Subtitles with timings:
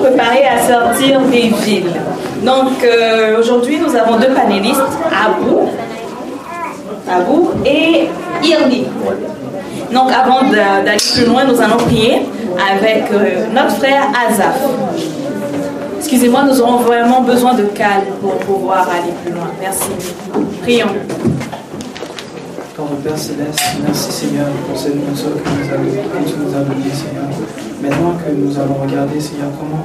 [0.00, 1.92] préparer à sortir des villes.
[2.42, 5.68] Donc euh, aujourd'hui, nous avons deux panélistes, Abou,
[7.10, 8.08] Abou et
[8.42, 8.86] Irni.
[9.92, 12.22] Donc avant d'aller plus loin, nous allons prier
[12.72, 14.60] avec euh, notre frère Azaf.
[15.98, 19.48] Excusez-moi, nous aurons vraiment besoin de calme pour pouvoir aller plus loin.
[19.60, 19.90] Merci.
[20.62, 20.86] Prions.
[22.78, 27.24] Quand Père Céleste, merci Seigneur pour cette leçon que, que tu nous as donnée, Seigneur.
[27.82, 29.82] Maintenant que nous allons regarder, Seigneur, comment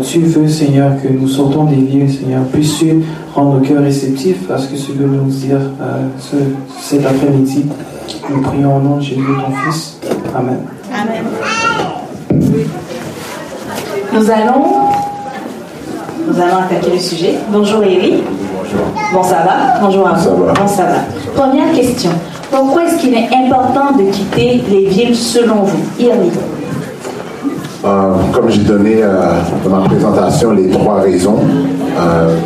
[0.00, 2.44] tu veux, Seigneur, que nous sortons des villes, Seigneur.
[2.52, 3.02] Puisses-tu
[3.34, 6.36] rendre nos cœurs réceptifs à ce que tu veux nous dire euh, ce,
[6.80, 7.66] cet après-midi?
[8.30, 9.98] Nous prions au nom de Jésus, ton Fils.
[10.32, 10.60] Amen.
[10.94, 11.24] Amen.
[14.12, 14.64] Nous allons,
[16.28, 17.34] nous allons attaquer le sujet.
[17.50, 18.22] Bonjour Eric.
[18.56, 18.86] Bonjour.
[19.12, 19.80] Bon, ça va?
[19.80, 20.22] Bonjour à vous.
[20.22, 20.52] Ça va.
[20.52, 20.98] Bon, ça va.
[21.34, 22.10] Première question.
[22.50, 26.30] Pourquoi est-ce qu'il est important de quitter les villes selon vous Irmi.
[27.84, 29.32] Euh, comme j'ai donné euh,
[29.64, 31.38] dans ma présentation les trois raisons,
[32.00, 32.36] euh,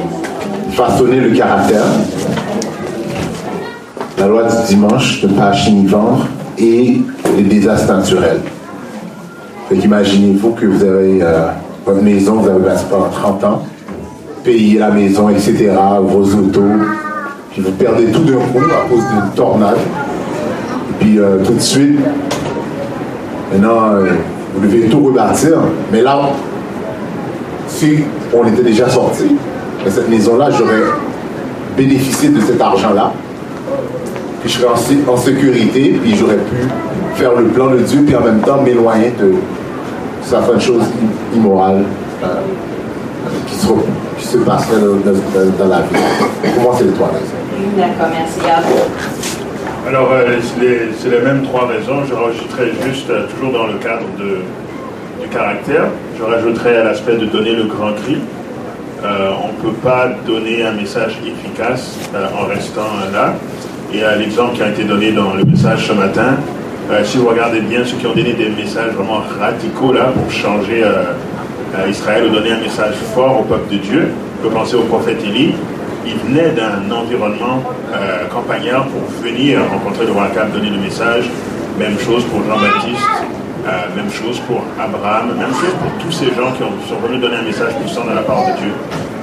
[0.73, 1.85] façonner le caractère,
[4.19, 6.27] la loi du dimanche, ne pas acheter ni vendre,
[6.59, 7.01] et
[7.37, 8.41] les désastres naturels.
[9.69, 11.49] Fait qu'imaginez-vous que vous avez euh,
[11.87, 13.63] votre maison, vous avez bâti pendant 30 ans,
[14.45, 16.61] payé la maison, etc., vos autos,
[17.53, 19.77] puis vous perdez tout d'un coup à cause d'une tornade.
[19.77, 21.99] Et puis euh, tout de suite,
[23.53, 24.07] maintenant, euh,
[24.55, 25.59] vous devez tout rebâtir.
[25.93, 26.21] Mais là,
[27.69, 27.99] si
[28.35, 29.37] on était déjà sorti,
[29.85, 30.83] de cette maison-là, j'aurais
[31.77, 33.13] bénéficié de cet argent-là.
[34.43, 36.57] Puis je serais en, sé- en sécurité, puis j'aurais pu
[37.15, 39.35] faire le plan de Dieu, puis en même temps m'éloigner de
[40.23, 40.85] certaines choses
[41.35, 41.83] immorales
[42.23, 42.27] euh,
[43.47, 43.67] qui, se,
[44.19, 45.97] qui se passeraient dans, dans- dans la vie.
[46.55, 47.77] Pour moi, c'est les trois raisons.
[47.77, 48.41] D'accord, merci.
[49.89, 50.39] Alors, euh,
[51.03, 52.05] c'est les, mêmes trois raisons.
[52.09, 54.41] Je rajouterai juste, euh, toujours dans le cadre de,
[55.23, 55.85] du caractère,
[56.19, 58.19] je rajouterai l'aspect de donner le grand cri.
[59.05, 63.35] Euh, on ne peut pas donner un message efficace euh, en restant euh, là.
[63.93, 66.37] Et à l'exemple qui a été donné dans le message ce matin,
[66.91, 70.31] euh, si vous regardez bien ceux qui ont donné des messages vraiment radicaux là pour
[70.31, 70.83] changer
[71.75, 75.23] euh, Israël donner un message fort au peuple de Dieu, on peut penser au prophète
[75.25, 75.55] Élie.
[76.05, 77.63] Il venait d'un environnement
[77.95, 81.31] euh, campagnard pour venir rencontrer le roi Akab, donner le message.
[81.79, 83.09] Même chose pour Jean-Baptiste,
[83.67, 87.21] euh, même chose pour Abraham, même chose pour tous ces gens qui ont, sont venus
[87.21, 88.73] donner un message puissant de la part de Dieu.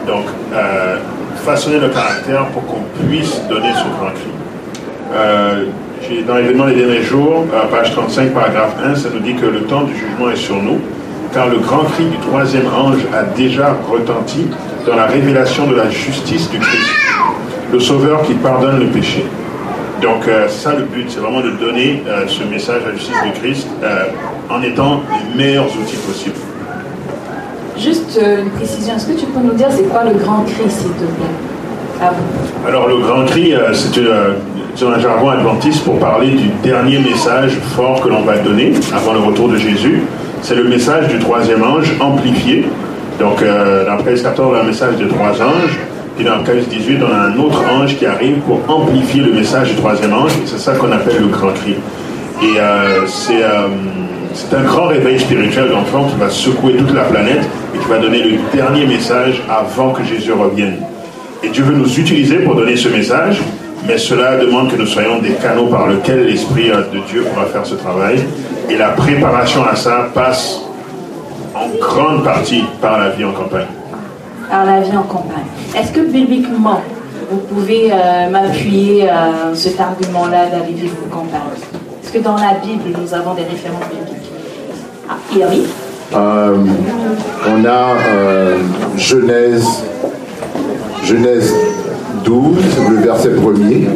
[0.08, 0.98] Donc, euh,
[1.46, 4.32] façonner le caractère pour qu'on puisse donner ce grand cri.
[6.28, 9.84] Dans l'événement des derniers jours, page 35, paragraphe 1, ça nous dit que le temps
[9.84, 10.80] du jugement est sur nous,
[11.34, 14.48] car le grand cri du troisième ange a déjà retenti
[14.86, 16.90] dans la révélation de la justice du Christ,
[17.72, 19.26] le Sauveur qui pardonne le péché.
[20.02, 22.96] Donc, euh, c'est ça le but, c'est vraiment de donner euh, ce message à la
[22.96, 24.06] justice du Christ euh,
[24.50, 26.38] en étant les meilleurs outils possibles.
[27.78, 28.96] Juste une précision.
[28.96, 32.10] Est-ce que tu peux nous dire c'est quoi le grand cri, s'il te plaît?
[32.68, 34.02] Alors le grand cri, c'est
[34.76, 39.12] c'est un jargon adventiste pour parler du dernier message fort que l'on va donner avant
[39.12, 40.04] le retour de Jésus.
[40.42, 42.66] C'est le message du troisième ange amplifié.
[43.20, 45.78] Donc euh, dans Apocalypse 14, on a un message de trois anges.
[46.16, 49.70] Puis dans Apocalypse 18, on a un autre ange qui arrive pour amplifier le message
[49.70, 50.32] du troisième ange.
[50.46, 51.76] C'est ça qu'on appelle le grand cri.
[52.42, 53.68] Et euh, c'est euh,
[54.34, 57.42] c'est un grand réveil spirituel d'enfant qui va secouer toute la planète
[57.76, 60.78] et qui va donner le dernier message avant que Jésus revienne.
[61.44, 63.42] Et Dieu veut nous utiliser pour donner ce message,
[63.88, 67.66] mais cela demande que nous soyons des canaux par lesquels l'Esprit de Dieu pourra faire
[67.66, 68.20] ce travail.
[68.70, 70.62] Et la préparation à ça passe
[71.56, 73.66] en grande partie par la vie en campagne.
[74.52, 75.46] Alors, la vie en campagne.
[75.76, 76.82] Est-ce que bibliquement,
[77.32, 81.42] vous pouvez euh, m'appuyer euh, cet argument-là d'aller vivre en campagne?
[82.04, 84.32] Est-ce que dans la Bible, nous avons des références bibliques
[85.10, 85.64] Ah, Iri?
[86.14, 86.56] Euh,
[87.48, 88.58] on a euh,
[88.98, 89.68] Genèse,
[91.04, 91.54] Genèse
[92.24, 92.58] 12,
[92.90, 93.88] le verset 1er.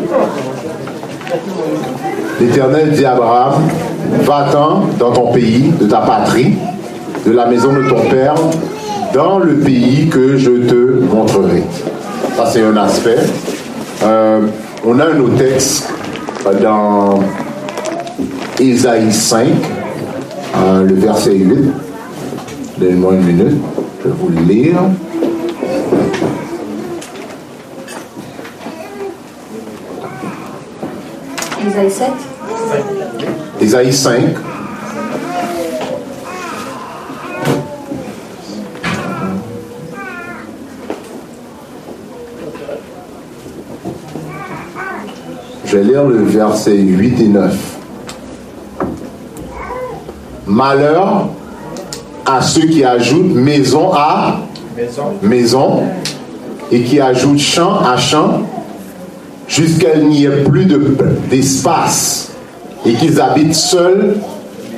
[2.39, 3.53] L'Éternel dit à Abraham,
[4.21, 6.55] va-t'en dans ton pays, de ta patrie,
[7.25, 8.35] de la maison de ton père,
[9.13, 11.63] dans le pays que je te montrerai.
[12.35, 13.19] Ça, c'est un aspect.
[14.03, 14.47] Euh,
[14.85, 15.89] on a un autre texte
[16.45, 17.19] euh, dans
[18.59, 19.47] Ésaïe 5,
[20.57, 21.71] euh, le verset 8.
[22.79, 23.61] Donnez-moi une minute,
[24.03, 24.79] je vais vous le lire.
[31.65, 33.02] Isaïe 7
[33.61, 34.21] Ésaïe 5.
[45.65, 47.55] Je vais lire le verset 8 et 9.
[50.45, 51.29] Malheur
[52.25, 54.39] à ceux qui ajoutent maison à
[55.21, 55.83] maison,
[56.71, 58.41] et qui ajoutent champ à champ
[59.47, 60.65] jusqu'à qu'il n'y ait plus
[61.29, 62.32] d'espace
[62.85, 64.17] et qu'ils habitent seuls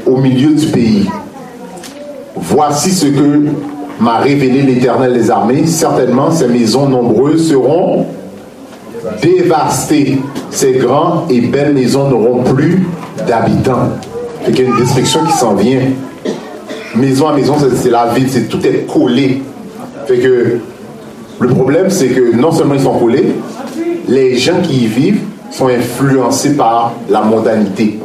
[0.06, 1.10] au milieu du pays.
[2.36, 3.46] Voici ce que
[4.00, 5.66] m'a révélé l'Éternel des armées.
[5.66, 8.06] Certainement, ces maisons nombreuses seront
[9.22, 10.20] dévastées.
[10.52, 12.86] Ces grandes et belles maisons n'auront plus
[13.28, 13.90] d'habitants.
[14.48, 15.82] Il y a une destruction qui s'en vient.
[16.96, 19.42] Maison à maison, c'est la ville, c'est tout est collé.
[20.06, 20.60] Fait que
[21.40, 23.34] le problème, c'est que non seulement ils sont collés,
[24.08, 25.22] les gens qui y vivent
[25.56, 28.00] sont influencés par la mondanité.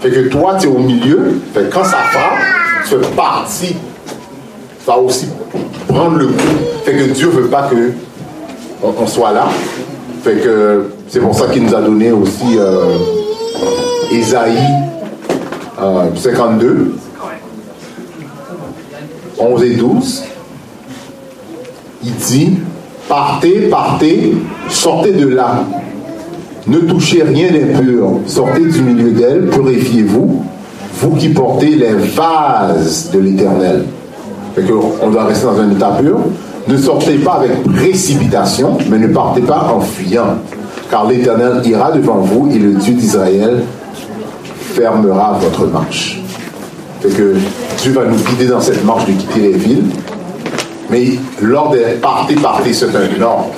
[0.00, 2.40] Fait que toi, tu es au milieu, fait quand ça frappe,
[2.82, 3.76] tu fais partie,
[4.84, 5.28] ça va aussi
[5.86, 6.34] prendre le coup.
[6.84, 7.92] Fait que Dieu veut pas que
[8.82, 9.46] on, soit là.
[10.24, 12.96] Fait que c'est pour ça qu'il nous a donné aussi euh,
[14.10, 14.58] Ésaïe
[15.78, 16.96] 52,
[19.38, 20.24] 11 et 12.
[22.02, 22.58] Il dit,
[23.08, 24.34] partez, partez,
[24.68, 25.64] sortez de là.
[26.66, 28.20] Ne touchez rien d'impur.
[28.26, 30.44] Sortez du milieu d'elle, purifiez-vous,
[31.00, 33.84] vous qui portez les vases de l'Éternel.
[35.02, 36.18] On doit rester dans un état pur.
[36.66, 40.38] Ne sortez pas avec précipitation, mais ne partez pas en fuyant.
[40.90, 43.62] Car l'Éternel ira devant vous et le Dieu d'Israël
[44.74, 46.20] fermera votre marche.
[47.00, 47.34] Fait que
[47.80, 49.84] Dieu va nous guider dans cette marche de quitter les villes.
[50.90, 53.50] Mais lors des partez, partez, c'est un ordre.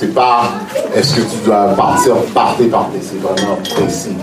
[0.00, 0.44] C'est pas
[0.96, 3.00] est-ce que tu dois partir, partez, partez.
[3.02, 4.16] C'est vraiment précis.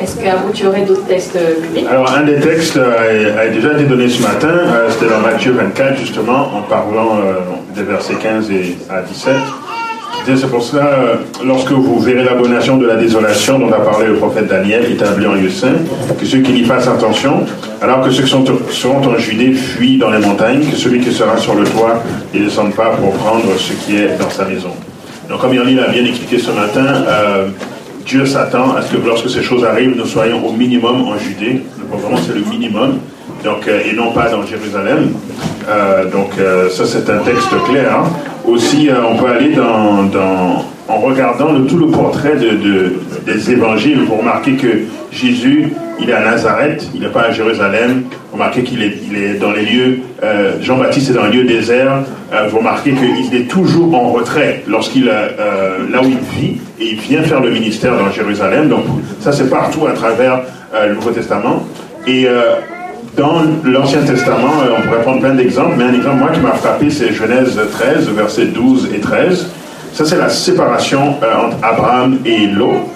[0.00, 3.84] Est-ce qu'à vous, tu aurais d'autres textes bibliques Alors, un des textes a, déjà été
[3.84, 4.48] donné ce matin.
[4.48, 7.40] Euh, c'était dans Matthieu 24, justement, en parlant euh,
[7.76, 9.34] des versets 15 et à 17.
[10.26, 14.14] C'est pour cela, euh, lorsque vous verrez l'abomination de la désolation dont a parlé le
[14.14, 15.74] prophète Daniel, établi en lieu saint,
[16.18, 17.44] que ceux qui n'y fassent attention,
[17.82, 21.12] alors que ceux qui sont, seront en Judée fuient dans les montagnes, que celui qui
[21.12, 24.70] sera sur le toit ne descende pas pour prendre ce qui est dans sa maison.
[25.28, 27.48] Donc, comme Yannick l'a bien expliqué ce matin, euh,
[28.06, 31.60] Dieu s'attend à ce que lorsque ces choses arrivent, nous soyons au minimum en Judée.
[31.92, 32.98] Vraiment, c'est le minimum.
[33.44, 35.12] Donc, euh, et non pas dans Jérusalem.
[36.12, 36.32] donc,
[36.70, 37.98] ça, c'est un texte clair.
[37.98, 38.08] Hein.
[38.46, 42.92] Aussi, euh, on peut aller en regardant tout le portrait de,
[43.24, 44.00] des évangiles.
[44.06, 48.02] Vous remarquez que Jésus, il est à Nazareth, il n'est pas à Jérusalem.
[48.30, 52.04] Vous remarquez qu'il est, dans les lieux, euh, Jean-Baptiste est dans un lieu désert.
[52.34, 56.96] Euh, vous remarquez qu'il est toujours en retrait lorsqu'il, là où il vit, et il
[56.96, 58.68] vient faire le ministère dans Jérusalem.
[58.68, 58.84] Donc
[59.20, 60.42] ça, c'est partout à travers
[60.86, 61.64] le Nouveau Testament.
[62.06, 62.26] Et
[63.16, 66.52] dans l'Ancien Testament, euh, on pourrait prendre plein d'exemples, mais un exemple, moi, qui m'a
[66.52, 69.46] frappé, c'est Genèse 13, versets 12 et 13.
[69.92, 72.88] Ça, c'est la séparation euh, entre Abraham et Lot.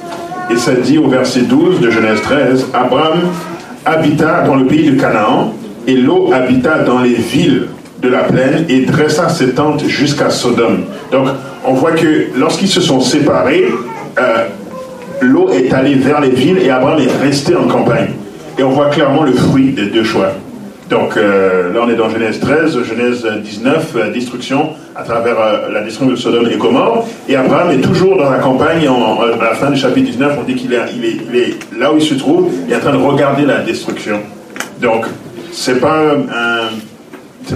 [0.50, 3.20] Et ça dit au verset 12 de Genèse 13, Abraham
[3.85, 5.53] habita dans le pays de Canaan,
[5.87, 7.69] et Lot habita dans les villes
[8.03, 10.85] de la plaine et dressa ses tentes jusqu'à Sodome.
[11.12, 11.29] Donc,
[11.65, 13.67] on voit que lorsqu'ils se sont séparés,
[14.19, 14.44] euh,
[15.53, 18.11] est allé vers les villes et Abraham est resté en campagne.
[18.58, 20.32] Et on voit clairement le fruit des deux choix.
[20.90, 25.72] Donc euh, là, on est dans Genèse 13, Genèse 19, euh, destruction à travers euh,
[25.72, 27.06] la destruction de Sodome et Gomorre.
[27.28, 28.88] Et Abraham est toujours dans la campagne.
[28.88, 32.50] à la fin du chapitre 19, on dit qu'il est, là où il se trouve,
[32.66, 34.20] il est en train de regarder la destruction.
[34.81, 35.05] Donc,
[35.52, 36.16] c'est pas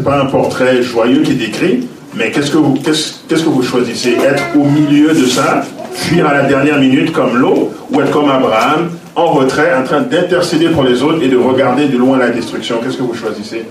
[0.05, 3.63] pas un portrait joyeux qui est décrit, mais qu'est-ce que vous, qu'est-ce, qu'est-ce que vous
[3.63, 4.17] choisissez?
[4.25, 8.31] Être au milieu de ça, fuir à la dernière minute comme l'eau, ou être comme
[8.31, 12.31] Abraham, en retrait, en train d'intercéder pour les autres et de regarder de loin la
[12.31, 12.79] destruction.
[12.83, 13.65] Qu'est-ce que vous choisissez?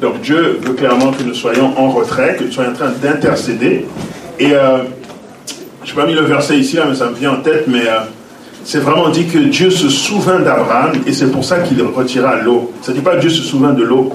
[0.00, 3.86] Donc Dieu veut clairement que nous soyons en retrait, que nous soyons en train d'intercéder.
[4.40, 4.78] Et euh,
[5.84, 8.00] je n'ai pas mis le verset ici, mais ça me vient en tête, mais euh,
[8.64, 12.72] c'est vraiment dit que Dieu se souvint d'Abraham et c'est pour ça qu'il retira l'eau.
[12.82, 14.12] Ça ne dit pas Dieu se souvint de l'eau,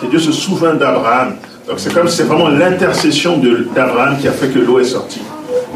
[0.00, 1.34] c'est Dieu se souvint d'Abraham.
[1.68, 3.40] Donc c'est comme c'est vraiment l'intercession
[3.74, 5.22] d'Abraham qui a fait que l'eau est sortie.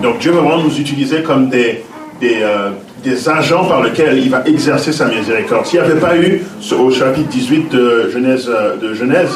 [0.03, 1.85] Donc Dieu veut vraiment nous utiliser comme des,
[2.21, 2.71] des, euh,
[3.03, 5.67] des agents par lesquels il va exercer sa miséricorde.
[5.67, 6.43] S'il n'y avait pas eu,
[6.79, 9.31] au chapitre 18 de Genèse, euh, de Genèse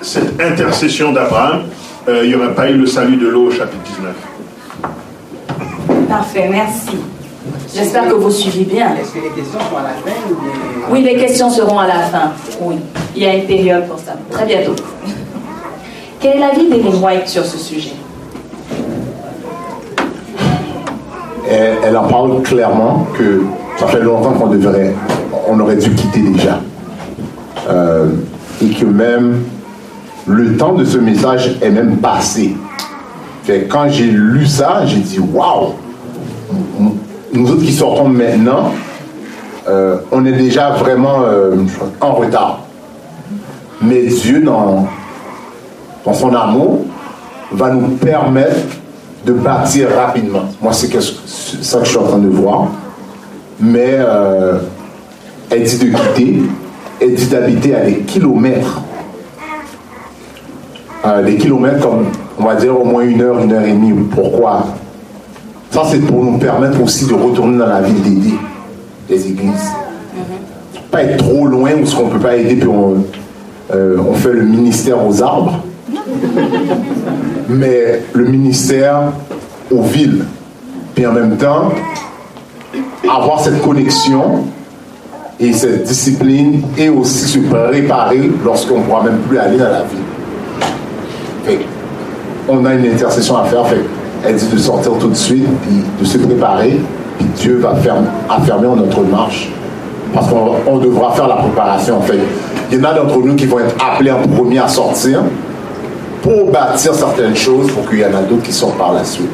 [0.00, 1.64] cette, intercession d'Abraham,
[2.08, 4.14] euh, il n'y aurait pas eu le salut de l'eau au chapitre 19.
[6.08, 6.96] Parfait, merci.
[7.74, 8.94] J'espère que vous suivez bien.
[8.96, 10.18] Est-ce que les questions sont à la fin
[10.90, 12.32] Oui, les questions seront à la fin.
[12.60, 12.76] Oui,
[13.16, 14.12] il y a une période pour ça.
[14.30, 14.74] Très bientôt.
[16.20, 17.92] Quel est l'avis d'Ellen White sur ce sujet?
[21.48, 23.42] Elle, en parle clairement que
[23.76, 24.94] ça fait longtemps qu'on devrait,
[25.48, 26.60] on aurait dû quitter déjà.
[27.68, 28.08] Euh,
[28.62, 29.42] et que même
[30.26, 32.56] le temps de ce message est même passé.
[33.68, 35.72] quand j'ai lu ça, j'ai dit waouh!
[37.32, 38.72] Nous autres qui sortons maintenant,
[39.68, 41.56] euh, on est déjà vraiment euh,
[42.00, 42.60] en retard.
[43.80, 44.86] Mais Dieu, dans,
[46.04, 46.82] dans son amour,
[47.50, 48.60] va nous permettre
[49.24, 50.44] de bâtir rapidement.
[50.60, 52.68] Moi, c'est ça que je suis en train de voir.
[53.60, 54.58] Mais euh,
[55.50, 56.42] elle dit de quitter,
[57.00, 58.80] elle dit d'habiter à des kilomètres.
[61.04, 62.06] Euh, des kilomètres comme,
[62.38, 63.92] on va dire, au moins une heure, une heure et demie.
[64.14, 64.66] Pourquoi?
[65.70, 68.34] Ça, c'est pour nous permettre aussi de retourner dans la ville d'aider
[69.08, 69.70] les églises.
[70.90, 73.04] Pas être trop loin où ce qu'on ne peut pas aider, puis on,
[73.74, 75.60] euh, on fait le ministère aux arbres
[77.48, 79.12] mais le ministère
[79.70, 80.24] aux villes.
[80.94, 81.72] Puis en même temps,
[83.08, 84.44] avoir cette connexion
[85.40, 89.82] et cette discipline et aussi se préparer lorsqu'on ne pourra même plus aller dans la
[89.82, 91.58] ville.
[92.48, 93.66] on a une intercession à faire.
[93.66, 93.84] Fait,
[94.24, 96.80] elle dit de sortir tout de suite, puis de se préparer,
[97.18, 97.74] puis Dieu va
[98.28, 99.50] affermir notre marche.
[100.14, 102.00] Parce qu'on devra faire la préparation.
[102.02, 102.18] Fait,
[102.70, 105.22] il y en a d'entre nous qui vont être appelés en premier à sortir,
[106.22, 109.28] pour bâtir certaines choses pour qu'il y en a d'autres qui sont par la suite.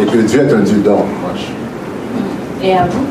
[0.00, 1.04] Et que Dieu est un Dieu d'ordre.
[2.62, 3.04] Et à vous?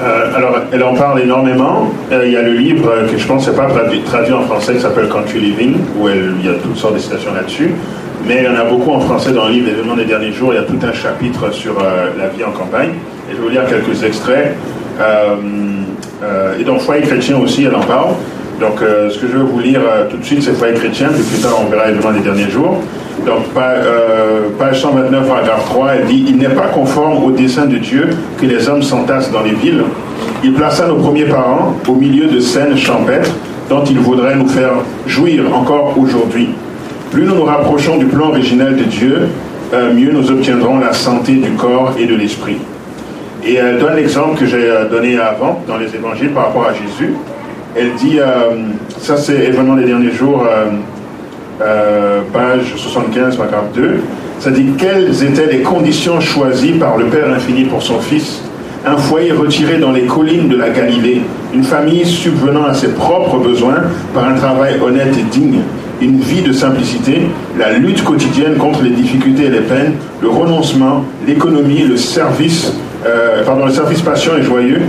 [0.00, 1.90] Euh, alors, elle en parle énormément.
[2.10, 3.68] Euh, il y a le livre que je pense n'est pas
[4.06, 7.34] traduit, en français qui s'appelle Country Living, où il y a toutes sortes de citations
[7.34, 7.72] là-dessus.
[8.26, 10.52] Mais il y en a beaucoup en français dans le livre Événements des derniers jours.
[10.52, 12.90] Il y a tout un chapitre sur euh, la vie en campagne.
[13.28, 14.56] Et je vais vous lire quelques extraits.
[16.58, 18.14] et dans Foyer chrétien aussi, elle en parle.
[18.60, 21.08] Donc, euh, ce que je veux vous lire euh, tout de suite, c'est Foyer chrétien,
[21.14, 22.78] puis plus tard, on verra évidemment les derniers jours.
[23.24, 27.76] Donc, euh, page 129, paragraphe 3, elle dit Il n'est pas conforme au dessein de
[27.76, 28.08] Dieu
[28.40, 29.84] que les hommes s'entassent dans les villes.
[30.42, 33.30] Il plaça nos premiers parents au milieu de scènes champêtres
[33.68, 34.72] dont il voudrait nous faire
[35.06, 36.48] jouir encore aujourd'hui.
[37.12, 39.28] Plus nous nous rapprochons du plan originel de Dieu,
[39.72, 42.56] mieux nous obtiendrons la santé du corps et de l'esprit.
[43.44, 47.14] Et elle donne l'exemple que j'ai donné avant dans les évangiles par rapport à Jésus.
[47.76, 48.62] Elle dit, euh,
[48.98, 50.66] ça c'est événement des derniers jours, euh,
[51.60, 54.00] euh, page 75, paragraphe 2,
[54.40, 58.42] ça dit quelles étaient les conditions choisies par le Père infini pour son Fils?
[58.86, 61.20] Un foyer retiré dans les collines de la Galilée,
[61.52, 63.82] une famille subvenant à ses propres besoins
[64.14, 65.60] par un travail honnête et digne,
[66.00, 67.22] une vie de simplicité,
[67.58, 72.72] la lutte quotidienne contre les difficultés et les peines, le renoncement, l'économie, le service,
[73.44, 74.82] pardon, le service patient et joyeux,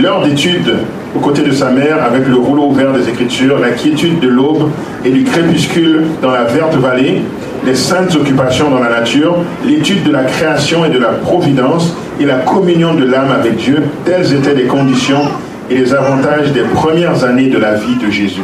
[0.00, 0.74] l'heure d'étude
[1.14, 4.70] aux côtés de sa mère avec le rouleau ouvert des Écritures, la quiétude de l'aube
[5.04, 7.22] et du crépuscule dans la verte vallée,
[7.64, 12.24] les saintes occupations dans la nature, l'étude de la création et de la providence et
[12.24, 15.22] la communion de l'âme avec Dieu, telles étaient les conditions
[15.70, 18.42] et les avantages des premières années de la vie de Jésus.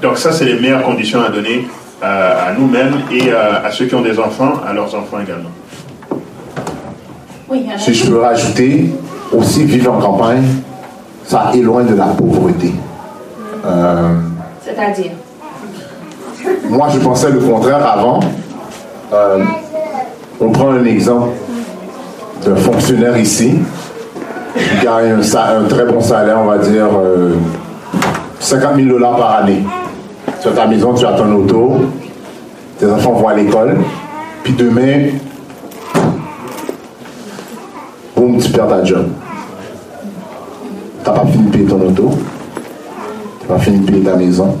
[0.00, 1.66] Donc ça, c'est les meilleures conditions à donner
[2.02, 5.50] euh, à, nous-mêmes et euh, à ceux qui ont des enfants, à leurs enfants également.
[7.76, 8.86] si je peux rajouter,
[9.32, 10.44] aussi vivre en campagne,
[11.28, 12.72] ça éloigne de la pauvreté.
[13.66, 14.14] Euh,
[14.64, 15.12] C'est-à-dire
[16.70, 18.20] Moi, je pensais le contraire avant.
[19.12, 19.44] Euh,
[20.40, 21.28] on prend un exemple
[22.44, 23.58] d'un fonctionnaire ici
[24.54, 26.86] qui gagne un, très bon salaire, on va dire
[28.40, 29.64] 50 euh, 000 dollars par année.
[30.40, 31.76] Sur ta maison, tu as ton auto,
[32.78, 33.76] tes enfants vont à l'école,
[34.44, 35.08] puis demain,
[38.16, 39.08] boum, tu perds ta job
[41.08, 42.10] n'as pas fini de payer ton auto,
[43.40, 44.56] tu n'as pas fini de payer ta maison,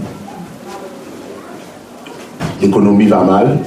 [2.60, 3.58] l'économie va mal,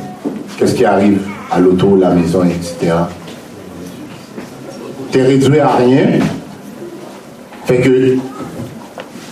[0.57, 1.19] qu'est-ce qui arrive?
[1.51, 2.93] À l'auto, la maison, etc.
[5.11, 6.19] Tu réduit à rien,
[7.65, 8.17] fait que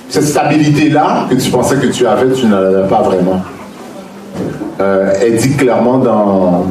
[0.10, 3.42] cette stabilité-là que tu pensais que tu avais, tu n'en avais pas vraiment.
[4.82, 6.66] Euh, elle dit clairement dans,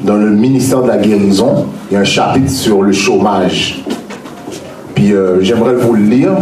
[0.00, 3.82] dans le ministère de la guérison, il y a un chapitre sur le chômage.
[5.00, 6.32] Euh, j'aimerais vous le lire.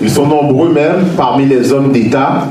[0.00, 2.46] Ils sont nombreux même parmi les hommes d'État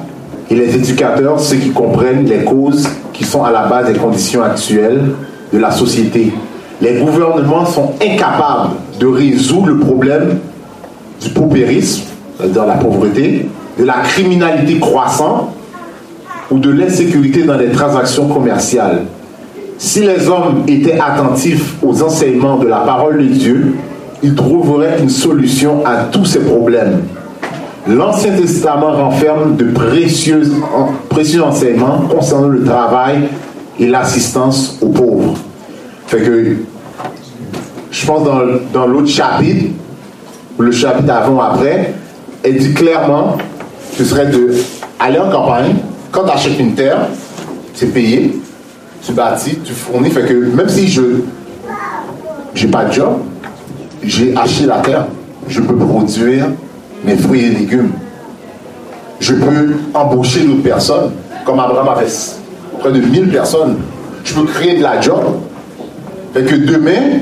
[0.49, 4.43] et les éducateurs, ceux qui comprennent les causes qui sont à la base des conditions
[4.43, 5.01] actuelles
[5.51, 6.31] de la société.
[6.81, 10.39] Les gouvernements sont incapables de résoudre le problème
[11.21, 12.03] du paupérisme,
[12.37, 15.49] c'est-à-dire la pauvreté, de la criminalité croissante
[16.49, 19.03] ou de l'insécurité dans les transactions commerciales.
[19.83, 23.73] Si les hommes étaient attentifs aux enseignements de la parole de Dieu,
[24.21, 27.01] ils trouveraient une solution à tous ces problèmes.
[27.87, 30.43] L'Ancien Testament renferme de précieux,
[31.09, 33.21] précieux enseignements concernant le travail
[33.79, 35.33] et l'assistance aux pauvres.
[36.11, 39.71] Je pense dans, dans l'autre chapitre,
[40.59, 41.95] le chapitre avant après,
[42.43, 43.35] elle dit clairement
[43.97, 44.53] que ce serait de
[44.99, 45.73] aller en campagne,
[46.11, 47.07] quand tu achètes une terre,
[47.73, 48.40] c'est payé,
[49.03, 50.09] tu bâtis, tu fournis.
[50.09, 51.01] Fait que même si je
[52.55, 53.19] n'ai pas de job,
[54.03, 55.07] j'ai acheté la terre,
[55.47, 56.47] je peux produire
[57.03, 57.91] mes fruits et légumes.
[59.19, 61.11] Je peux embaucher d'autres personnes,
[61.45, 62.39] comme Abraham a fait
[62.79, 63.77] près de 1000 personnes.
[64.23, 65.21] Je peux créer de la job.
[66.33, 67.19] Fait que demain,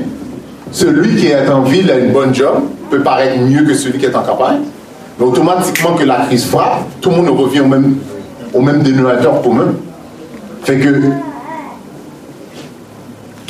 [0.72, 4.06] celui qui est en ville a une bonne job peut paraître mieux que celui qui
[4.06, 4.60] est en campagne.
[5.18, 7.96] Mais automatiquement que la crise frappe, tout le monde revient au même,
[8.54, 9.74] au même dénominateur commun.
[10.62, 11.02] Fait que,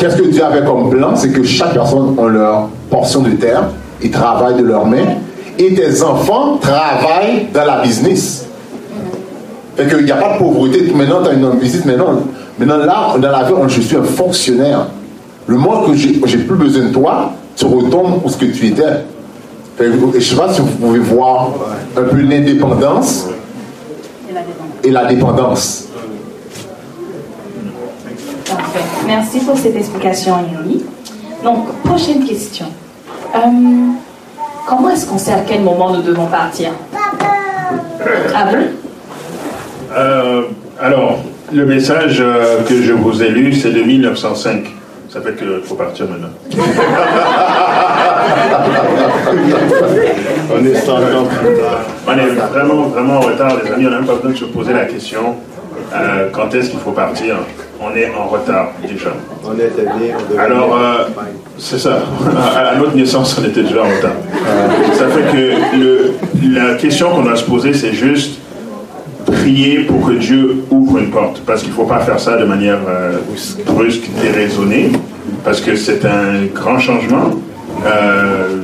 [0.01, 1.15] qu'est-ce que Dieu avait comme plan?
[1.15, 3.65] C'est que chaque personne a leur portion de terre,
[4.03, 5.19] ils travaillent de leurs mains,
[5.59, 8.47] et tes enfants travaillent dans la business.
[9.77, 10.91] Fait qu'il n'y a pas de pauvreté.
[10.95, 12.21] Maintenant, tu as une business, maintenant,
[12.59, 14.87] maintenant là, dans la vie, je suis un fonctionnaire.
[15.47, 19.05] Le moment que j'ai plus besoin de toi, tu retombes où ce que tu étais.
[19.79, 21.51] je ne sais pas si vous pouvez voir
[21.97, 23.27] un peu l'indépendance
[24.83, 25.90] et la dépendance.
[28.73, 28.85] Parfait.
[29.07, 30.85] Merci pour cette explication, Yoni.
[31.43, 32.67] Donc, prochaine question.
[33.35, 33.39] Euh,
[34.67, 36.71] comment est-ce qu'on sait à quel moment nous devons partir?
[38.35, 38.59] Ah bon?
[39.97, 40.43] Euh,
[40.81, 41.19] Alors,
[41.53, 44.65] le message euh, que je vous ai lu, c'est de 1905.
[45.09, 46.29] Ça fait qu'il faut partir maintenant.
[50.53, 50.89] on est
[52.07, 53.87] On est vraiment, vraiment en retard, les amis.
[53.87, 55.35] On n'a même pas besoin de se poser la question
[55.93, 57.37] euh, quand est-ce qu'il faut partir?
[57.83, 59.11] On est en retard déjà.
[59.45, 60.17] On était bien.
[60.39, 61.05] Alors, euh,
[61.59, 62.03] c'est ça.
[62.57, 64.13] À, notre naissance, on était déjà en retard.
[64.95, 66.15] Ça fait que le,
[66.55, 68.41] la question qu'on doit se poser, c'est juste
[69.31, 71.43] prier pour que Dieu ouvre une porte.
[71.47, 73.19] Parce qu'il ne faut pas faire ça de manière euh,
[73.67, 74.91] brusque, déraisonnée,
[75.45, 77.31] parce que c'est un grand changement.
[77.87, 78.59] Euh,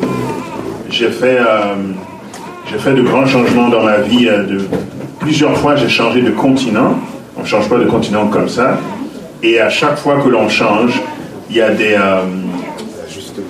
[0.90, 1.74] j'ai fait, euh,
[2.70, 4.26] j'ai fait de grands changements dans ma vie.
[4.26, 4.60] de,
[5.20, 6.94] plusieurs fois, j'ai changé de continent.
[7.36, 8.78] On ne change pas de continent comme ça.
[9.48, 11.00] Et à chaque fois que l'on change,
[11.48, 11.96] il y a des,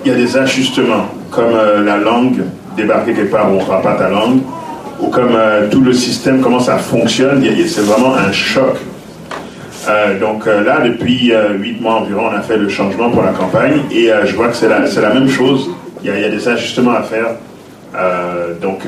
[0.05, 2.43] il y a des ajustements, comme la langue,
[2.75, 4.41] débarquer quelque part où on ne parle pas ta langue
[4.99, 8.77] ou comme euh, tout le système, comment ça fonctionne, c'est vraiment un choc.
[9.87, 13.31] Euh, donc euh, là, depuis huit mois environ, on a fait le changement pour la
[13.31, 15.69] campagne et je vois que c'est la, la, même chose.
[16.03, 17.27] Il y, a, des ajustements à faire.
[18.61, 18.87] donc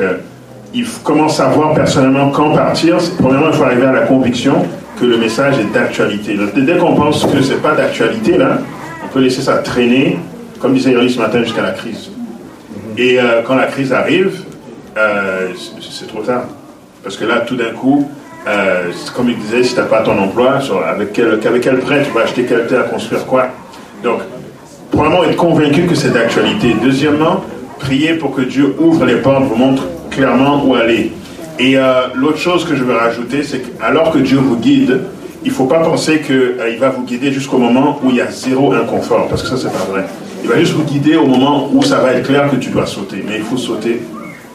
[0.74, 2.98] il commence à voir personnellement quand partir?
[3.18, 4.66] Premièrement, il faut arriver à la conviction
[5.00, 6.38] que le message est d'actualité.
[6.56, 8.60] Dès qu'on pense que c'est pas d'actualité, là,
[9.04, 10.18] on peut laisser ça traîner,
[10.60, 12.10] comme disait Yuri ce matin, jusqu'à la crise.
[12.98, 14.44] Et quand la crise arrive,
[14.98, 16.44] euh, c'est trop tard.
[17.04, 18.10] Parce que là, tout d'un coup,
[18.48, 22.04] euh, comme il disait, si tu n'as pas ton emploi, avec quel, avec quel prêt
[22.04, 23.48] tu vas acheter quelle terre, construire quoi
[24.04, 24.22] Donc,
[24.92, 26.76] premièrement, être convaincu que c'est d'actualité.
[26.82, 27.44] Deuxièmement,
[27.80, 31.12] prier pour que Dieu ouvre les portes, vous montre clairement où aller.
[31.60, 35.02] Et euh, l'autre chose que je veux rajouter, c'est qu'alors que Dieu vous guide,
[35.44, 38.32] il ne faut pas penser qu'il va vous guider jusqu'au moment où il y a
[38.32, 40.06] zéro inconfort, parce que ça, c'est pas vrai.
[40.42, 42.86] Il va juste vous guider au moment où ça va être clair que tu dois
[42.86, 43.24] sauter.
[43.28, 44.02] Mais il faut sauter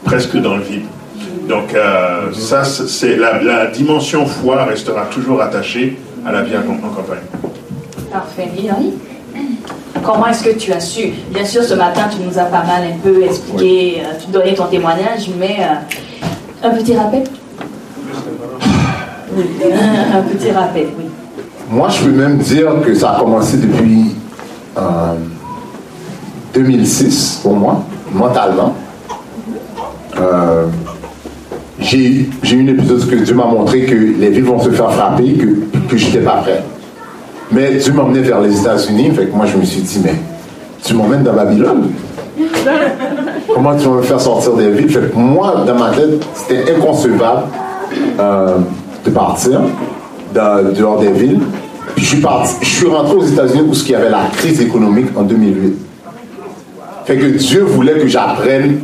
[0.03, 0.85] presque dans le vide.
[1.47, 7.19] Donc euh, ça, c'est la, dimension foi restera toujours attachée à la vie en, campagne.
[8.11, 8.49] Parfait.
[10.03, 11.09] Comment est-ce que tu as su?
[11.31, 14.53] Bien sûr, ce matin, tu nous as pas mal un peu expliqué, euh, tu donnais
[14.53, 15.95] ton témoignage, mais euh,
[16.65, 17.23] un petit rappel
[19.35, 19.43] Oui,
[20.13, 21.05] un petit rappel, oui.
[21.69, 24.15] Moi, je peux même dire que ça a commencé depuis
[26.53, 28.75] 2006 pour moi, mentalement.
[30.17, 30.65] Euh,
[31.79, 35.33] j'ai eu une épisode que Dieu m'a montré que les villes vont se faire frapper,
[35.33, 36.63] que, que je n'étais pas prêt.
[37.51, 40.15] Mais Dieu m'a emmené vers les États-Unis, fait que moi je me suis dit, mais
[40.83, 41.91] tu m'emmènes dans Babylone?
[43.53, 47.43] Comment tu vas me faire sortir des villes Moi, dans ma tête, c'était inconcevable
[48.19, 48.57] euh,
[49.05, 49.61] de partir
[50.33, 51.39] dehors des villes.
[51.95, 54.59] Puis je suis, parti, je suis rentré aux États-Unis où il y avait la crise
[54.59, 55.75] économique en 2008.
[57.05, 58.79] Fait que Dieu voulait que j'apprenne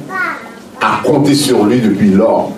[0.79, 2.51] à compter sur lui depuis lors.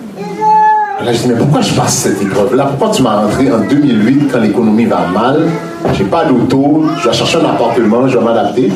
[1.04, 2.66] Là, je dis, mais pourquoi je passe cette épreuve-là?
[2.66, 5.48] Pourquoi tu m'as rentré en 2008 quand l'économie va mal?
[5.94, 8.70] J'ai pas d'auto, je dois chercher un appartement, je dois m'adapter.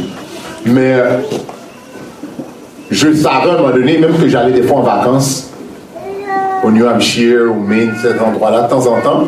[0.67, 0.95] Mais
[2.91, 5.51] je savais à un moment donné, même que j'allais des fois en vacances
[6.65, 9.25] au New Hampshire, au Maine, cet endroit-là, de temps en temps.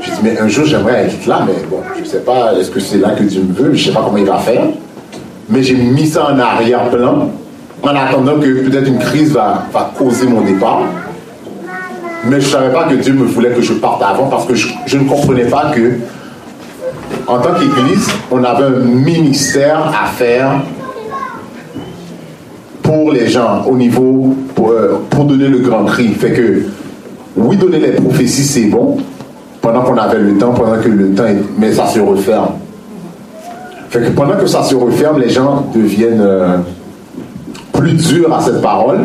[0.00, 2.70] Je dis, mais un jour, j'aimerais être là, mais bon, je ne sais pas, est-ce
[2.70, 3.74] que c'est là que Dieu me veut?
[3.74, 4.62] Je ne sais pas comment il va faire.
[5.48, 7.30] Mais j'ai mis ça en arrière-plan
[7.82, 10.82] en attendant que peut-être une crise va, va, causer mon départ.
[12.24, 14.54] Mais je ne savais pas que Dieu me voulait que je parte avant parce que
[14.54, 15.94] je, ne comprenais pas que,
[17.26, 20.60] en tant qu'Église, on avait un ministère à faire
[22.88, 26.08] pour les gens au niveau, pour, euh, pour donner le grand cri.
[26.08, 26.62] Fait que,
[27.36, 28.96] oui, donner les prophéties, c'est bon,
[29.60, 32.54] pendant qu'on avait le temps, pendant que le temps est, mais ça se referme.
[33.90, 36.20] Fait que pendant que ça se referme, les gens deviennent.
[36.20, 36.56] Euh,
[37.78, 38.98] plus dur à cette parole.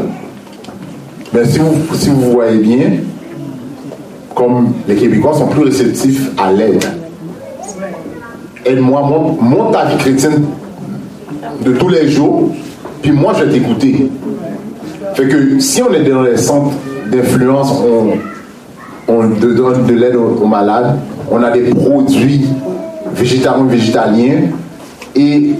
[1.34, 2.92] Mais si vous, si vous voyez bien,
[4.36, 6.84] comme les Québécois sont plus réceptifs à l'aide.
[8.66, 9.02] Aide-moi,
[9.42, 10.46] monte ta vie chrétienne
[11.64, 12.50] de tous les jours,
[13.04, 14.10] puis moi je vais t'écouter.
[15.14, 16.74] Fait que si on est dans les centres
[17.12, 18.14] d'influence, on,
[19.14, 20.98] on donne de l'aide aux, aux malades,
[21.30, 22.46] on a des produits
[23.16, 24.42] végétariens, végétaliens,
[25.16, 25.52] et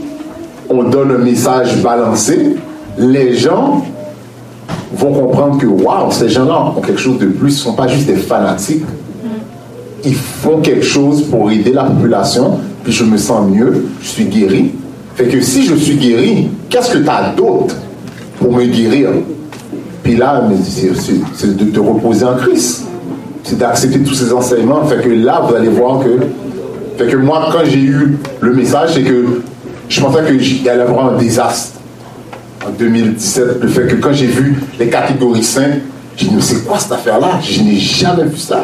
[0.70, 2.56] on donne un message balancé,
[2.98, 3.84] les gens
[4.96, 7.88] vont comprendre que waouh, ces gens-là ont quelque chose de plus, ils ne sont pas
[7.88, 8.86] juste des fanatiques.
[10.06, 14.26] Ils font quelque chose pour aider la population, puis je me sens mieux, je suis
[14.26, 14.72] guéri.
[15.16, 17.76] Fait que si je suis guéri, qu'est-ce que tu as d'autre
[18.40, 19.10] pour me guérir?
[20.04, 22.86] Puis là, c'est- de te reposer en Christ.
[23.44, 24.84] C'est d'accepter tous ces enseignements.
[24.86, 26.10] Fait que là, vous allez voir que.
[26.98, 29.42] Fait que moi, quand j'ai eu le message, c'est que
[29.88, 31.80] je pensais qu'il allait avoir un désastre
[32.66, 33.62] en 2017.
[33.62, 35.66] Le fait que quand j'ai vu les catégories 5,
[36.18, 37.40] j'ai dit, mais c'est quoi cette affaire-là?
[37.42, 38.64] Je n'ai jamais vu ça.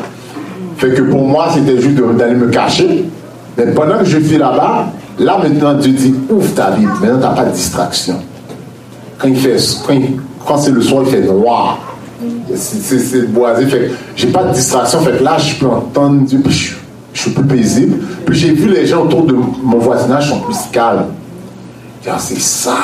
[0.77, 3.05] Fait que pour moi, c'était juste d'aller me cacher.
[3.57, 4.87] Mais pendant que je suis là-bas,
[5.19, 6.91] là maintenant, Dieu dit, ouvre ta Bible.
[7.01, 8.15] Maintenant, tu n'as pas de distraction.
[9.17, 9.29] Quand
[10.45, 11.77] quand, c'est le soir, il fait noir.
[12.55, 13.65] C'est- boisé.
[13.67, 15.01] Fait j'ai pas de distraction.
[15.01, 16.41] Fait là, je peux entendre Dieu.
[16.47, 17.97] Je, suis plus paisible.
[18.25, 21.07] Puis j'ai vu les gens autour de mon voisinage sont plus calmes.
[22.17, 22.75] C'est ça.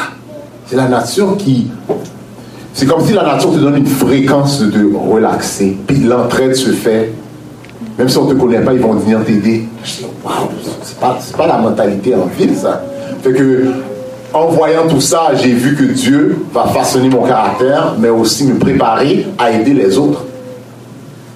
[0.67, 1.67] C'est la nature qui.
[2.73, 5.77] C'est comme si la nature te donne une fréquence de relaxer.
[5.87, 7.13] Puis l'entraide se fait.
[7.97, 9.67] Même si on ne te connaît pas, ils vont venir t'aider.
[9.83, 10.49] Je dis, waouh,
[10.83, 12.83] c'est pas, pas la mentalité en ville, ça.
[13.21, 13.33] Fait
[14.33, 18.59] en voyant tout ça, j'ai vu que Dieu va façonner mon caractère, mais aussi me
[18.59, 20.25] préparer à aider les autres.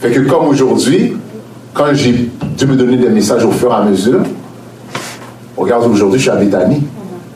[0.02, 1.14] Fait comme aujourd'hui,
[1.74, 4.20] quand j'ai Dieu me donnait des messages au fur et à mesure,
[5.56, 6.84] regarde, aujourd'hui, je suis à Béthanie.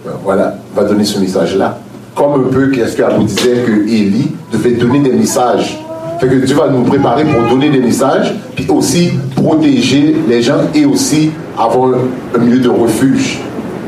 [0.05, 1.77] Ben, voilà, va donner ce message-là.
[2.13, 5.79] Comme un peu, qu'est-ce que vous disait que Élie devait donner des messages.
[6.19, 10.62] Fait que Dieu va nous préparer pour donner des messages, puis aussi protéger les gens
[10.73, 11.91] et aussi avoir
[12.36, 13.39] un milieu de refuge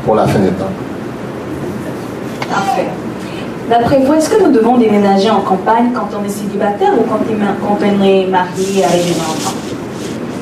[0.04, 0.72] pour la fin des temps.
[2.50, 2.86] Parfait.
[3.68, 7.18] D'après vous, est-ce que nous devons déménager en campagne quand on est célibataire ou quand
[7.28, 9.56] on est marié avec des enfants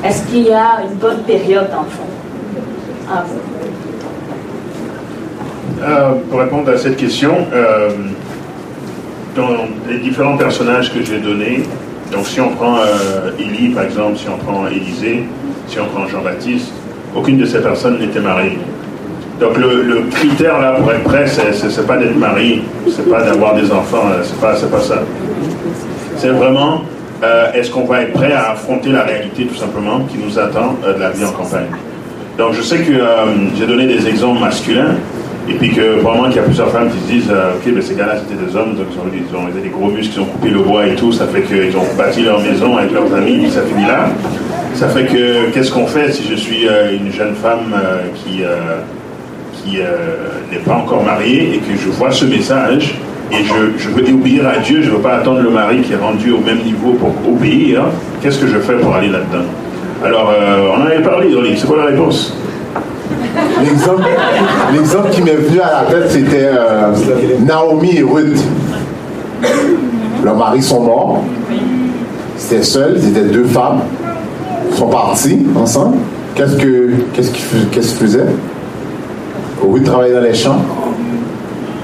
[0.03, 1.69] Est-ce qu'il y a une bonne période
[3.11, 3.39] Ah, vous.
[5.83, 7.89] Euh, pour répondre à cette question, euh,
[9.35, 9.49] dans
[9.89, 11.63] les différents personnages que j'ai donnés,
[12.15, 15.23] donc si on prend euh, Élie par exemple, si on prend Élisée,
[15.67, 16.71] si on prend Jean-Baptiste,
[17.13, 18.57] aucune de ces personnes n'était mariée.
[19.39, 23.69] Donc le, critère là pour être prêt, c'est, pas d'être marié, c'est pas d'avoir des
[23.69, 25.01] enfants, euh, c'est pas, pas ça.
[26.15, 26.83] C'est vraiment
[27.21, 30.75] euh, est-ce qu'on va être prêt à affronter la réalité tout simplement qui nous attend
[30.81, 31.67] de la vie en campagne?
[32.37, 32.93] Donc je sais que
[33.57, 34.95] j'ai donné des exemples masculins,
[35.47, 37.81] et puis que probablement qu'il y a plusieurs femmes qui se disent euh, ok ben
[37.81, 40.25] ces gars-là c'était des hommes, donc ils ont, ils ont des gros muscles, ils ont
[40.25, 43.37] coupé le bois et tout, ça fait qu'ils ont bâti leur maison avec leurs amis,
[43.37, 44.09] puis ça finit là.
[44.73, 48.41] Ça fait que qu'est-ce qu'on fait si je suis euh, une jeune femme euh, qui,
[49.63, 49.77] qui
[50.51, 52.95] n'est pas encore mariée et que je vois ce message
[53.31, 55.93] et je, je veux obéir à Dieu, je ne veux pas attendre le mari qui
[55.93, 57.83] est rendu au même niveau pour obéir,
[58.21, 59.45] qu'est-ce que je fais pour aller là-dedans?
[60.03, 60.31] Alors,
[60.77, 62.37] on en avait parlé, c'est quoi la réponse?
[64.73, 66.93] L'exemple, qui m'est venu à la tête, c'était euh,
[67.41, 68.39] Naomi et Ruth.
[70.23, 71.23] Leurs maris sont morts.
[71.51, 73.81] Ils étaient seuls, ils étaient deux femmes.
[74.71, 75.97] Ils sont partis ensemble.
[76.35, 78.25] Qu'est-ce que qu'est-ce qu'ils faisaient?
[79.63, 80.59] Ruth travaillait dans les champs.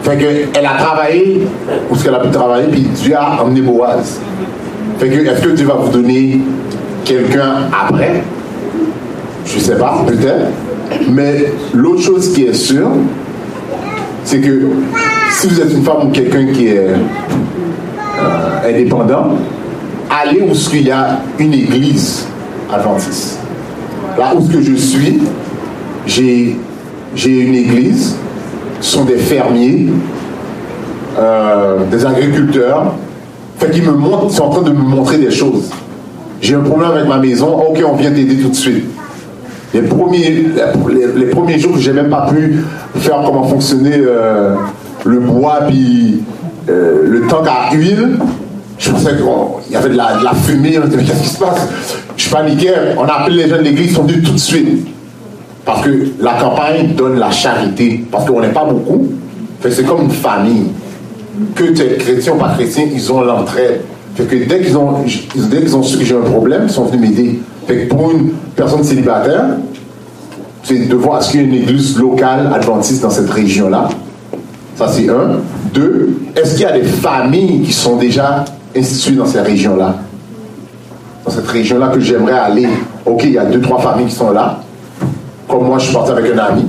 [0.04, 1.48] Fait que elle a travaillé
[1.90, 4.20] où ce qu'elle a pu travailler, puis Dieu a emmené Boaz.
[4.98, 6.42] Fait que est-ce que Dieu va vous donner
[7.06, 8.24] quelqu'un après?
[9.46, 10.48] Je sais pas, peut-être.
[11.10, 12.90] Mais l'autre chose qui est sûre,
[14.24, 14.70] c'est que
[15.32, 19.38] si vous êtes une femme ou quelqu'un qui est euh, indépendant,
[20.10, 22.28] allez où il y a une église
[22.72, 23.40] adventiste.
[24.18, 25.22] Là où que je suis,
[26.06, 26.56] j'ai
[27.26, 28.16] une église,
[28.82, 29.88] ce sont des fermiers,
[31.18, 32.94] euh, des agriculteurs,
[33.58, 35.70] fait qu'ils me montrent, sont en train de me montrer des choses.
[36.42, 38.86] J'ai un problème avec ma maison, ok, on vient t'aider tout de suite.
[39.74, 42.64] Les premiers, les, les premiers jours, j'ai même pas pu
[42.96, 44.56] faire comment fonctionnait euh,
[45.06, 46.22] le bois puis
[46.70, 48.18] euh, le tank à huile.
[48.78, 50.78] Je pensais qu'il y avait de la, de la fumée.
[50.78, 51.68] On était, qu'est-ce qui se passe?
[52.18, 52.74] Je paniquais.
[52.98, 54.88] On a appelé les gens de l'église, ils sont venus tout de suite.
[55.64, 58.04] Parce que la campagne donne la charité.
[58.12, 59.08] Parce qu'on n'est pas beaucoup.
[59.62, 60.66] C'est comme une famille.
[61.56, 63.82] Que tu es chrétien ou pas chrétien, ils ont l'entraide.
[64.18, 67.40] Que dès qu'ils ont, ont su que j'ai un problème, ils sont venus m'aider.
[67.68, 69.46] Que pour une personne célibataire,
[70.64, 73.90] c'est de voir est-ce qu'il y a une église locale adventiste dans cette région-là.
[74.76, 75.40] Ça, c'est un.
[75.74, 78.46] Deux, est-ce qu'il y a des familles qui sont déjà
[78.76, 79.96] instituer dans ces régions-là?
[81.26, 82.68] Dans cette région-là que j'aimerais aller.
[83.06, 84.60] Ok, il y a deux, trois familles qui sont là.
[85.48, 86.66] Comme moi, je suis parti avec un ami.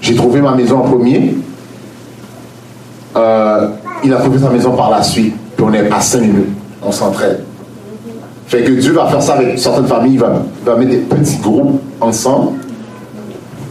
[0.00, 1.36] J'ai trouvé ma maison en premier.
[3.16, 3.68] Euh,
[4.02, 5.34] il a trouvé sa maison par la suite.
[5.56, 6.48] Puis on est à 5 minutes.
[6.82, 7.40] On s'entraide.
[8.46, 10.14] Fait que Dieu va faire ça avec certaines familles.
[10.14, 12.58] Il va, va mettre des petits groupes ensemble.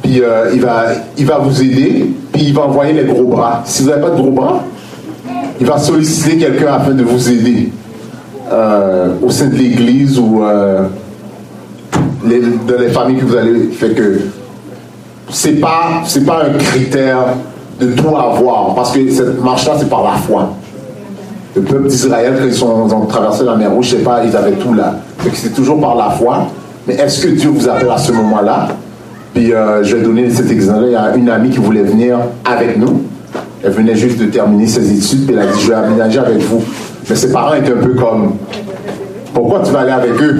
[0.01, 0.85] Puis euh, il, va,
[1.17, 2.11] il va vous aider.
[2.31, 3.61] Puis il va envoyer les gros bras.
[3.65, 4.63] Si vous n'avez pas de gros bras,
[5.59, 7.71] il va solliciter quelqu'un afin de vous aider.
[8.51, 10.83] Euh, au sein de l'église ou euh,
[12.25, 13.69] les, dans les familles que vous allez.
[13.71, 14.19] Fait que
[15.29, 17.35] c'est pas, pas un critère
[17.79, 18.75] de tout avoir.
[18.75, 20.49] Parce que cette marche-là, c'est par la foi.
[21.55, 24.35] Le peuple d'Israël, quand ils, sont, ont traversé la mer Rouge, je sais pas, ils
[24.35, 24.95] avaient tout là.
[25.33, 26.47] C'est toujours par la foi.
[26.87, 28.69] Mais est-ce que Dieu vous appelle à ce moment-là?
[29.33, 30.95] Puis euh, je vais donner cet exemple.
[30.95, 33.03] A une amie qui voulait venir avec nous.
[33.63, 35.27] Elle venait juste de terminer ses études.
[35.27, 36.63] Puis elle a dit, je vais aménager avec vous.
[37.07, 38.33] Mais ses parents étaient un peu comme,
[39.33, 40.39] pourquoi tu vas aller avec eux?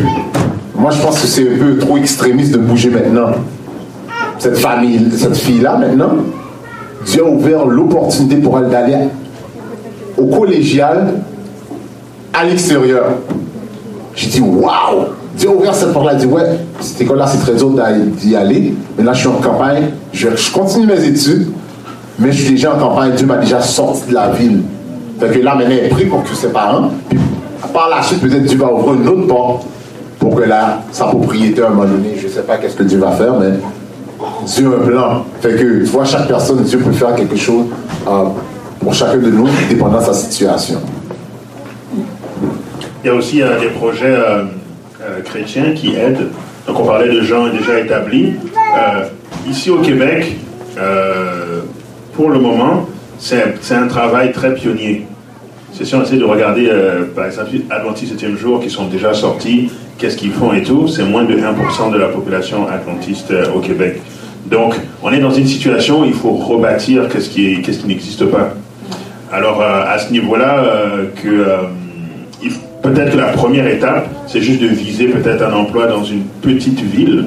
[0.76, 3.32] Moi, je pense que c'est un peu trop extrémiste de bouger maintenant.
[4.40, 6.16] Cette famille, cette fille-là, maintenant,
[7.06, 8.96] Dieu a ouvert l'opportunité pour elle d'aller
[10.18, 11.14] au collégial
[12.34, 13.06] à l'extérieur.
[14.16, 15.06] J'ai dit, waouh!
[15.36, 16.14] Dieu ouvert cette porte-là.
[16.14, 18.74] Il dit, ouais, cette école-là, c'est très dur d'y aller.
[18.98, 19.90] Mais là, je suis en campagne.
[20.12, 21.48] Je, continue mes études.
[22.20, 23.14] Mais je suis déjà en campagne.
[23.14, 24.62] Dieu m'a déjà sorti de la ville.
[25.20, 26.90] Fait que là, maintenant, elle est pris pour que ses parents.
[27.10, 27.18] Puis,
[27.74, 29.66] par la suite, peut-être Dieu va ouvrir une autre porte
[30.20, 32.84] pour que là, sa propriété, à un moment donné, je ne sais pas qu'est-ce que
[32.84, 33.50] Dieu va faire, mais
[34.46, 35.26] Dieu a un plan.
[35.42, 37.66] Fait que, tu vois, chaque personne, Dieu peut faire quelque chose
[38.08, 38.26] euh,
[38.84, 40.80] pour chacun de nous, dépendant de sa situation.
[43.04, 44.44] Il y a aussi euh, des projets euh,
[45.02, 46.30] euh, chrétiens qui aident.
[46.68, 48.34] Donc, on parlait de gens déjà établis.
[49.48, 50.38] Ici au Québec,
[52.14, 52.88] pour le moment,
[53.20, 55.06] c'est un travail très pionnier.
[55.74, 56.72] C'est si on essaie de regarder,
[57.14, 61.04] par exemple, Adventiste 7e jour qui sont déjà sortis, qu'est-ce qu'ils font et tout, c'est
[61.04, 64.02] moins de 1% de la population adventiste au Québec.
[64.46, 68.56] Donc, on est dans une situation où il faut rebâtir qu'est-ce qui n'existe pas.
[69.34, 71.58] Alors, euh, à ce niveau-là, euh, euh,
[72.84, 76.80] peut-être que la première étape, c'est juste de viser peut-être un emploi dans une petite
[76.80, 77.26] ville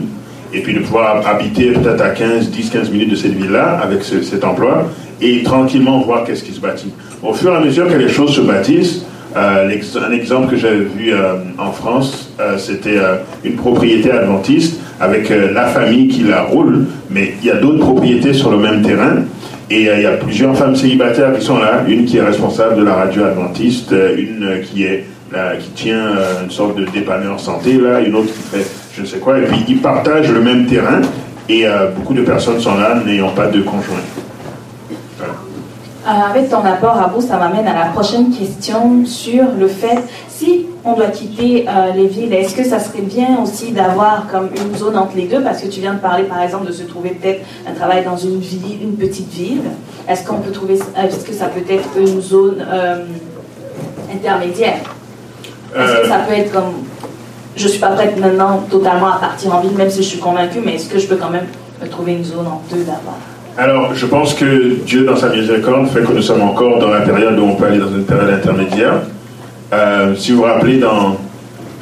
[0.55, 4.05] et puis de pouvoir habiter peut-être à 15, 10, 15 minutes de cette ville-là avec
[4.05, 4.85] ce, cet emploi
[5.21, 6.93] et tranquillement voir qu'est-ce qui se bâtit.
[7.25, 9.69] Au fur et à mesure que les choses se bâtissent, un
[10.13, 11.13] exemple que j'avais vu
[11.59, 12.99] en France, c'était
[13.45, 18.33] une propriété adventiste avec la famille qui la roule, mais il y a d'autres propriétés
[18.33, 19.17] sur le même terrain.
[19.71, 22.85] Et il y a plusieurs femmes célibataires qui sont là, une qui est responsable de
[22.85, 25.05] la radio adventiste, une qui est
[25.61, 29.19] qui tient une sorte de dépanneur santé là, une autre qui fait je ne sais
[29.19, 31.01] quoi, et puis ils partagent le même terrain
[31.49, 33.97] et beaucoup de personnes sont là n'ayant pas de conjoint.
[36.07, 39.99] Euh, avec ton apport, Abou, ça m'amène à la prochaine question sur le fait,
[40.29, 44.49] si on doit quitter euh, les villes, est-ce que ça serait bien aussi d'avoir comme
[44.57, 45.43] une zone entre les deux?
[45.43, 48.17] Parce que tu viens de parler, par exemple, de se trouver peut-être un travail dans
[48.17, 49.63] une ville, une petite ville.
[50.09, 53.05] Est-ce qu'on peut trouver, est-ce que ça peut être une zone euh,
[54.15, 54.79] intermédiaire?
[55.77, 56.73] Est-ce que ça peut être comme,
[57.57, 60.61] je suis pas prête maintenant totalement à partir en ville, même si je suis convaincue,
[60.65, 61.47] mais est-ce que je peux quand même
[61.83, 63.19] me trouver une zone en deux d'abord?
[63.59, 67.01] Alors, je pense que Dieu, dans sa miséricorde, fait que nous sommes encore dans la
[67.01, 69.01] période où on peut aller dans une période intermédiaire.
[69.73, 71.17] Euh, si vous vous rappelez, dans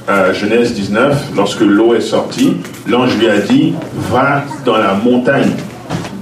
[0.09, 2.57] euh, Genèse 19, lorsque l'eau est sortie,
[2.89, 3.75] l'ange lui a dit
[4.11, 5.53] Va dans la montagne.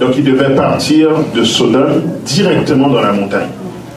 [0.00, 3.48] Donc, il devait partir de Sodome directement dans la montagne.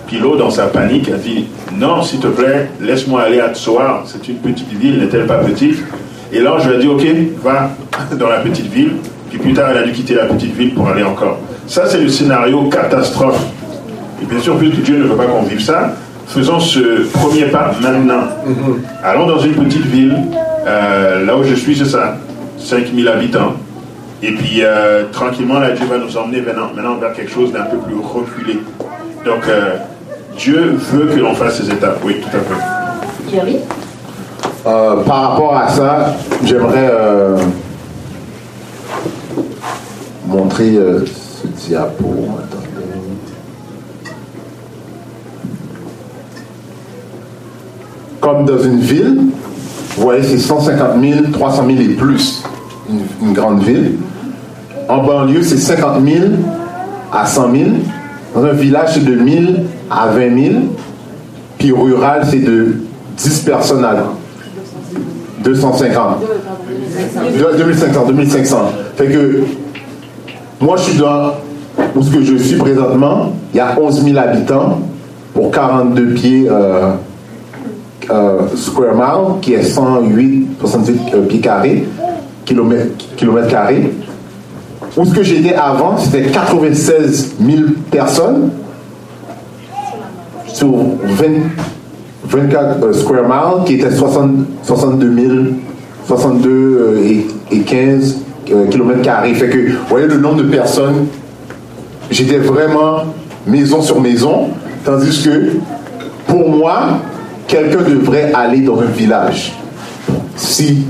[0.05, 4.03] Puis l'eau, dans sa panique, a dit Non, s'il te plaît, laisse-moi aller à Tsoar.
[4.05, 5.83] C'est une petite ville, n'est-elle pas petite?
[6.31, 7.05] Et l'ange lui a dit Ok,
[7.43, 7.71] va
[8.15, 8.93] dans la petite ville.
[9.31, 11.39] Puis plus tard, elle a dû quitter la petite ville pour aller encore.
[11.65, 13.43] Ça, c'est le scénario catastrophe.
[14.21, 15.95] Et bien sûr, puisque Dieu ne veut pas qu'on vive ça,
[16.27, 18.23] faisons ce premier pas maintenant.
[19.03, 20.15] Allons dans une petite ville,
[20.65, 22.17] euh, là où je suis, c'est ça,
[22.57, 23.53] 5000 habitants.
[24.23, 27.63] Et puis, euh, tranquillement, là, Dieu va nous emmener maintenant, maintenant vers quelque chose d'un
[27.63, 28.59] peu plus reculé.
[29.25, 29.75] Donc, euh,
[30.37, 31.99] Dieu veut que l'on fasse ces étapes.
[32.03, 33.29] Oui, tout à fait.
[33.29, 33.59] Thierry?
[34.63, 36.89] Par rapport à ça, j'aimerais
[40.35, 42.27] montrer euh, ce diapo.
[42.39, 42.65] Attendez.
[48.25, 49.17] Comme dans une ville,
[49.95, 52.43] vous voyez, c'est 150 000, 300 000 et plus,
[53.21, 53.97] une, grande ville.
[54.89, 56.25] En banlieue, c'est 50 000
[57.13, 57.63] à 100 000.
[58.33, 60.53] Dans un village, c'est de 1000 à 20 000.
[61.59, 62.77] Puis rural, c'est de
[63.15, 63.95] 10 personnes à
[65.43, 66.17] 250.
[67.37, 68.57] 2500, 2500.
[68.95, 69.43] Fait que
[70.59, 71.33] moi, je suis dans
[71.95, 73.33] où ce que je suis présentement.
[73.53, 74.79] Il y a 11 000 habitants
[75.35, 76.93] pour 42 pieds euh,
[78.55, 81.87] square mile, qui est 108, 68 euh, pieds carrés,
[82.45, 83.91] kilomètres, kilomètres carrés.
[84.97, 88.51] Où ce que j'étais avant, c'était 96 000 personnes
[90.47, 90.69] sur
[91.03, 91.25] 20,
[92.23, 94.31] 24 euh, square miles, qui était 60,
[94.63, 95.33] 62 000,
[96.07, 98.17] 62 euh, et, et 15
[98.51, 99.33] euh, kilomètres carrés.
[99.33, 101.07] Fait que, vous voyez le nombre de personnes,
[102.09, 103.03] j'étais vraiment
[103.45, 104.49] maison sur maison,
[104.85, 105.57] tandis que,
[106.27, 106.99] pour moi,
[107.47, 109.53] quelqu'un devrait aller dans un village.
[110.35, 110.85] Si,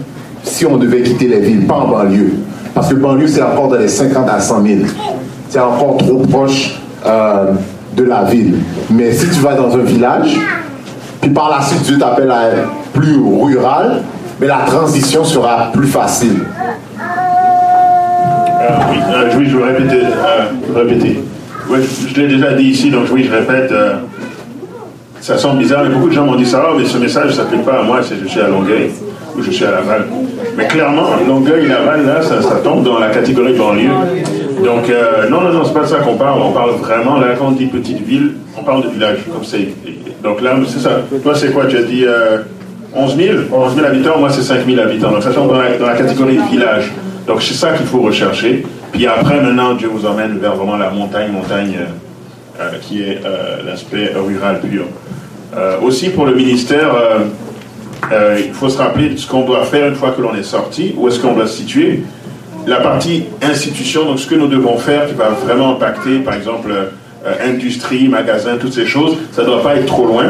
[0.69, 2.33] on devait quitter les villes, pas en banlieue.
[2.73, 4.79] Parce que banlieue, c'est encore dans les 50 à 100 000.
[5.49, 7.51] C'est encore trop proche euh,
[7.95, 8.55] de la ville.
[8.89, 10.37] Mais si tu vas dans un village,
[11.21, 14.01] puis par la suite Dieu t'appelle à être plus rural,
[14.39, 16.41] mais la transition sera plus facile.
[18.59, 20.01] Euh, oui, euh, oui, je veux répéter.
[20.75, 21.23] répéter.
[21.69, 23.71] Je je l'ai déjà dit ici, donc oui, je répète.
[25.25, 27.31] Ça semble bizarre, mais beaucoup de gens m'ont dit ça, Ah, mais ce message ne
[27.31, 28.91] s'applique pas à moi, c'est je suis à Longueuil
[29.35, 30.05] ou je suis à Laval.
[30.55, 33.89] Mais clairement, Longueuil, Laval, là, ça, tombe dans la catégorie banlieue.
[34.63, 36.39] Donc, euh, non, non, non, c'est pas ça qu'on parle.
[36.43, 39.67] On parle vraiment, là, quand on dit petite ville, on parle de village, comme c'est.
[40.23, 41.01] Donc là, c'est ça.
[41.23, 41.65] Toi, c'est quoi?
[41.65, 42.43] Tu as dit euh,
[42.93, 45.09] 11 000 11 000 habitants, moi, c'est 5 000 habitants.
[45.09, 46.91] Donc, ça tombe dans la, dans la catégorie village.
[47.25, 48.63] Donc, c'est ça qu'il faut rechercher.
[48.91, 51.85] Puis après, maintenant, Dieu vous emmène vers vraiment la montagne, montagne euh,
[52.57, 54.85] euh, qui est euh, l'aspect rural pur.
[55.57, 57.19] Euh, aussi, pour le ministère, euh,
[58.11, 60.43] euh, il faut se rappeler de ce qu'on doit faire une fois que l'on est
[60.43, 62.03] sorti, où est-ce qu'on doit se situer.
[62.67, 66.71] La partie institution, donc ce que nous devons faire qui va vraiment impacter, par exemple,
[66.71, 70.25] euh, industrie, magasin, toutes ces choses, ça ne doit pas être trop loin.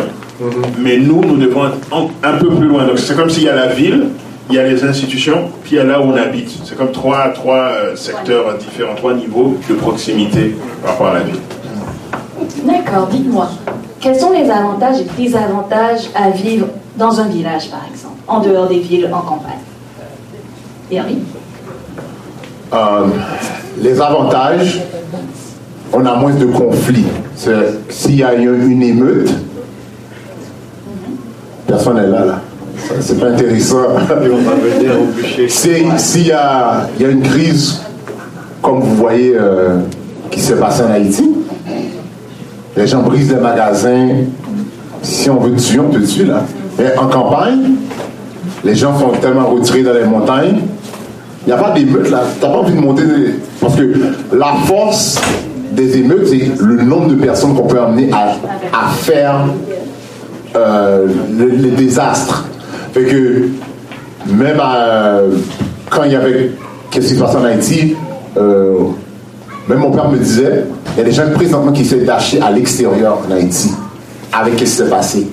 [0.77, 2.85] Mais nous, nous devons être en- un peu plus loin.
[2.85, 4.07] Donc c'est comme s'il y a la ville,
[4.49, 6.49] il y a les institutions, puis il y a là où on habite.
[6.65, 11.19] C'est comme trois, trois euh, secteurs différents, trois niveaux de proximité par rapport à la
[11.21, 11.39] ville.
[12.65, 13.49] D'accord, dites-moi,
[14.05, 18.67] quels sont les avantages et désavantages à vivre dans un village, par exemple, en dehors
[18.67, 19.63] des villes, en campagne?
[20.93, 21.17] Henri
[22.71, 23.07] Euh,
[23.81, 24.83] les avantages,
[25.91, 27.07] on a moins de conflits.
[27.89, 29.31] S'il y a une, une émeute,
[31.65, 32.41] personne n'est là, là.
[32.77, 33.87] Ça, C'est pas intéressant.
[35.47, 37.81] S'il y a, il y a une crise,
[38.61, 39.79] comme vous voyez, euh,
[40.29, 41.34] qui s'est passée en Haïti,
[42.77, 44.09] les gens brisent les magasins.
[45.01, 46.43] Si on veut tuer, on te tue, là.
[46.77, 47.71] Mais en campagne,
[48.63, 50.61] les gens sont tellement retirés dans les montagnes,
[51.45, 52.21] il n'y a pas d'émeutes là.
[52.39, 53.03] Tu n'as pas envie de monter.
[53.61, 53.93] Parce que
[54.35, 55.21] la force
[55.71, 59.45] des émeutes, c'est le nombre de personnes qu'on peut amener à, faire
[60.55, 61.05] euh,
[61.37, 62.45] le- les désastres.
[62.93, 63.49] Que
[64.27, 64.57] même
[65.89, 66.51] quand il y avait.
[66.89, 67.93] Qu'est-ce qui se passait en Haïti
[68.37, 68.75] euh,
[69.67, 70.63] Même mon père me disait
[70.95, 73.71] il y a des gens présentement qui essaient d'acheter à l'extérieur en Haïti
[74.31, 75.27] avec ce qui s'est passé.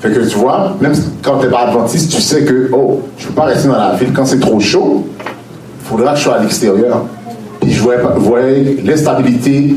[0.00, 3.24] Fait que tu vois, même quand tu n'es pas adventiste, tu sais que, oh, je
[3.24, 5.06] ne peux pas rester dans la ville quand c'est trop chaud.
[5.20, 7.04] Il faudra que je sois à l'extérieur.
[7.60, 9.76] Puis je voyais, l'instabilité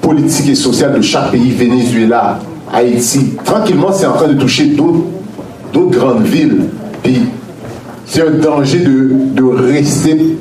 [0.00, 2.38] politique et sociale de chaque pays, Venezuela,
[2.72, 3.34] Haïti.
[3.44, 6.64] Tranquillement, c'est en train de toucher d'autres grandes villes.
[7.02, 7.20] Puis
[8.06, 10.38] c'est un danger de, de rester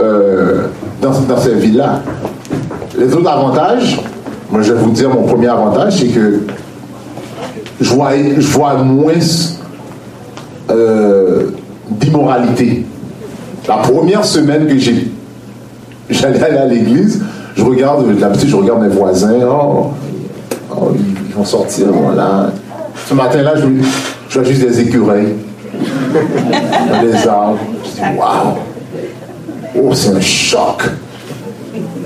[0.00, 0.66] euh,
[1.00, 2.02] dans, dans ces villes-là.
[2.98, 4.00] Les autres avantages,
[4.50, 6.40] moi je vais vous dire mon premier avantage, c'est que
[7.80, 9.12] je vois, je vois moins
[10.70, 11.46] euh,
[11.90, 12.84] d'immoralité.
[13.66, 15.10] La première semaine que j'ai
[16.10, 17.22] j'allais aller à l'église,
[17.56, 18.04] je regarde,
[18.44, 19.92] je regarde mes voisins, oh,
[20.70, 22.50] oh, ils ils vont sortir, voilà.
[23.08, 23.62] Ce matin-là, je,
[24.28, 25.34] je vois juste des écureuils,
[27.02, 27.58] des arbres.
[27.84, 28.58] Je dis, waouh!
[29.82, 30.82] Oh, c'est un choc!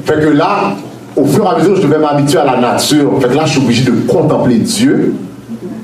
[0.07, 0.73] Fait que là,
[1.17, 3.11] au fur et à mesure, je devais m'habituer à la nature.
[3.21, 5.15] Fait que là, je suis obligé de contempler Dieu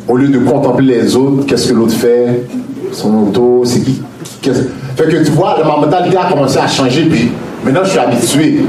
[0.08, 1.44] au lieu de contempler les autres.
[1.46, 2.46] Qu'est-ce que l'autre fait?
[2.92, 4.00] Son auto, c'est qui?
[4.40, 4.62] qu'est-ce-
[4.96, 7.04] Fait que tu vois, ma mentalité a commencé à changer.
[7.06, 7.30] Puis
[7.64, 8.64] maintenant, je suis habitué.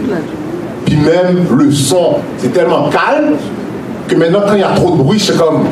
[0.86, 3.36] Puis même le son, c'est tellement calme
[4.08, 5.64] que maintenant, quand il y a trop de bruit, je suis comme.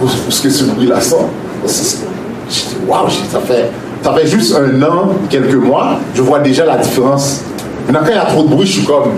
[0.00, 3.70] Où où est-ce que ce bruit-là dis, waouh, ça fait,
[4.02, 7.42] ça fait juste un an, quelques mois, je vois déjà la différence.
[7.88, 9.12] Maintenant, quand il y a trop de bruit, je suis comme.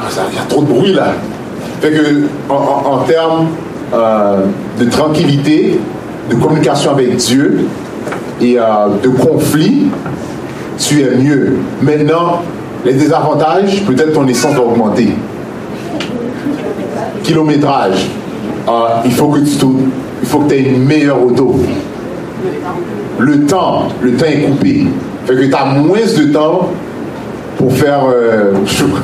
[0.00, 1.12] Ah, Il y a trop de bruit là.
[1.80, 3.46] Fait que, en, termes
[3.94, 4.46] euh,
[4.80, 5.78] de tranquillité,
[6.28, 7.66] de communication avec Dieu
[8.40, 8.64] et euh,
[9.04, 9.86] de conflit,
[10.78, 11.58] tu es mieux.
[11.80, 12.42] Maintenant,
[12.84, 15.10] les désavantages, peut-être ton essence va augmenter.
[17.22, 18.08] Kilométrage,
[18.68, 18.72] euh,
[19.04, 19.66] il faut que tu
[20.22, 21.60] il faut que aies une meilleure auto.
[23.18, 24.88] Le temps, le temps est coupé.
[25.24, 26.70] Fait que tu as moins de temps
[27.56, 28.52] pour faire euh,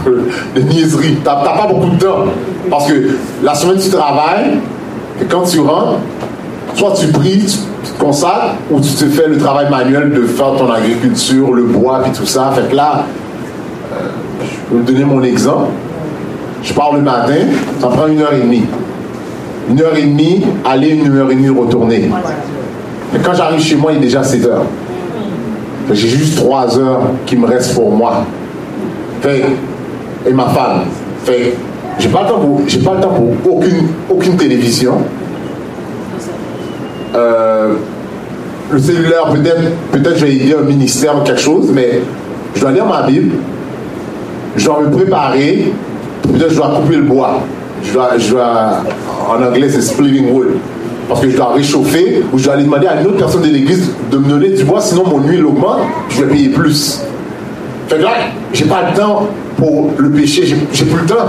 [0.54, 1.16] des niaiseries.
[1.16, 2.24] Tu n'as pas beaucoup de temps.
[2.70, 3.10] Parce que
[3.42, 4.58] la semaine, tu travailles,
[5.20, 5.98] et quand tu rentres,
[6.74, 7.44] soit tu pries,
[7.84, 11.64] tu te consacres, ou tu te fais le travail manuel de faire ton agriculture, le
[11.64, 12.52] bois, puis tout ça.
[12.54, 13.04] Fait que là,
[13.92, 13.96] euh,
[14.40, 15.70] je peux vous donner mon exemple.
[16.62, 17.34] Je pars le matin,
[17.80, 18.64] ça prend une heure et demie.
[19.68, 22.10] Une heure et demie, aller, une heure et demie, retourner.
[23.14, 24.64] Et quand j'arrive chez moi, il est déjà 7 heures.
[25.90, 28.24] J'ai juste 3 heures qui me restent pour moi.
[29.22, 29.44] Fait,
[30.26, 30.80] et ma femme.
[31.24, 31.54] Fait,
[31.98, 34.98] j'ai pas le temps pour, j'ai pas le temps pour aucune, aucune télévision.
[37.14, 37.74] Euh,
[38.70, 39.62] le cellulaire, peut-être,
[39.92, 42.00] peut-être je vais aider un ministère ou quelque chose, mais
[42.56, 43.36] je dois lire ma Bible,
[44.56, 45.72] je dois me préparer,
[46.22, 47.40] peut-être je dois couper le bois.
[47.84, 48.82] Je dois, je dois,
[49.28, 50.48] en anglais c'est splitting wood.
[51.08, 53.48] Parce que je dois réchauffer ou je dois aller demander à une autre personne de
[53.48, 57.02] l'église de me donner du bois, sinon mon huile augmente, je vais payer plus.
[57.92, 58.04] Fait que
[58.54, 59.26] j'ai pas le temps
[59.56, 61.26] pour le péché, j'ai plus le temps.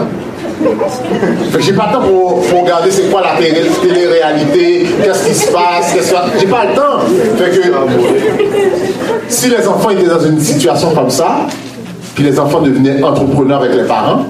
[1.51, 5.33] Fait que j'ai pas le temps pour, regarder c'est quoi la télé- télé-réalité, qu'est-ce qui
[5.35, 6.99] se passe, qu'est-ce que j'ai pas le temps.
[9.27, 11.47] Si les enfants étaient dans une situation comme ça,
[12.15, 14.25] puis les enfants devenaient entrepreneurs avec les parents,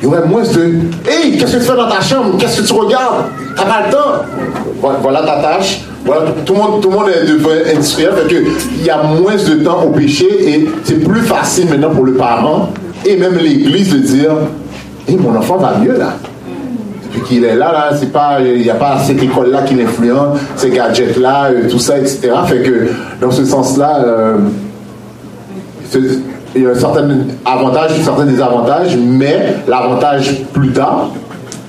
[0.00, 2.36] il y aurait moins de Hey, qu'est-ce que tu fais dans ta chambre?
[2.38, 3.26] Qu'est-ce que tu regardes?
[3.54, 5.80] T'as pas le temps Voilà, ta tâche.
[6.04, 8.12] Voilà, tout, le monde, tout le monde est devenu industriel.
[8.14, 8.34] Fait
[8.78, 12.14] il y a moins de temps au péché et c'est plus facile maintenant pour le
[12.14, 12.70] parent
[13.04, 14.32] et même l'église de dire
[15.06, 16.14] Hey, mon enfant va mieux là.
[17.04, 20.70] Depuis qu'il est là, là, pas, il n'y a pas cette école-là qui l'influence, ces
[20.70, 22.30] gadgets-là, euh, tout ça, etc.
[22.46, 22.88] Fait que
[23.20, 24.36] dans ce sens-là, euh,
[26.54, 27.08] il y a un certain
[27.44, 31.10] avantage, un certain désavantage, mais l'avantage plus tard,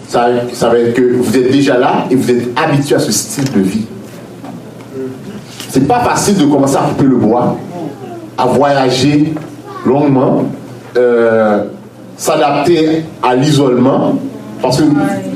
[0.07, 3.11] ça, ça va être que vous êtes déjà là et vous êtes habitué à ce
[3.11, 3.85] style de vie.
[5.69, 7.55] C'est pas facile de commencer à couper le bois,
[8.37, 9.33] à voyager
[9.85, 10.43] longuement,
[10.97, 11.63] euh,
[12.17, 14.15] s'adapter à l'isolement,
[14.61, 14.83] parce que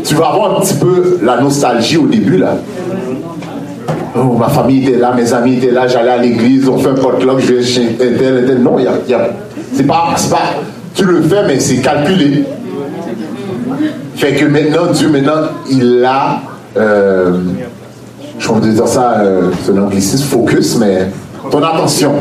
[0.04, 2.56] tu vas avoir un petit peu la nostalgie au début là.
[4.16, 7.40] Ma famille était là, mes amis étaient là, j'allais à l'église, on fait un potluck,
[7.40, 8.60] je vais chez tel, tel.
[8.62, 9.30] Non, y a, y a-
[9.74, 10.38] c'est pas, pas,
[10.94, 12.46] tu le fais, mais c'est calculé.
[14.16, 16.40] Fait que maintenant, Dieu, maintenant, il a,
[16.78, 17.40] euh,
[18.40, 21.08] je vais dire ça, euh, c'est un anglicisme, focus, mais
[21.52, 22.14] ton attention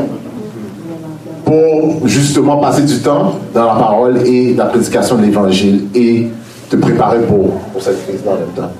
[1.45, 6.27] pour justement passer du temps dans la parole et la prédication de l'évangile et
[6.69, 8.71] te préparer pour, pour cette crise en même temps.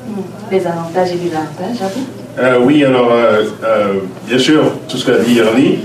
[0.51, 2.01] Les avantages et désavantages, à vous
[2.38, 3.93] Euh, oui, alors, euh, euh,
[4.27, 5.79] bien sûr, tout ce qu'a dit Ernie,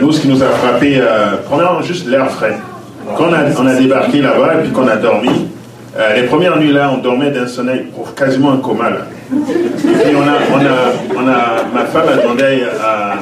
[0.00, 1.00] nous, ce qui nous a frappé,
[1.46, 2.56] premièrement, juste l'air frais.
[3.16, 3.26] Quand
[3.58, 5.48] on a, débarqué là-bas et puis qu'on a dormi,
[6.14, 7.86] les premières nuits là, on dormait d'un sommeil
[8.16, 8.90] quasiment un coma.
[8.90, 13.14] Et puis on a, on a, ma femme a demandé à,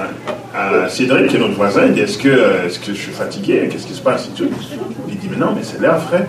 [0.54, 3.94] à Cédric, qui est notre voisin, est-ce que, est-ce que je suis fatigué Qu'est-ce qui
[3.94, 4.50] se passe et tout.
[5.08, 6.26] Il dit, mais non, mais c'est l'air frais.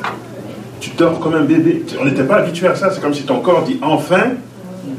[0.79, 1.83] Tu dors comme un bébé.
[1.99, 2.91] On n'était pas habitué à ça.
[2.91, 4.35] C'est comme si ton corps dit, enfin,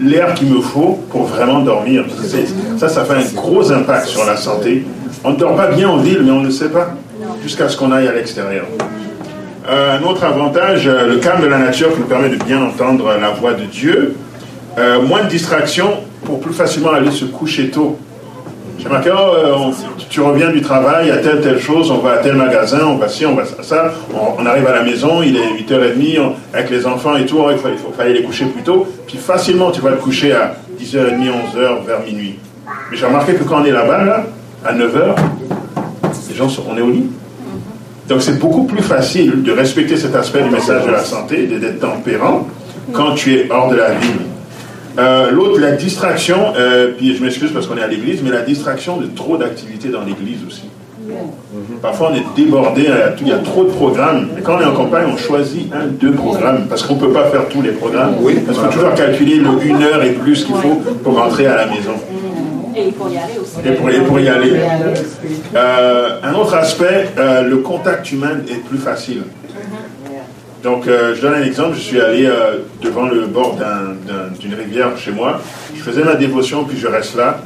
[0.01, 2.05] l'air qu'il me faut pour vraiment dormir.
[2.79, 4.85] Ça, ça fait un gros impact sur la santé.
[5.23, 6.95] On ne dort pas bien en ville, mais on ne sait pas,
[7.43, 8.67] jusqu'à ce qu'on aille à l'extérieur.
[9.69, 12.63] Euh, un autre avantage, euh, le calme de la nature qui nous permet de bien
[12.63, 14.15] entendre la voix de Dieu.
[14.77, 17.99] Euh, moins de distractions pour plus facilement aller se coucher tôt.
[18.79, 19.73] J'ai marqué, oh, on-
[20.11, 23.09] tu- reviens du travail, a telle, telle chose, on va à tel magasin, on va
[23.09, 23.93] ci, on va ça.
[24.39, 27.57] On, arrive à la maison, il est 8h30, on- avec les enfants et tout, il
[27.59, 28.87] faut, il faut fallait les coucher plus tôt.
[29.07, 32.39] Puis facilement, tu vas te coucher à 10h30, 11h, vers minuit.
[32.91, 34.25] Mais j'ai remarqué que quand on est là-bas, là,
[34.65, 35.15] à 9h,
[36.29, 37.07] les gens sont, on est au lit.
[38.09, 41.81] Donc c'est beaucoup plus facile de respecter cet aspect du message de la santé, d'être
[41.81, 42.47] tempérant,
[42.93, 44.21] quand tu es hors de la ville.
[44.99, 48.43] Euh, L'autre, la distraction, euh, puis je m'excuse parce qu'on est à l'église, mais la
[48.43, 50.65] distraction de trop d'activités dans l'église aussi.
[51.83, 52.89] Parfois, on est débordé,
[53.21, 54.29] il y a trop de programmes.
[54.35, 57.13] Mais quand on est en campagne, on choisit un, deux programmes, parce qu'on ne peut
[57.13, 58.15] pas faire tous les programmes.
[58.21, 58.37] Oui.
[58.47, 61.57] Parce qu'on peut toujours calculer le une heure et plus qu'il faut pour rentrer à
[61.57, 61.93] la maison.
[62.77, 63.69] Et faut y aller aussi.
[63.69, 64.55] Et pour, et pour y aller.
[65.55, 69.23] Euh, un autre aspect, euh, le contact humain est plus facile.
[70.65, 71.75] Donc, euh, je donne un exemple.
[71.77, 75.41] Je suis allé euh, devant le bord d'un- d'un- d'une rivière chez moi.
[75.77, 77.39] Je faisais ma dévotion, puis je reste là.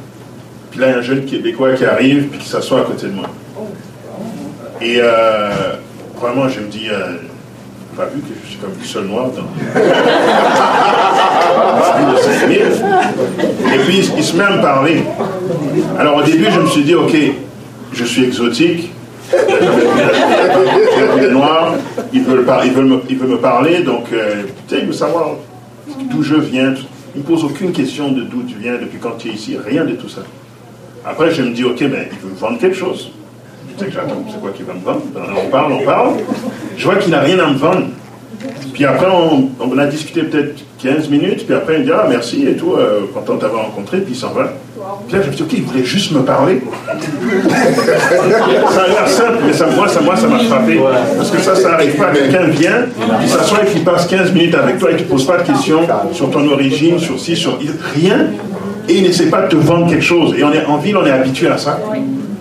[0.71, 3.07] Puis là, il y a un jeune Québécois qui arrive, puis qui s'assoit à côté
[3.07, 3.25] de moi.
[4.81, 5.49] Et euh,
[6.21, 7.17] vraiment, je me dis, euh,
[7.97, 9.41] pas vu que je suis comme le seul noir dans
[12.13, 12.61] de 5000.
[13.75, 15.03] Et puis, il se met à me parler.
[15.99, 17.15] Alors, au début, je me suis dit, OK,
[17.91, 18.93] je suis exotique.
[21.31, 21.75] Noir,
[22.13, 25.35] il veut, me, me parler, donc euh, tu sais, il veut savoir
[26.09, 26.73] d'où je viens.
[27.15, 29.83] Il ne pose aucune question de d'où tu viens, depuis quand tu es ici, rien
[29.85, 30.21] de tout ça.
[31.05, 33.11] Après, je me dis, ok, mais il veut me vendre quelque chose.
[33.77, 35.01] Tu sais que c'est quoi qu'il va me vendre?
[35.45, 36.13] On parle, on parle.
[36.77, 37.87] Je vois qu'il n'a rien à me vendre.
[38.73, 42.05] Puis après, on, on a discuté peut-être 15 minutes, puis après, il me dit Ah,
[42.09, 44.53] merci et tout, euh, content de t'avoir rencontré, puis il s'en va.
[45.07, 46.61] Puis là, je me suis dit Ok, il voulait juste me parler.
[48.71, 50.79] ça a l'air simple, mais ça, moi, ça moi, ça m'a frappé.
[51.17, 52.11] Parce que ça, ça n'arrive pas.
[52.11, 52.85] Quelqu'un vient,
[53.21, 55.43] il s'assoit et qu'il passe 15 minutes avec toi et qu'il ne pose pas de
[55.43, 55.81] questions
[56.11, 57.59] sur ton origine, sur ci, sur
[57.95, 58.27] rien.
[58.87, 60.33] Et il n'essaie pas de te vendre quelque chose.
[60.37, 61.79] Et on est, en ville, on est habitué à ça.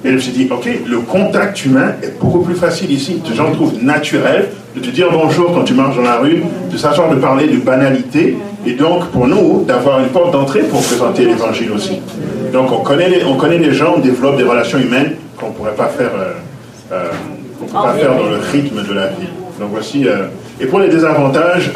[0.05, 3.20] Et je me suis dit, ok, le contact humain est beaucoup plus facile ici.
[3.28, 6.76] Les gens trouvent naturel de te dire bonjour quand tu marches dans la rue, de
[6.76, 8.36] s'asseoir, de parler de banalité.
[8.66, 12.00] Et donc, pour nous, d'avoir une porte d'entrée pour présenter l'évangile aussi.
[12.52, 15.52] Donc, on connaît, les, on connaît les gens, on développe des relations humaines qu'on ne
[15.52, 16.32] pourrait pas faire, euh,
[16.92, 17.09] euh,
[17.72, 19.28] pas faire dans le rythme de la vie.
[19.61, 20.06] Donc, voici.
[20.09, 20.26] euh,
[20.61, 21.70] et pour les désavantages,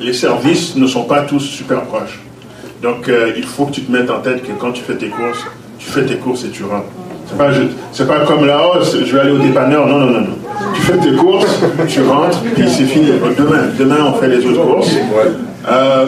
[0.00, 2.20] les services ne sont pas tous super proches.
[2.82, 5.44] Donc, il faut que tu te mettes en tête que quand tu fais tes courses,
[5.78, 6.86] tu fais tes courses et tu rentres.
[7.92, 9.86] C'est pas, pas comme oh, c'est- je vais aller au dépanneur.
[9.86, 10.38] Non, non, non, non.
[10.84, 13.06] Tu fais tes courses, tu rentres, puis c'est fini.
[13.38, 14.94] Demain, demain, on fait les autres courses.
[15.66, 16.06] Euh,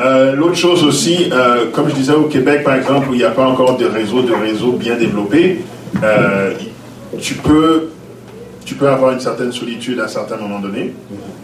[0.00, 3.24] euh, L'autre chose aussi, euh, comme je disais au Québec, par exemple, où il n'y
[3.24, 5.62] a pas encore de réseau, de réseau bien développé,
[6.02, 6.52] euh,
[7.20, 7.88] tu peux
[8.64, 10.94] tu peux avoir une certaine solitude à un certain moment donné.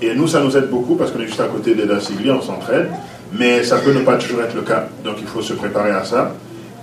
[0.00, 2.40] Et nous, ça nous aide beaucoup parce qu'on est juste à côté des Sigli, on
[2.40, 2.88] s'entraide.
[3.36, 4.86] Mais ça peut ne pas toujours être le cas.
[5.04, 6.34] Donc il faut se préparer à ça.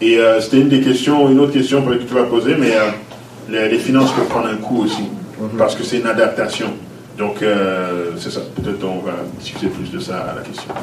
[0.01, 2.89] Et euh, c'était une des questions, une autre question que tu vas poser, mais euh,
[3.49, 5.03] les, les finances peuvent prendre un coup aussi.
[5.57, 6.67] Parce que c'est une adaptation.
[7.17, 8.41] Donc euh, c'est ça.
[8.55, 10.73] Peut-être on va discuter plus de ça à la question.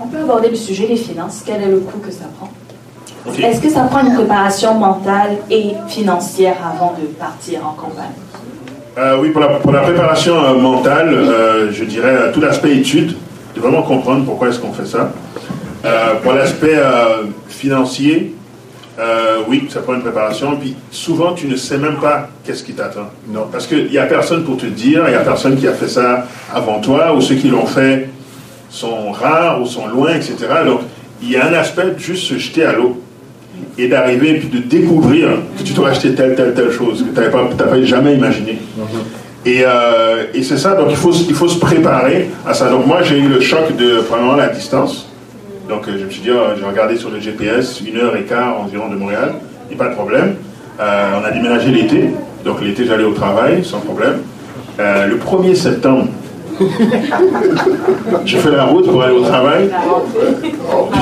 [0.00, 1.42] On peut aborder le sujet des finances.
[1.44, 2.50] Quel est le coût que ça prend?
[3.38, 8.16] Est-ce que ça prend une préparation mentale et financière avant de partir en campagne?
[8.98, 12.76] Euh, oui, pour la, pour la préparation euh, mentale, euh, je dirais euh, tout l'aspect
[12.76, 13.14] étude,
[13.54, 15.12] de vraiment comprendre pourquoi est-ce qu'on fait ça.
[15.84, 18.34] Euh, pour l'aspect euh, financier,
[19.00, 20.56] euh, oui, ça prend une préparation.
[20.56, 23.10] Puis souvent, tu ne sais même pas qu'est-ce qui t'attend.
[23.28, 23.46] Non.
[23.50, 25.88] Parce qu'il n'y a personne pour te dire, il n'y a personne qui a fait
[25.88, 28.08] ça avant toi, ou ceux qui l'ont fait
[28.68, 30.36] sont rares ou sont loin, etc.
[30.64, 30.80] Donc,
[31.22, 33.02] il y a un aspect de juste se jeter à l'eau
[33.78, 35.28] et d'arriver puis de découvrir
[35.58, 38.58] que tu dois acheter telle, telle, telle chose que tu n'avais pas, t'avais jamais imaginé.
[39.44, 42.68] Et, euh, et c'est ça, donc il faut, il faut se préparer à ça.
[42.68, 45.09] Donc moi, j'ai eu le choc de, premièrement, la distance.
[45.70, 48.24] Donc euh, je me suis dit, oh, j'ai regardé sur le GPS, une heure et
[48.24, 49.34] quart environ de Montréal,
[49.70, 50.34] et pas de problème.
[50.80, 52.10] Euh, on a déménagé l'été,
[52.44, 54.22] donc l'été j'allais au travail sans problème.
[54.80, 56.08] Euh, le 1er septembre,
[58.26, 59.70] je fais la route pour aller au travail.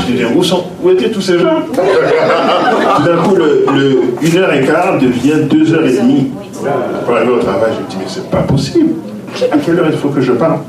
[0.07, 1.63] Je dis, où, sont, où étaient tous ces gens?
[1.73, 6.31] Tout d'un coup, le, le une heure et quart devient deux heures et demie
[7.07, 7.71] pour arriver au travail.
[7.75, 8.91] Je me dis, mais c'est pas possible.
[9.51, 10.67] À quelle heure il faut que je parte?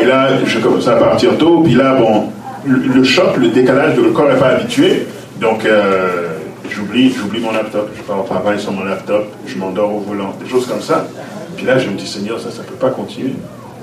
[0.00, 1.60] Et là, je commence à partir tôt.
[1.64, 2.24] Puis là, bon,
[2.66, 5.06] le, choc, le décalage, le corps n'est pas habitué.
[5.40, 6.28] Donc, euh,
[6.70, 7.90] j'oublie, j'oublie mon laptop.
[7.96, 9.26] Je pars au travail sans mon laptop.
[9.46, 10.32] Je m'endors au volant.
[10.42, 11.06] Des choses comme ça.
[11.56, 13.34] Puis là, je me dis, Seigneur, ça, ça peut pas continuer.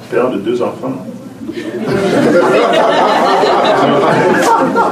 [0.10, 1.06] Père de deux enfants.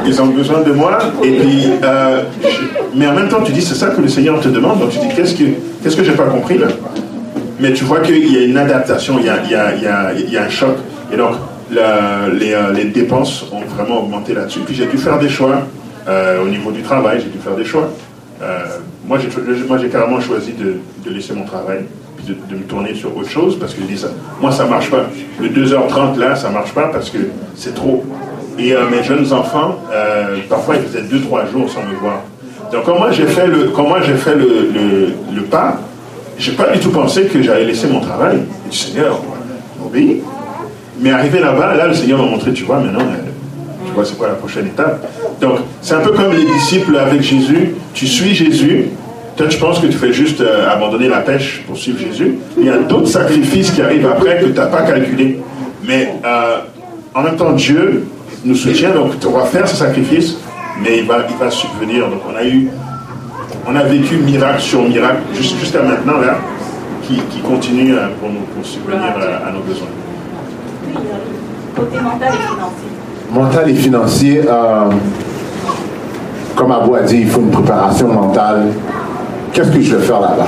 [0.05, 0.97] Ils ont besoin de moi.
[1.23, 4.39] Et puis, euh, je- mais en même temps, tu dis, c'est ça que le Seigneur
[4.39, 4.79] te demande.
[4.79, 5.43] Donc tu dis, qu'est-ce que,
[5.83, 6.67] qu'est-ce que j'ai pas compris là?
[7.59, 9.83] Mais tu vois qu'il y a une adaptation, il y a, il y a- il
[9.83, 10.75] y a- il y a un choc.
[11.13, 11.35] Et donc,
[11.77, 14.59] euh, les dépenses ont vraiment augmenté là-dessus.
[14.65, 15.61] Puis j'ai dû faire des choix.
[16.07, 17.89] Euh, au niveau du travail, j'ai dû faire des choix.
[18.41, 18.65] Euh,
[19.05, 20.79] moi, j'ai, carrément choisi de,
[21.11, 21.85] laisser mon travail,
[22.17, 24.09] puis de, me tourner sur autre chose, parce que je dis ça.
[24.41, 25.05] Moi, ça marche pas.
[25.39, 27.17] Le 2h30 là, ça marche pas parce que
[27.55, 28.03] c'est trop.
[28.57, 29.77] Et mes jeunes enfants,
[30.49, 32.21] parfois, ils faisaient 2-3 jours sans me voir.
[32.71, 35.79] Donc, quand moi, j'ai fait le, quand moi, j'ai fait le, le, le pas,
[36.57, 38.39] pas du tout pensé que j'allais laisser mon travail.
[38.67, 39.21] Et du Seigneur,
[39.83, 40.21] obéis.
[41.01, 43.29] Mais arrivé là-bas, là, le Seigneur m'a montré, tu vois, maintenant, euh,
[43.85, 45.05] tu vois, c'est quoi la prochaine étape.
[45.39, 47.75] Donc, c'est un peu comme les disciples avec Jésus.
[47.93, 48.85] Tu suis Jésus.
[49.37, 52.39] Toi, tu penses que tu fais juste euh, abandonner la pêche pour suivre Jésus.
[52.57, 55.39] Il y a d'autres sacrifices qui arrivent après que tu n'as pas calculé.
[55.87, 56.57] Mais euh,
[57.15, 58.05] en même temps, Dieu
[58.43, 60.35] nous soutient, donc tu vas faire ce sacrifice,
[60.83, 62.09] mais il va, il va subvenir.
[62.09, 62.67] Donc, on a eu,
[63.65, 66.37] on a vécu miracle sur miracle jus- jusqu'à maintenant, là,
[67.03, 69.87] qui, qui continue pour, nous, pour subvenir euh, à nos besoins.
[71.75, 72.89] Côté mental et financier.
[73.31, 74.89] Mental et financier, euh,
[76.55, 78.67] comme Abou a dit, il faut une préparation mentale.
[79.53, 80.47] Qu'est-ce que je vais faire là-bas?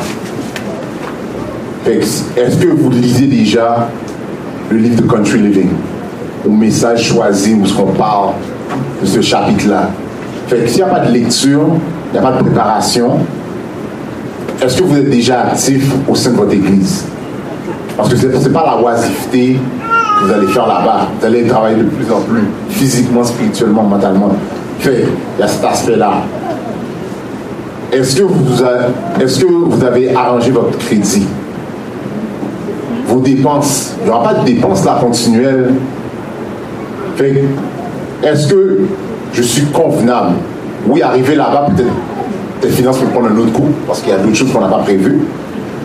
[1.85, 3.87] Est-ce que vous lisez déjà
[4.69, 5.69] le livre de Country Living?
[6.45, 8.31] Au message choisi où on parle
[9.01, 9.89] de ce chapitre-là?
[10.47, 11.67] Fait s'il n'y a pas de lecture,
[12.09, 13.19] il n'y a pas de préparation,
[14.61, 17.05] est-ce que vous êtes déjà actif au sein de votre église?
[17.97, 19.59] Parce que ce n'est pas la oisiveté
[20.21, 21.07] vous allez faire là-bas.
[21.19, 24.29] Vous allez travailler de plus en plus physiquement, spirituellement, mentalement.
[24.79, 25.05] Fait,
[25.37, 26.13] il y a cet aspect-là.
[27.91, 31.25] Est-ce que, vous avez arrangé votre crédit?
[33.07, 33.95] Vos dépenses.
[34.01, 35.73] Il n'y aura pas de dépenses là continuelles.
[37.15, 37.43] Fait
[38.23, 38.79] est-ce que
[39.33, 40.35] je suis convenable?
[40.87, 41.89] Oui, arriver là-bas, peut-être
[42.61, 44.67] tes finances peuvent prendre un autre coup parce qu'il y a d'autres choses qu'on n'a
[44.67, 45.19] pas prévues.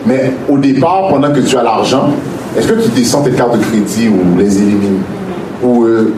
[0.05, 2.11] Mais au départ, pendant que tu as l'argent,
[2.57, 5.01] est-ce que tu descends tes cartes de crédit ou les élimines
[5.63, 6.13] Ou euh,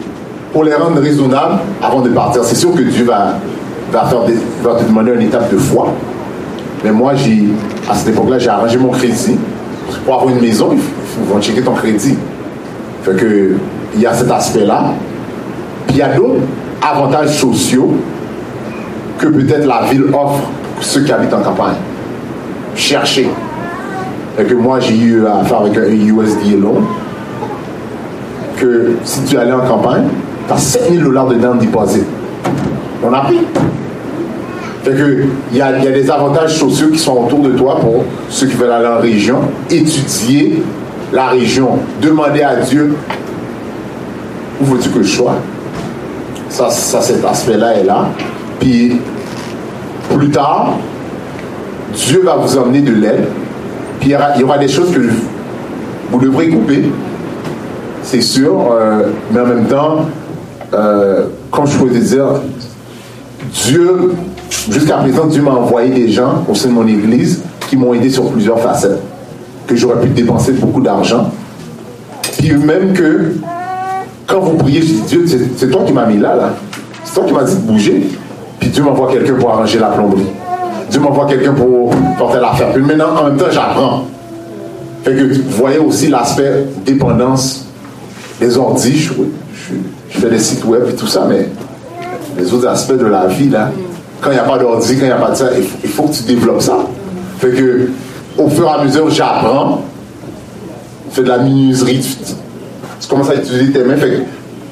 [0.54, 3.36] pour les rendre raisonnables avant de partir C'est sûr que Dieu va,
[3.92, 5.94] va, te demander une étape de foi.
[6.84, 7.50] Mais moi, j'ai,
[7.90, 9.38] à cette époque-là, j'ai arrangé mon crédit.
[10.06, 12.16] Pour avoir une maison, ils vont checker ton crédit.
[13.06, 14.94] Il y a cet aspect-là.
[15.88, 16.42] Puis il y a d'autres
[16.82, 17.92] avantages sociaux
[19.18, 21.76] que peut-être la ville offre pour ceux qui habitent en campagne.
[22.76, 23.30] Chercher.
[24.40, 26.82] Et que moi, j'ai eu affaire avec un USD loan.
[28.58, 30.06] Que si tu allais en campagne,
[30.48, 32.06] tu as 7000 dollars de down deposit.
[33.04, 33.40] On a pris.
[34.84, 38.48] Fait que il y, a, des avantages sociaux qui sont autour de toi pour ceux
[38.48, 40.64] qui veulent aller en région, étudier
[41.12, 42.96] la région, demander à Dieu
[44.62, 45.36] où veux-tu que je sois.
[46.50, 48.08] Ça cet aspect-là est là.
[48.60, 49.00] Puis
[50.10, 50.78] plus tard,
[51.94, 53.28] Dieu va vous emmener de l'aide.
[54.00, 55.02] Puis il y, aura, des choses que
[56.12, 56.84] vous devrez couper,
[58.02, 58.72] c'est sûr.
[58.72, 60.06] Euh, mais en même temps,
[60.74, 62.26] euh, comme je pouvais dire,
[63.66, 64.14] Dieu,
[64.70, 68.10] jusqu'à présent, Dieu m'a envoyé des gens au sein de mon église qui m'ont aidé
[68.10, 69.00] sur plusieurs facettes.
[69.68, 71.30] Que j'aurais pu dépenser beaucoup d'argent.
[72.38, 73.34] Puis même que
[74.26, 75.26] quand vous priez, je dis Dieu,
[75.58, 76.54] c'est toi qui m'as mis là, là.
[77.04, 78.08] C'est toi qui m'as dit de bouger.
[78.60, 80.28] Puis Dieu m'envoie quelqu'un pour arranger la plomberie.
[80.90, 82.78] Dieu m'envoie quelqu'un pour porter l'affaire.
[82.78, 84.06] Maintenant, en même temps, j'apprends.
[85.04, 87.66] Fait que vous voyez aussi l'aspect dépendance
[88.40, 88.98] des ordi.
[88.98, 89.14] Je,
[90.10, 91.48] fais des sites web et tout ça, mais
[92.38, 93.70] les autres aspects de la vie, là,
[94.22, 95.50] quand il n'y a pas d'ordi, quand il n'y a pas de ça,
[95.84, 96.78] il faut, que tu développes ça.
[97.38, 97.90] Fait que,
[98.38, 99.84] au fur et à mesure, j'apprends.
[101.12, 102.34] Fais de la minuserie, tu,
[103.00, 103.98] tu commences à utiliser tes mains.
[103.98, 104.24] Fait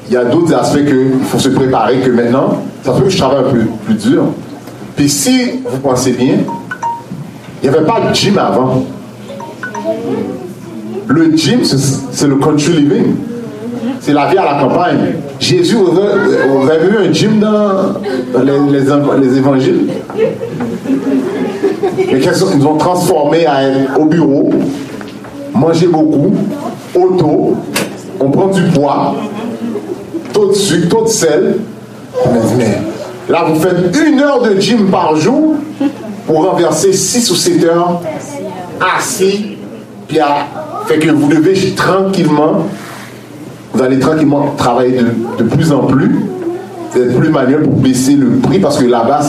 [0.08, 3.18] il y a d'autres aspects qu'il faut se préparer que maintenant, ça peut que je
[3.18, 4.24] travaille un peu plus dur.
[4.98, 6.38] Puis si vous pensez bien,
[7.62, 8.84] il n'y avait pas de gym avant.
[11.06, 13.14] Le gym, c'est le country living.
[14.00, 15.14] C'est la vie à la campagne.
[15.38, 17.94] Jésus, avez vu un gym dans,
[18.42, 19.86] les, évangiles
[21.96, 24.50] Mais qu'est-ce qu'ils ont transformé à être au bureau,
[25.54, 26.34] manger beaucoup,
[26.96, 27.54] auto,
[28.18, 29.14] on prend du poids,
[30.32, 31.56] tout de sucre, tout de sel.
[32.58, 32.78] mais
[33.28, 35.56] là, vous faites une heure de gym par jour
[36.26, 38.00] pour renverser 6 ou 7 heures
[38.98, 39.56] assis,
[40.06, 40.18] puis
[40.86, 42.66] fait que vous devez tranquillement,
[43.72, 45.00] vous allez tranquillement travailler
[45.38, 46.18] de, plus en plus,
[46.94, 49.20] vous plus manuel pour baisser le prix parce que là-bas,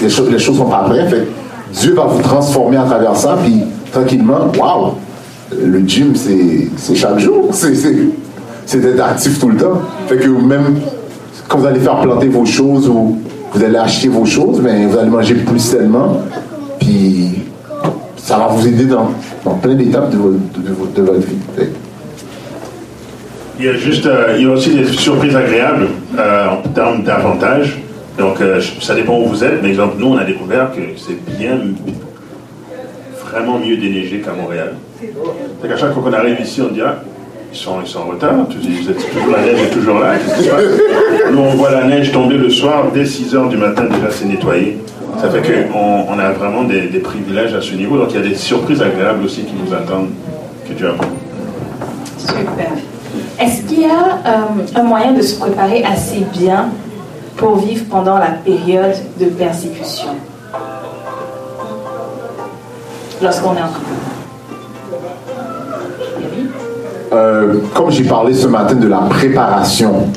[0.00, 0.88] les, choses, choses sont pas.
[1.08, 1.26] Fait,
[1.72, 4.94] Dieu va vous transformer à travers ça, puis tranquillement, waouh,
[5.52, 7.48] le gym, c'est chaque jour.
[7.52, 7.74] C'est
[8.66, 9.80] c'est d'être actif tout le temps.
[10.08, 10.80] Fait que même
[11.48, 13.16] quand vous allez faire planter vos choses ou
[13.56, 16.20] vous allez acheter vos choses, mais vous allez manger plus sainement.
[16.78, 17.42] Puis
[18.16, 19.12] ça va vous aider dans,
[19.62, 21.36] plein d'étapes de, votre vie.
[23.58, 25.88] Il y a juste, euh, il y a aussi des surprises agréables
[26.18, 27.78] euh, en termes d'avantages.
[28.18, 29.62] Donc, euh, ça dépend où vous êtes.
[29.62, 31.58] Mais exemple, nous, on a découvert que c'est bien,
[33.30, 34.74] vraiment mieux déneigé qu'à Montréal.
[35.00, 37.02] C'est qu'à chaque fois qu'on arrive ici, on dit ah,
[37.56, 38.34] ils sont, ils sont en retard.
[38.50, 40.14] Tu vous êtes toujours, la neige est toujours là.
[41.30, 44.26] Nous, on voit la neige tomber le soir, dès 6 h du matin, déjà c'est
[44.26, 44.78] nettoyé.
[45.20, 47.96] Ça fait qu'on on a vraiment des, privilèges à ce niveau.
[47.96, 50.10] Donc il y a des surprises agréables aussi qui nous attendent,
[50.68, 50.94] que Dieu a.
[52.18, 52.72] Super.
[53.40, 54.40] Est-ce qu'il y a euh,
[54.74, 56.68] un moyen de se préparer assez bien
[57.36, 60.08] pour vivre pendant la période de persécution?
[63.22, 63.72] Lorsqu'on est en
[67.12, 70.08] Euh, comme j'ai parlé ce matin de la préparation,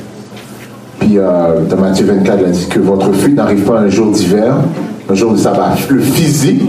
[0.98, 4.10] puis euh, dans Matthieu 24, il a dit que votre fuite n'arrive pas un jour
[4.10, 4.56] d'hiver,
[5.08, 5.74] un jour de sabbat.
[5.88, 6.68] Le physique,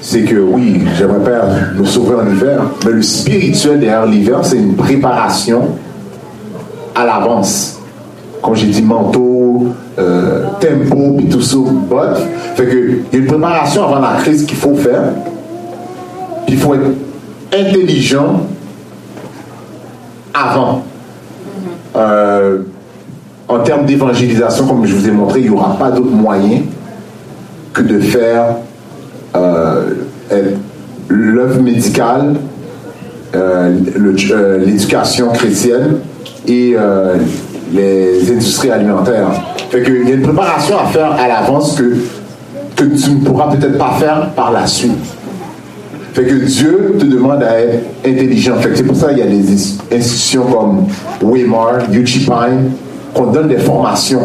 [0.00, 4.58] c'est que oui, j'aimerais pas me sauver en hiver, mais le spirituel derrière l'hiver, c'est
[4.58, 5.68] une préparation
[6.94, 7.80] à l'avance.
[8.40, 9.66] Comme j'ai dit, manteau,
[9.98, 12.22] euh, tempo, puis tout ça, but.
[12.54, 15.12] Fait que, il y a une préparation avant la crise qu'il faut faire.
[16.46, 16.86] Puis il faut être
[17.52, 18.42] intelligent
[20.36, 20.84] avant.
[21.96, 22.58] Euh,
[23.48, 26.62] en termes d'évangélisation, comme je vous ai montré, il n'y aura pas d'autre moyen
[27.72, 28.56] que de faire
[29.36, 29.90] euh,
[31.08, 32.34] l'œuvre médicale,
[33.34, 35.98] euh, l'éducation chrétienne
[36.46, 36.76] et
[37.72, 39.28] les industries alimentaires.
[39.70, 41.76] Fait y a une préparation à faire à l'avance
[42.76, 45.15] que tu ne pourras peut-être pas faire par la suite.
[46.16, 48.56] Fait que Dieu te demande à être intelligent.
[48.56, 49.52] Fait que c'est pour ça qu'il y a des
[49.92, 50.86] institutions comme
[51.20, 52.70] Weimar, Pine,
[53.12, 54.22] qu'on donne des formations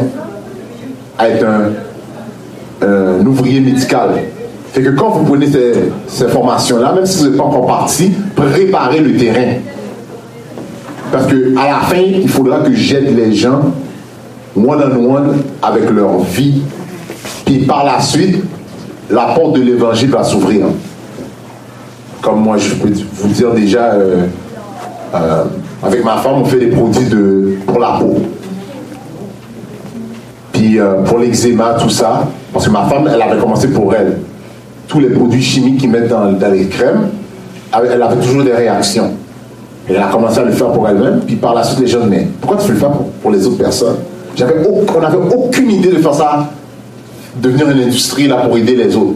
[1.19, 4.11] à être un, ouvrier médical.
[4.71, 5.73] Fait que quand vous prenez ces,
[6.07, 9.55] ces formations-là, même si vous n'êtes pas encore parti, préparez le terrain.
[11.11, 13.63] Parce que à la fin, il faudra que j'aide les gens
[14.55, 16.61] one-on-one avec leur vie.
[17.45, 18.37] Puis par la suite,
[19.09, 20.67] la porte de l'évangile va s'ouvrir.
[22.21, 24.27] Comme moi, je peux vous dire déjà, euh,
[25.15, 25.43] euh,
[25.81, 28.21] avec ma femme, on fait des produits de, pour la peau.
[30.53, 34.19] Puis euh, pour l'eczéma, tout ça, parce que ma femme, elle avait commencé pour elle.
[34.87, 37.07] Tous les produits chimiques qu'ils mettent dans, les crèmes,
[37.73, 39.11] elle avait toujours des réactions.
[39.89, 42.27] elle a commencé à le faire pour elle-même, puis par la suite, les gens, mais
[42.39, 42.91] pourquoi tu fais le faire
[43.21, 43.95] pour, les autres personnes?
[44.39, 46.49] On n'avait aucune idée de faire ça,
[47.41, 49.15] devenir une industrie là pour aider les autres.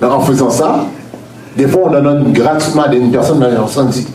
[0.00, 0.84] Mais en faisant ça,
[1.58, 4.06] des fois, on en donne gratuitement à une personne, mais on dit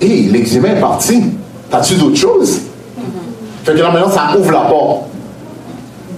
[0.00, 1.20] Hé, l'examen est parti.
[1.68, 2.60] T'as-tu d'autres choses?
[3.64, 5.06] Fait que là, maintenant, ça ouvre la porte.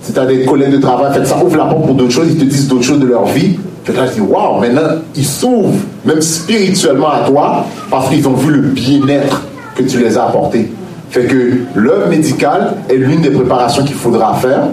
[0.02, 2.12] Si tu as des collègues de travail, fait que ça ouvre la porte pour d'autres
[2.12, 3.58] choses, ils te disent d'autres choses de leur vie.
[3.84, 5.72] Fait que là, je dis Waouh, maintenant, ils s'ouvrent,
[6.04, 9.42] même spirituellement à toi, parce qu'ils ont vu le bien-être
[9.74, 10.70] que tu les as apportés.
[11.08, 14.64] Fait que l'œuvre médicale est l'une des préparations qu'il faudra faire.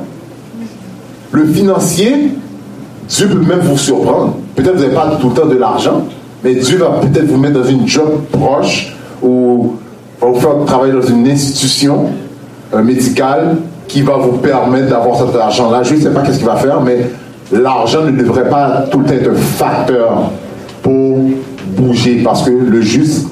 [1.32, 2.32] Le financier,
[3.08, 4.40] Dieu peut même vous surprendre.
[4.56, 6.04] Peut-être que vous n'avez pas tout le temps de l'argent,
[6.44, 9.76] mais Dieu va peut-être vous mettre dans une job proche ou
[10.22, 12.08] va vous faire travailler dans une institution
[12.74, 15.84] euh, médicale qui va vous permettre d'avoir cet argent-là.
[15.84, 17.10] Je ne sais pas qu'est-ce qu'il va faire, mais
[17.52, 20.32] l'argent ne devrait pas tout le temps être un facteur
[20.82, 21.20] pour
[21.76, 23.28] bouger parce que le juste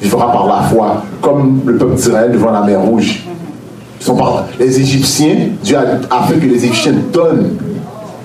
[0.00, 3.24] vivra par la foi, comme le peuple d'Israël devant la mer Rouge.
[4.60, 7.56] Les Égyptiens, Dieu a fait que les Égyptiens donnent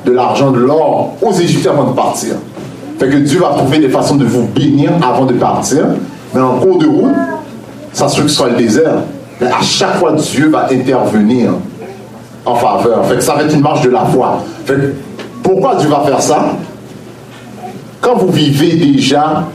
[0.05, 2.35] de l'argent, de l'or aux Égyptiens avant de partir.
[2.99, 5.85] Fait que Dieu va trouver des façons de vous bénir avant de partir.
[6.33, 7.13] Mais en cours de route,
[7.91, 8.95] ça se que ce soit le désert.
[9.39, 11.51] Mais à chaque fois, Dieu va intervenir
[12.45, 13.05] en faveur.
[13.05, 14.39] Fait que ça va être une marche de la foi.
[14.65, 14.93] Fait que,
[15.41, 16.45] pourquoi Dieu va faire ça?
[18.01, 19.45] Quand vous vivez déjà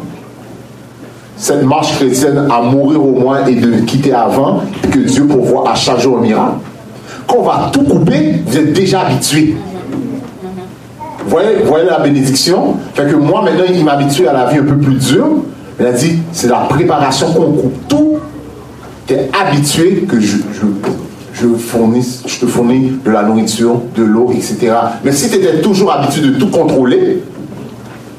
[1.37, 5.75] cette marche chrétienne à mourir au moins et de quitter avant, que Dieu pourvoit à
[5.75, 6.57] chaque jour un miracle,
[7.27, 9.57] quand on va tout couper, vous êtes déjà habitué.
[11.29, 14.79] Vous voyez, la bénédiction Fait que moi, maintenant, il m'habitue à la vie un peu
[14.79, 15.43] plus dure.
[15.79, 18.19] Il a dit, c'est la préparation qu'on coupe tout.
[19.07, 20.39] Tu es habitué que je,
[21.35, 24.73] je, fournisse, je te fournis de la nourriture, de l'eau, etc.
[25.05, 27.23] Mais si tu étais toujours habitué de tout contrôler,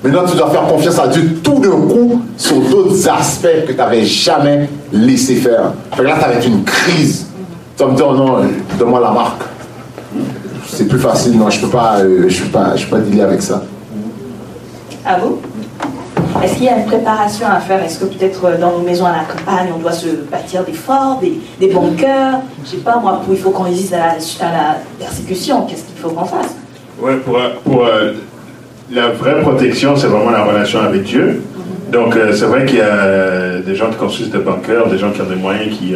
[0.04, 3.78] maintenant tu dois faire confiance à Dieu tout d'un coup sur d'autres aspects que tu
[3.78, 5.74] n'avais jamais laissé faire.
[5.96, 7.26] Fait que là, tu une crise.
[7.76, 8.38] Tu me dire, oh non,
[8.78, 9.44] donne-moi la marque
[10.80, 11.38] c'est plus facile.
[11.38, 13.64] Non, je peux pas, euh, je peux pas, je peux pas dealer avec ça.
[15.06, 15.42] À vous
[16.42, 17.84] Est-ce qu'il y a une préparation à faire?
[17.84, 20.72] Est-ce que peut-être euh, dans nos maisons à la campagne, on doit se bâtir des
[20.72, 22.40] forts, des, des bunkers?
[22.64, 25.66] Je sais pas, moi, il faut qu'on résiste à la, persécution?
[25.66, 26.56] Qu'est-ce qu'il faut qu'on fasse?
[27.02, 28.14] Ouais, pour, pour euh,
[28.90, 31.42] la vraie protection, c'est vraiment la relation avec Dieu.
[31.92, 35.22] Donc, c'est vrai qu'il y a des gens qui construisent des bunkers, des gens qui
[35.22, 35.96] ont des moyens, qui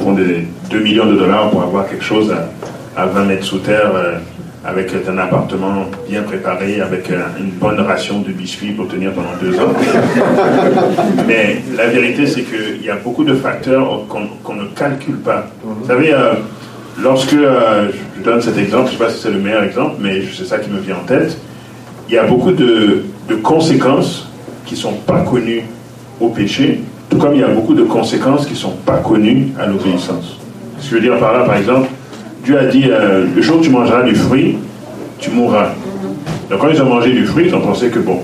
[0.00, 2.46] font des 2 millions de dollars pour avoir quelque chose à,
[2.96, 4.18] à 20 mètres sous terre euh,
[4.64, 9.36] avec un appartement bien préparé, avec euh, une bonne ration de biscuits pour tenir pendant
[9.40, 9.72] deux ans.
[11.26, 15.46] Mais la vérité, c'est qu'il y a beaucoup de facteurs qu'on ne calcule pas.
[15.62, 16.34] Vous savez, euh,
[17.02, 20.22] lorsque, je donne cet exemple, je ne sais pas si c'est le meilleur exemple, mais
[20.32, 21.36] c'est ça qui me vient en tête,
[22.08, 24.28] il y a beaucoup de, de conséquences
[24.64, 25.64] qui ne sont pas connues
[26.20, 26.80] au péché,
[27.10, 30.38] tout comme il y a beaucoup de conséquences qui ne sont pas connues à l'obéissance.
[30.78, 31.88] Ce que je veux dire par là, par exemple,
[32.44, 34.58] Dieu a dit, euh, le jour où tu mangeras du fruit,
[35.18, 35.70] tu mourras.
[36.50, 38.20] Donc quand ils ont mangé du fruit, ils ont pensé que bon,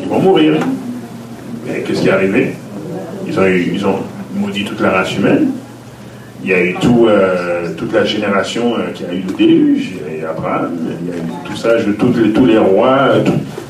[0.00, 0.54] ils vont mourir.
[1.66, 2.54] Mais qu'est-ce qui est arrivé?
[3.26, 3.96] Ils ont, ils ont
[4.36, 5.48] maudit toute la race humaine.
[6.44, 9.94] Il y a eu tout, euh, toute la génération euh, qui a eu le déluge.
[10.14, 10.70] Il y a Abraham,
[11.02, 13.14] il y a eu tout ça, tous les rois,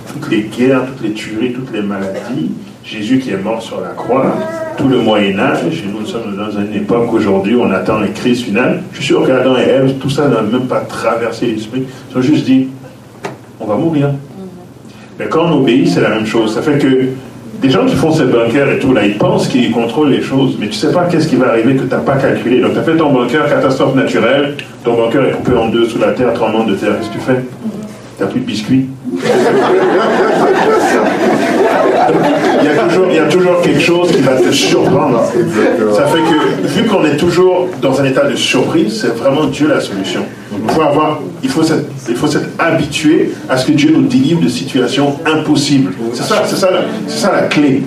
[0.06, 2.50] toutes les guerres, toutes les tueries, toutes les maladies.
[2.84, 4.34] Jésus qui est mort sur la croix
[4.76, 8.12] tout le Moyen Âge, et nous sommes dans une époque aujourd'hui où on attend une
[8.12, 8.82] crise finale.
[8.92, 11.84] Je suis sûr qu'Adam et Ève, tout ça n'a même pas traversé l'esprit.
[12.10, 12.68] Ils ont juste dit,
[13.60, 14.10] on va mourir.
[15.18, 16.54] Mais quand on obéit, c'est la même chose.
[16.54, 17.08] Ça fait que
[17.60, 20.56] des gens qui font ces bunkers et tout, là, ils pensent qu'ils contrôlent les choses,
[20.58, 22.62] mais tu sais pas qu'est-ce qui va arriver que tu n'as pas calculé.
[22.62, 25.98] Donc tu as fait ton bunker, catastrophe naturelle, ton bunker est coupé en deux sous
[25.98, 27.44] la terre, tremblement de terre, qu'est-ce que tu fais?
[28.16, 28.86] Tu n'as plus de biscuits?
[32.90, 35.22] il, y a toujours, il y a toujours quelque chose qui va te surprendre.
[35.94, 39.68] Ça fait que, vu qu'on est toujours dans un état de surprise, c'est vraiment Dieu
[39.68, 40.20] la solution.
[40.52, 45.16] Il faut avoir, il faut s'être, habitué à ce que Dieu nous délivre de situations
[45.26, 45.92] impossibles.
[46.12, 46.68] C'est ça, ça,
[47.06, 47.82] ça la clé.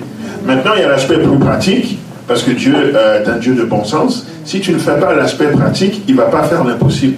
[0.46, 3.64] Maintenant, il y a l'aspect plus pratique, parce que Dieu euh, est un Dieu de
[3.64, 4.26] bon sens.
[4.46, 7.16] Si tu ne fais pas l'aspect pratique, il ne va pas faire l'impossible.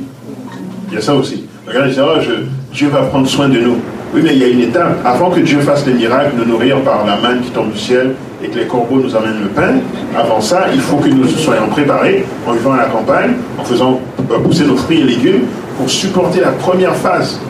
[0.89, 1.45] Il y a ça aussi.
[1.67, 3.77] Regarde, oh, je- Dieu va prendre soin de nous.
[4.15, 4.95] Oui, mais il y a une étape.
[5.03, 8.15] Avant que Dieu fasse les miracles, nous nourrir par la manne qui tombe du ciel
[8.41, 9.73] et que les corbeaux nous amènent le pain,
[10.17, 13.99] avant ça, il faut que nous soyons préparés en vivant à la campagne, en faisant
[14.31, 15.41] euh, pousser nos fruits et légumes
[15.77, 17.41] pour supporter la première phase.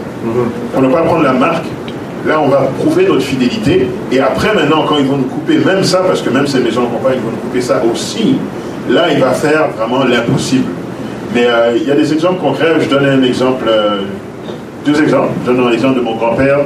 [0.74, 1.66] Pour ne pas prendre la marque.
[2.26, 3.88] Là, on va prouver notre fidélité.
[4.12, 6.82] Et après, maintenant, quand ils vont nous couper même ça, parce que même ces maisons
[6.82, 8.38] en campagne, ils vont nous couper ça aussi,
[8.90, 10.66] là, il va faire vraiment l'impossible.
[11.36, 12.74] Mais euh, il y a des exemples concrets.
[12.80, 14.00] Je donne un exemple, euh,
[14.86, 15.34] deux exemples.
[15.46, 16.60] Je donne l'exemple de mon grand-père,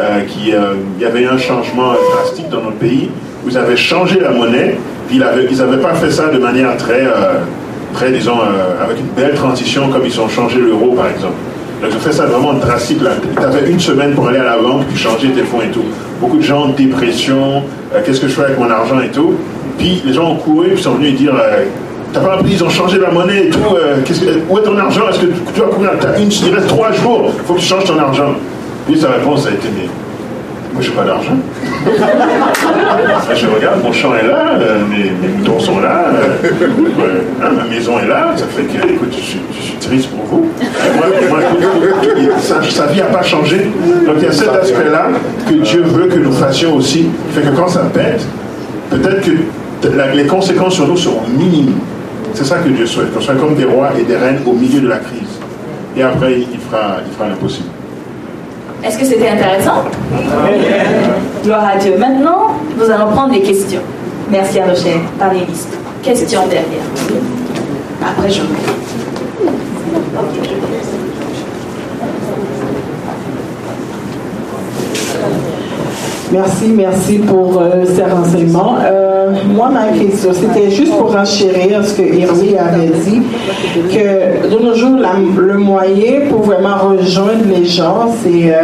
[0.00, 3.10] euh, qui euh, y avait un changement drastique dans notre pays.
[3.44, 7.40] Vous avez changé la monnaie, puis ils n'avaient pas fait ça de manière très, euh,
[7.94, 8.38] très disons,
[8.82, 11.34] avec une belle transition comme ils ont changé l'euro, par exemple.
[11.80, 12.98] Donc, ils ont fait ça vraiment drastique.
[13.00, 15.84] Tu avais une semaine pour aller à la banque, puis changer tes fonds et tout.
[16.20, 17.62] Beaucoup de gens, dépression,
[17.94, 19.34] euh, qu'est-ce que je fais avec mon argent et tout.
[19.78, 21.34] Puis les gens ont couru, puis sont venus dire
[22.12, 23.58] T'as pas appris, ils ont changé la monnaie et tout.
[23.74, 24.12] euh, que-
[24.48, 25.08] où est ton argent?
[25.10, 26.18] Est-ce que tu tu dois courir T'as?
[26.18, 28.32] Une, Il reste trois jours, il faut que tu changes ton argent.
[28.86, 29.86] Puis sa réponse a été Mais
[30.72, 31.36] moi, j'ai pas d'argent.
[33.34, 36.04] je regarde, mon champ est là, euh, mes, mes moutons sont là,
[36.44, 36.48] euh,
[37.42, 38.32] hein, ma maison est là.
[38.36, 40.46] Ça fait que, écoute, je, suis- je suis triste pour vous.
[40.96, 41.38] Moi,
[42.40, 43.70] sa, sa vie n'a pas changé.
[44.06, 45.08] Donc il y a cet aspect-là
[45.48, 47.08] que Dieu veut que nous fassions aussi.
[47.34, 48.22] Fait que quand ça pète,
[48.90, 49.32] peut-être que
[50.16, 51.74] les conséquences sur nous seront minimes.
[52.34, 54.80] C'est ça que Dieu souhaite, qu'on soit comme des rois et des reines au milieu
[54.80, 55.38] de la crise.
[55.96, 57.68] Et après, il fera, il fera l'impossible.
[58.84, 59.84] Est-ce que c'était intéressant?
[61.44, 61.94] Gloire à Dieu.
[61.98, 63.80] Maintenant, nous allons prendre des questions.
[64.30, 65.76] Merci à nos chers panélistes.
[66.02, 66.84] Questions derrière.
[68.02, 68.42] Après, je.
[76.30, 78.76] Merci, merci pour euh, ces renseignements.
[78.84, 83.22] Euh, moi, ma question, c'était juste pour enchérir ce que Hervé avait dit,
[83.90, 84.98] que de nos jours,
[85.38, 88.62] le moyen pour vraiment rejoindre les gens, c'est euh,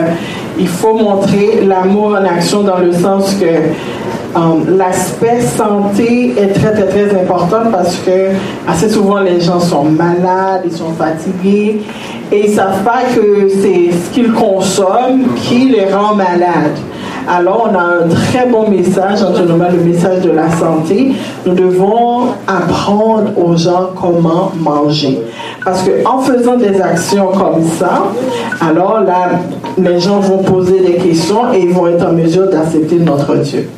[0.58, 6.72] il faut montrer l'amour en action dans le sens que euh, l'aspect santé est très,
[6.72, 8.30] très, très important parce que
[8.68, 11.80] assez souvent, les gens sont malades, ils sont fatigués
[12.32, 16.76] et ils ne savent pas que c'est ce qu'ils consomment qui les rend malades.
[17.26, 21.12] Alors, on a un très bon message, en général, le message de la santé.
[21.46, 25.22] Nous devons apprendre aux gens comment manger.
[25.64, 28.04] Parce qu'en faisant des actions comme ça,
[28.60, 29.30] alors là,
[29.78, 33.70] les gens vont poser des questions et ils vont être en mesure d'accepter notre Dieu.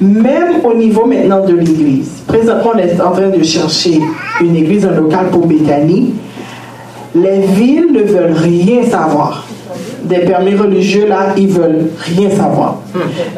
[0.00, 2.22] Même au niveau maintenant de l'Église.
[2.26, 4.00] Présentement, on est en train de chercher
[4.40, 6.14] une église, un local pour Béthanie.
[7.14, 9.44] Les villes ne veulent rien savoir.
[10.10, 11.86] Des permis religieux, là, ils veulent
[12.16, 12.78] rien savoir.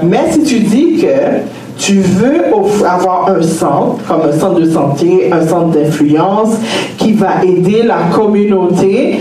[0.02, 1.42] Mais si tu dis que
[1.76, 2.44] tu veux
[2.86, 6.56] avoir un centre, comme un centre de santé, un centre d'influence,
[6.96, 9.20] qui va aider la communauté,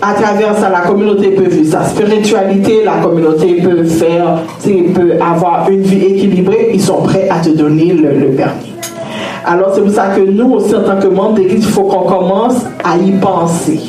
[0.00, 4.38] à travers ça, la communauté peut vivre sa spiritualité, la communauté peut faire,
[4.94, 8.72] peut avoir une vie équilibrée, ils sont prêts à te donner le, le permis.
[9.44, 12.04] Alors c'est pour ça que nous aussi en tant que membres d'église, il faut qu'on
[12.04, 13.80] commence à y penser.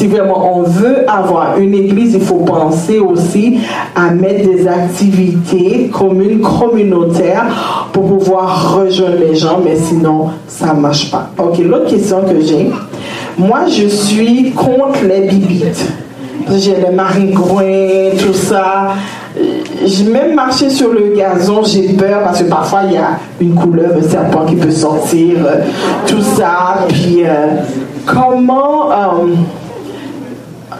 [0.00, 3.58] Si vraiment on veut avoir une église, il faut penser aussi
[3.94, 10.80] à mettre des activités communes, communautaires pour pouvoir rejoindre les gens, mais sinon ça ne
[10.80, 11.28] marche pas.
[11.36, 12.70] Ok, l'autre question que j'ai,
[13.36, 15.86] moi je suis contre les bibites.
[16.50, 18.94] J'ai les maringouins, tout ça.
[19.84, 23.54] J'ai même marché sur le gazon, j'ai peur parce que parfois il y a une
[23.54, 25.56] couleuvre, un serpent qui peut sortir, euh,
[26.06, 26.86] tout ça.
[26.88, 27.48] Puis euh,
[28.06, 28.90] comment.
[28.90, 30.79] euh, comment si je vais parler anglais,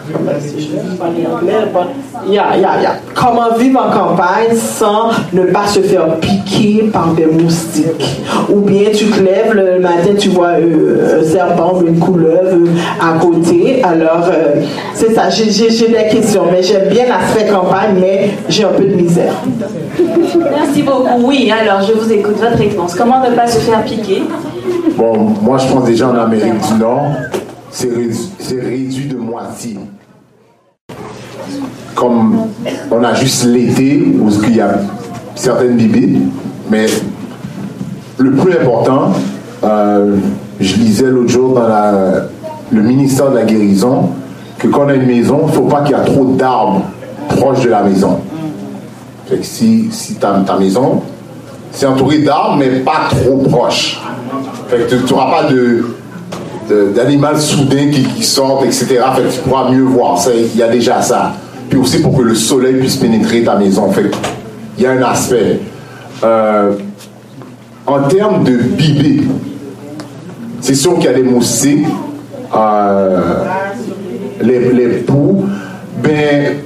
[2.27, 2.95] yeah, yeah, yeah.
[3.13, 8.21] Comment vivre en campagne sans ne pas se faire piquer par des moustiques?
[8.49, 12.67] Ou bien tu te lèves le matin, tu vois euh, un serpent ou une couleuvre
[13.01, 13.81] à côté.
[13.83, 14.61] Alors, euh,
[14.93, 18.69] c'est ça, j'ai j'ai- j'ai des questions, mais j'aime bien l'aspect campagne, mais j'ai un
[18.69, 19.33] peu de misère.
[19.99, 21.25] Merci beaucoup.
[21.25, 22.35] Oui, alors je vous écoute.
[22.39, 22.95] Votre réponse.
[22.95, 24.23] Comment ne pas se faire piquer?
[24.97, 27.07] Bon, moi je pense déjà en Amérique du Nord,
[27.69, 27.89] c'est
[28.59, 29.77] réduit de moitié.
[32.01, 32.47] Comme
[32.89, 34.71] on a juste l'été où il y a
[35.35, 36.17] certaines bibites,
[36.67, 36.87] mais
[38.17, 39.13] le plus important,
[39.63, 40.15] euh,
[40.59, 42.27] je lisais l'autre jour dans
[42.71, 44.09] le ministère de la guérison
[44.57, 46.81] que quand on a une maison, il ne faut pas qu'il y ait trop d'arbres
[47.29, 48.19] proches de la maison.
[49.27, 51.03] Fait que si, si ta, ta maison,
[51.71, 54.01] c'est entouré d'arbres, mais pas trop proche.
[54.69, 55.49] Fait tu n'auras pas
[56.95, 58.87] d'animal soudain qui, sortent, etc.
[58.87, 60.19] Fait que tu pourras mieux voir.
[60.33, 61.33] Il y a déjà ça.
[61.71, 63.89] Puis aussi pour que le soleil puisse pénétrer ta maison.
[63.91, 64.15] Fait que
[64.77, 65.59] il y a un aspect.
[66.23, 66.73] Euh,
[67.87, 69.21] en termes de bibé,
[70.59, 71.85] c'est sûr qu'il y a des moustiques,
[72.55, 73.19] euh,
[74.41, 75.45] les, les poux.
[76.03, 76.57] Ben,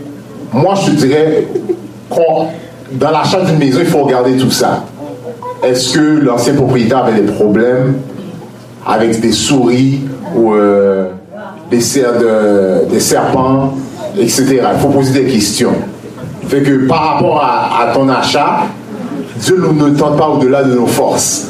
[0.52, 1.48] moi, je dirais,
[2.10, 2.48] qu'on-
[2.94, 4.84] dans l'achat d'une maison, il faut regarder tout ça.
[5.64, 7.94] Est-ce que l'ancien propriétaire avait des problèmes
[8.88, 10.02] avec des souris
[10.36, 11.10] ou euh,
[11.70, 13.76] des, de- des serpents,
[14.20, 14.62] etc.
[14.74, 15.74] Il faut poser des questions.
[16.48, 18.64] Fait que par rapport à, ton achat,
[19.38, 21.48] Dieu ne ne tente pas au-delà de nos forces.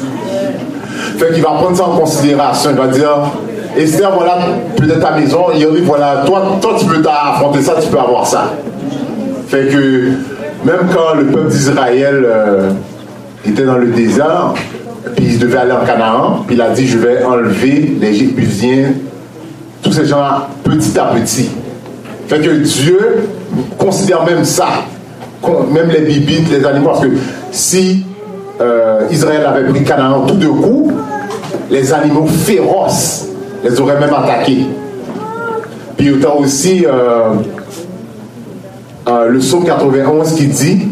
[1.18, 2.70] Fait qu'il va prendre ça en considération.
[2.70, 3.32] Il va dire,
[3.76, 4.38] Esther, voilà
[4.76, 5.46] peut-être ta maison.
[5.54, 8.52] Il voilà, toi, toi tu peux affronter ça, tu peux avoir ça.
[9.48, 10.12] Fait que
[10.64, 12.70] même quand le peuple d'Israël euh,
[13.46, 14.54] était dans le désert,
[15.14, 18.92] puis il devait aller en Canaan, puis il a dit, je vais enlever les Jébusiens,
[19.82, 21.50] tous ces gens-là, petit à petit.
[22.28, 23.28] Fait que Dieu
[23.78, 24.68] considère même ça,
[25.72, 27.12] même les bibites, les animaux, parce que
[27.52, 28.04] si
[28.60, 30.90] euh, Israël avait pris Canaan tout de coup,
[31.70, 33.28] les animaux féroces
[33.64, 34.66] les auraient même attaqués.
[35.96, 37.34] Puis il y a aussi euh,
[39.08, 40.88] euh, le psaume 91 qui dit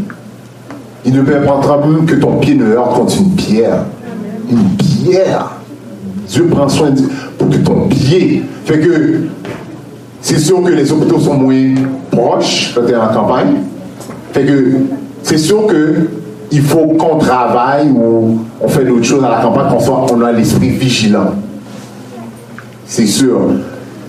[1.04, 3.84] Il ne permettra même que ton pied ne heurte contre une pierre.
[4.50, 5.50] Une pierre.
[6.28, 6.90] Dieu prend soin
[7.38, 8.44] pour que ton pied.
[8.64, 9.20] Fait que
[10.24, 11.74] c'est sûr que les hôpitaux sont moins
[12.10, 13.56] proches, peut-être en campagne.
[15.22, 16.08] C'est sûr que
[16.50, 20.22] il faut qu'on travaille ou on fait d'autres choses à la campagne, qu'on soit, on
[20.22, 21.34] a l'esprit vigilant.
[22.86, 23.38] C'est sûr.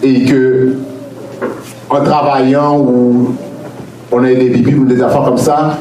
[0.02, 0.76] Et que
[1.90, 3.36] en travaillant ou
[4.10, 5.80] on a des bébés ou des affaires comme ça,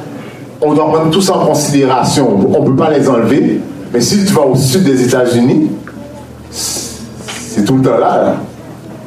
[0.61, 2.41] on doit prendre tout ça en considération.
[2.53, 3.61] On ne peut pas les enlever.
[3.93, 5.71] Mais si tu vas au sud des États-Unis,
[6.51, 8.35] c'est tout le temps là.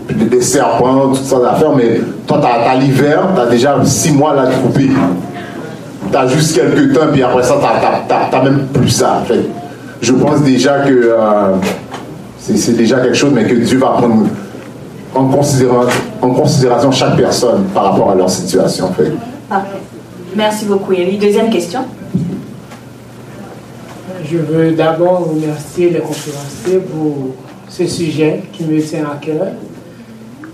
[0.09, 4.11] Des, des serpents, toutes sortes d'affaires, mais toi, tu as, l'hiver, tu as déjà six
[4.11, 4.89] mois là de couper.
[6.09, 9.21] Tu as juste quelques temps, puis après ça, tu n'as même plus ça.
[9.27, 9.45] Fait
[10.01, 11.55] je pense déjà que euh,
[12.39, 14.27] c'est déjà quelque chose, mais que Dieu va prendre
[15.15, 18.91] en, en considération chaque personne par rapport à leur situation.
[18.93, 19.11] Fait.
[19.49, 19.79] Parfait.
[20.35, 21.17] Merci beaucoup, Eli.
[21.17, 21.81] Deuxième question.
[24.23, 27.35] Je veux d'abord remercier les conférenciers pour
[27.69, 29.47] ce sujet qui me tient à cœur.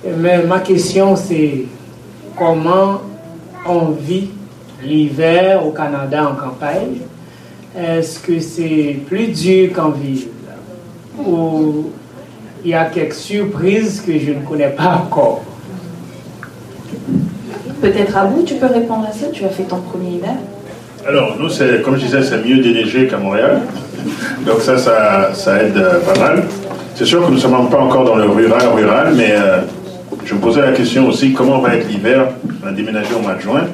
[0.05, 1.65] Mais ma question, c'est
[2.37, 3.01] comment
[3.65, 4.29] on vit
[4.83, 6.97] l'hiver au Canada en campagne?
[7.77, 10.27] Est-ce que c'est plus dur qu'en ville?
[11.25, 11.89] Ou
[12.63, 15.43] il y a quelques surprises que je ne connais pas encore?
[17.81, 19.27] Peut-être à vous, tu peux répondre à ça.
[19.31, 20.35] Tu as fait ton premier hiver.
[21.07, 23.61] Alors, nous, c'est, comme je disais, c'est mieux déneigé qu'à Montréal.
[24.45, 26.43] Donc ça, ça, ça aide euh, pas mal.
[26.95, 29.61] C'est sûr que nous ne sommes pas encore dans le rural, rural, mais euh,
[30.26, 32.28] je me posais la question aussi, comment va être l'hiver
[32.63, 33.65] On a déménagé au mois de juin?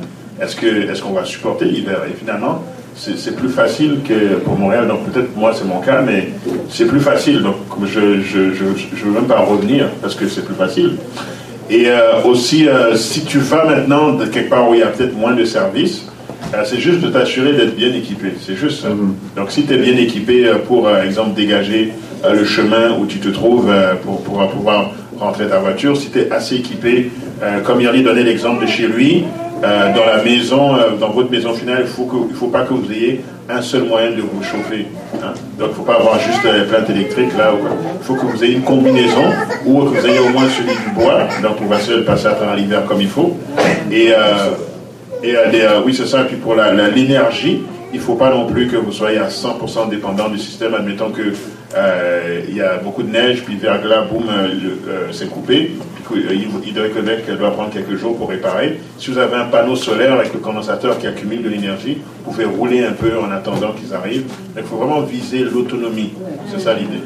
[0.41, 2.02] Est-ce, qu'on va supporter l'hiver?
[2.10, 2.64] Et finalement,
[2.95, 4.88] c'est, plus facile que pour Montréal.
[4.88, 6.30] Donc peut-être moi, c'est mon cas, mais
[6.70, 7.41] c'est plus facile.
[7.41, 10.95] Donc je ne je, je, je veux même pas revenir parce que c'est plus facile.
[11.70, 14.88] Et euh, aussi, euh, si tu vas maintenant de quelque part où il y a
[14.88, 16.08] peut-être moins de services,
[16.54, 18.34] euh, c'est juste de t'assurer d'être bien équipé.
[18.43, 18.88] C'est juste ça.
[19.36, 21.93] Donc, si tu es bien équipé pour, exemple, dégager
[22.28, 23.72] le chemin où tu te trouves
[24.04, 27.11] pour, pour pouvoir rentrer ta voiture, si tu es assez équipé,
[27.43, 29.26] euh, comme Yerli donnait l'exemple de chez lui,
[29.63, 32.89] euh, dans la maison, euh, dans votre maison finale, il ne faut pas que vous
[32.91, 34.86] ayez un seul moyen de vous chauffer.
[35.15, 35.34] hein.
[35.57, 37.51] Donc, il ne faut pas avoir juste les plantes électriques là.
[37.99, 39.24] Il faut que vous ayez une combinaison
[39.65, 41.24] ou que vous ayez au moins celui du bois.
[41.41, 43.36] Donc, on va se passer à travers l'hiver comme il faut.
[43.91, 44.51] Et, euh,
[45.24, 45.34] et
[45.86, 46.22] oui, c'est ça.
[46.22, 47.61] Et puis pour la- la- l'énergie,
[47.91, 50.76] il faut pas non plus que vous soyez à 100% dépendant du système.
[50.76, 51.34] Admettons que
[52.47, 54.47] il y a beaucoup de neige, puis verglas, boum, euh,
[54.88, 55.72] euh, c'est coupé.
[56.11, 56.34] Euh,
[56.65, 58.80] Hydro-Québec doit prendre quelques jours pour réparer.
[58.97, 62.45] Si vous avez un panneau solaire avec le condensateur qui accumule de l'énergie, vous pouvez
[62.45, 64.24] rouler un peu en attendant qu'ils arrivent.
[64.55, 66.13] Donc il faut vraiment viser l'autonomie.
[66.51, 67.03] C'est ça l'idée.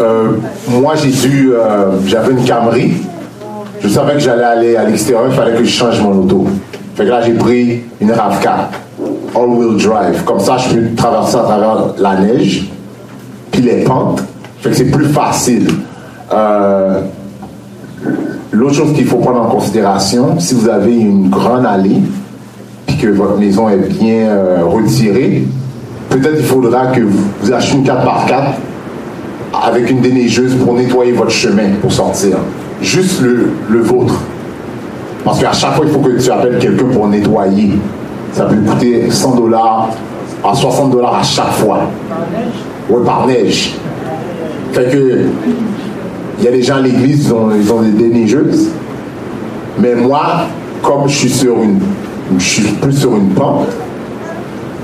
[0.00, 0.32] Euh,
[0.68, 1.52] moi, j'ai dû.
[1.54, 2.92] euh, J'avais une Camry.
[3.80, 6.48] Je savais que j'allais aller à l'extérieur, il fallait que je change mon auto.
[6.96, 8.48] Fait que là, j'ai pris une RAV4,
[9.34, 10.24] all-wheel drive.
[10.24, 12.68] Comme ça, je peux traverser à travers la neige,
[13.50, 14.22] puis les pentes.
[14.60, 15.68] Fait que c'est plus facile.
[16.32, 17.00] Euh,
[18.50, 22.00] L'autre chose qu'il faut prendre en considération, si vous avez une grande allée,
[22.86, 25.44] puis que votre maison est bien euh, retirée,
[26.08, 28.54] peut-être il faudra que vous, achetiez une 4x4
[29.66, 32.38] avec une déneigeuse pour nettoyer votre chemin pour sortir.
[32.80, 34.14] Juste le, le vôtre.
[35.24, 37.72] Parce qu'à chaque fois, il faut que tu appelles quelqu'un pour nettoyer.
[38.32, 39.88] Ça peut coûter 100 dollars
[40.44, 41.80] à 60 dollars à chaque fois.
[42.88, 43.74] Oui, par neige.
[44.76, 48.68] Il y a des gens à l'église, ils ont, ont des déneigeuses.
[49.78, 50.42] Mais moi,
[50.82, 51.80] comme je suis sur une,
[52.38, 53.66] je suis plus sur une pente,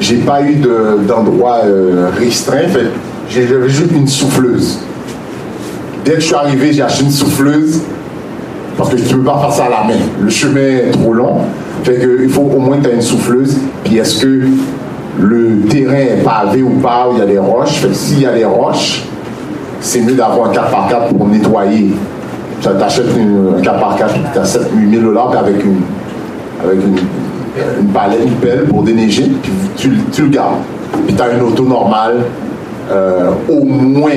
[0.00, 2.66] j'ai pas eu de- d'endroit euh, restreint.
[2.68, 2.86] Fait
[3.28, 4.80] j'avais juste une souffleuse.
[6.04, 7.80] Dès que je suis arrivé, j'ai acheté une souffleuse
[8.76, 10.00] parce que tu peux pas faire ça à la main.
[10.20, 11.38] Le chemin est trop long.
[11.82, 13.58] Fait que il faut au moins que tu une souffleuse.
[13.84, 14.42] Puis est-ce que
[15.18, 17.74] le terrain est pavé ou pas, il y a des roches?
[17.74, 19.04] Fait s'il y a des roches,
[19.80, 21.92] c'est mieux d'avoir un 4x4 pour nettoyer.
[22.60, 25.80] Tu achètes un 4x4, tu as 7 000 dollars avec une,
[26.64, 27.90] avec une,
[28.40, 30.60] pelle pour déneiger, puis tu, tu le gardes.
[31.06, 32.22] Puis tu as une auto normale,
[32.90, 34.10] euh, au moins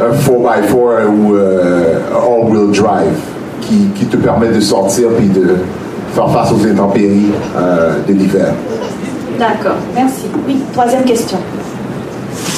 [0.00, 3.18] un 4x4 ou euh, all-wheel drive
[3.60, 5.56] qui, qui te permet de sortir puis de
[6.14, 8.52] faire face aux intempéries euh, de l'hiver.
[9.38, 10.26] D'accord, merci.
[10.46, 11.38] Oui, troisième question.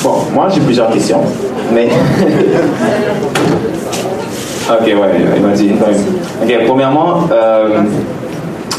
[0.03, 1.21] Bon, moi j'ai plusieurs questions,
[1.73, 1.87] mais.
[4.69, 4.95] ok, ouais,
[5.37, 5.71] il m'a dit.
[6.43, 7.83] Ok, premièrement, euh,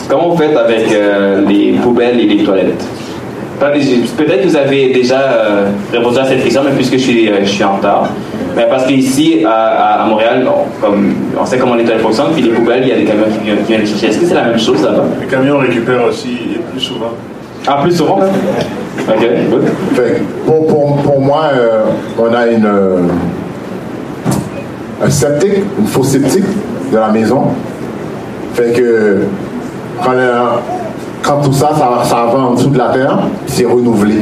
[0.09, 2.84] comment vous faites avec euh, les poubelles et les toilettes?
[3.59, 7.39] Peut-être que vous avez déjà euh, répondu à cette question, mais puisque je suis, euh,
[7.43, 8.09] je suis en retard.
[8.55, 12.41] Mais parce qu'ici, à, à- Montréal, on, comme, on sait comment les toilettes fonctionnent, puis
[12.43, 14.07] les poubelles, il y a des camions qui viennent, qui viennent les chercher.
[14.07, 15.05] Est-ce que c'est la même chose là-bas?
[15.21, 16.38] Les camions récupèrent aussi
[16.71, 17.11] plus souvent.
[17.67, 19.63] Ah, plus souvent Ok, good.
[19.95, 21.84] Fait que pour, pour, pour moi, euh,
[22.19, 22.97] on a une, euh,
[25.03, 26.43] un septique, une fosse septique
[26.91, 27.43] de la maison.
[28.53, 29.21] Fait que
[30.03, 30.41] quand, euh,
[31.21, 33.17] quand tout ça, ça, ça va en dessous de la terre,
[33.47, 34.15] c'est renouvelé.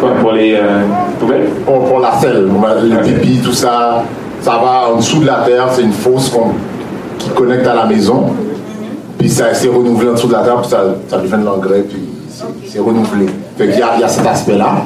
[0.00, 0.54] Quoi, pour les
[1.22, 4.04] euh, Pour, pour la selle, on va- le pipi, tout ça,
[4.40, 6.32] ça va en dessous de la terre, c'est une fosse
[7.18, 8.24] qui connecte à la maison.
[9.18, 11.80] Puis ça c'est renouvelé en dessous de la terre, puis ça, ça devient de l'engrais,
[11.82, 11.98] puis
[12.66, 13.26] c'est- renouvelé.
[13.56, 14.76] Fait qu'il y a, il y a cet aspect-là.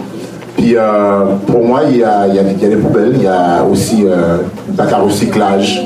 [0.57, 3.13] Puis euh, pour moi, il y a, il y a- il y a des poubelles,
[3.17, 5.83] il y a aussi euh, une bac à recyclage.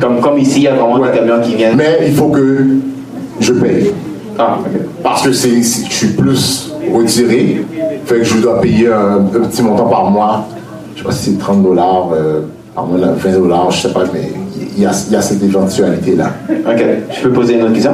[0.00, 1.10] Comme, comme ici, il y a vraiment Ouais.
[1.12, 1.76] des camions qui viennent.
[1.76, 2.64] Mais il faut que
[3.38, 3.92] je paye.
[4.38, 4.58] Ah.
[5.02, 7.64] Parce que c'est, c'est- je suis plus retiré,
[8.04, 10.46] fait que je dois payer un, un petit montant par mois.
[10.94, 12.08] Je sais pas si c'est 30 dollars
[12.74, 14.30] par mois, là, 20 dollars, je sais pas, mais
[14.76, 16.30] il y a, il y a cette éventualité-là.
[16.68, 16.84] Ok,
[17.16, 17.92] je peux poser une autre question?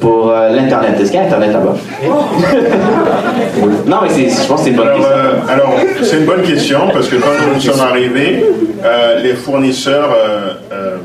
[0.00, 1.74] Pour euh, l'Internet, est-ce qu'il y a Internet là-bas?
[3.86, 5.16] Non, mais c'est- je pense que c'est une bonne Alors, question.
[5.16, 5.72] euh, alors,
[6.02, 8.44] c'est une bonne question parce que quand nous sommes arrivés,
[8.84, 10.96] euh, les fournisseurs euh, euh,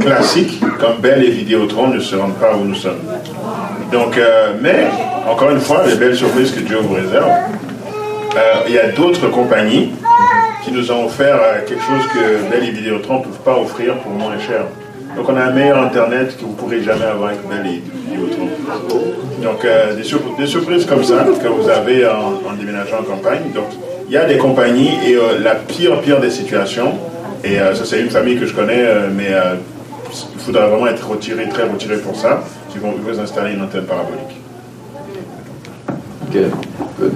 [0.00, 2.98] classiques comme Bell et Vidéotron ne se rendent pas où nous sommes.
[3.92, 4.86] Donc, euh, mais
[5.30, 7.28] encore une fois, les belles surprises que Dieu vous réserve.
[7.28, 9.92] Euh, il y a d'autres compagnies
[10.64, 13.96] qui nous ont offert euh, quelque chose que Bell et Vidéotron ne peuvent pas offrir
[13.98, 14.64] pour moins cher.
[15.16, 17.82] Donc on a un meilleur Internet que vous ne pourrez jamais avoir avec Bell et
[18.10, 18.48] Vidéotron.
[19.42, 19.66] Donc
[19.96, 23.50] des, sur- des surprises comme ça que vous avez en, déménageant en campagne.
[23.54, 23.66] Donc
[24.06, 26.94] il y a des compagnies et la pire, pire des situations,
[27.44, 28.84] et ça c'est une famille que je connais,
[29.14, 29.28] mais
[30.34, 32.42] il faudra vraiment être retiré, très retiré pour ça,
[32.74, 34.40] ils vont vous installer une antenne parabolique.
[36.28, 36.38] Ok,
[36.98, 37.12] good.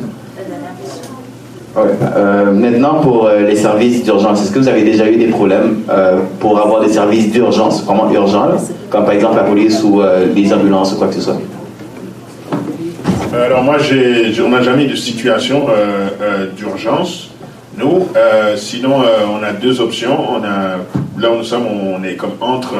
[1.76, 1.82] Ouais,
[2.16, 5.82] euh, maintenant, pour euh, les services d'urgence, est-ce que vous avez déjà eu des problèmes
[5.90, 8.56] euh, pour avoir des services d'urgence, vraiment urgents, là,
[8.88, 11.36] comme par exemple la police ou euh, les ambulances ou quoi que ce soit?
[13.34, 17.30] Alors moi, on n'a jamais eu de situation euh, euh, d'urgence.
[17.76, 20.16] Nous, euh, sinon, euh, on a deux options.
[20.30, 20.78] On a,
[21.20, 22.72] là où nous sommes, on est comme entre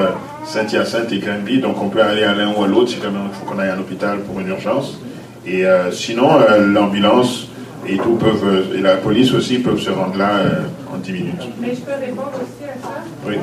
[0.47, 3.29] Saint-Hyacinthe et Granby, donc on peut aller à l'un ou à l'autre si quand même
[3.29, 4.99] il faut qu'on aille à l'hôpital pour une urgence.
[5.47, 7.49] Et euh, sinon, euh, l'ambulance
[7.89, 11.13] et tout peuvent, euh, et la police aussi peuvent se rendre là euh, en 10
[11.13, 11.49] minutes.
[11.61, 12.95] Mais je peux répondre aussi à ça.
[13.27, 13.37] Oui.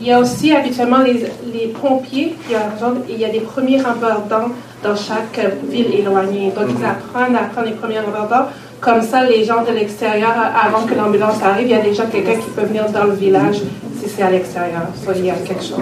[0.00, 3.40] il y a aussi habituellement les, les pompiers qui rejoignent et il y a des
[3.40, 6.52] premiers rembordants dans chaque ville éloignée.
[6.52, 8.46] Donc, ils apprennent à prendre les premiers rembordants.
[8.80, 10.32] Comme ça, les gens de l'extérieur,
[10.64, 13.56] avant que l'ambulance arrive, il y a déjà quelqu'un qui peut venir dans le village
[14.00, 14.82] si c'est à l'extérieur.
[15.04, 15.78] So, il y a quelque chose.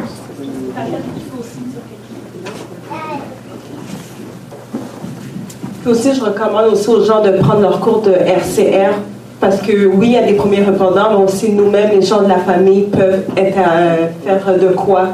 [5.82, 8.92] Puis aussi, je recommande aussi aux gens de prendre leur cours de RCR
[9.40, 12.28] parce que oui, il y a des premiers répondants, mais aussi nous-mêmes, les gens de
[12.28, 15.08] la famille, peuvent être, euh, faire de quoi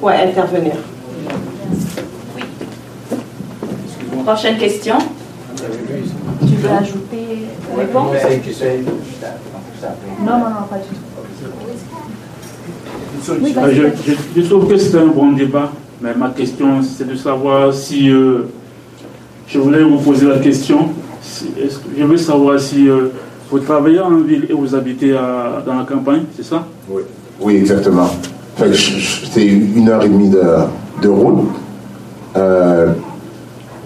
[0.00, 0.74] pour intervenir.
[4.24, 4.96] Prochaine question.
[6.40, 7.46] Tu veux ajouter
[7.76, 8.16] réponse
[10.20, 11.05] Non, non, non, pas du tout.
[13.42, 13.72] Oui, Euh,
[14.06, 15.70] je, je- je trouve que c'est un bon débat,
[16.02, 18.46] mais ma question c'est de savoir si euh,
[19.48, 20.88] je voulais vous poser la question.
[21.22, 23.08] si- est-ce que- je veux savoir si euh,
[23.50, 26.64] vous travaillez en ville et vous habitez à- dans la campagne, c'est ça?
[26.90, 27.02] Oui.
[27.40, 28.08] Oui, exactement.
[28.58, 30.42] Je- je- c'est une heure et demie de,
[31.02, 31.48] de route.
[32.36, 32.92] Euh,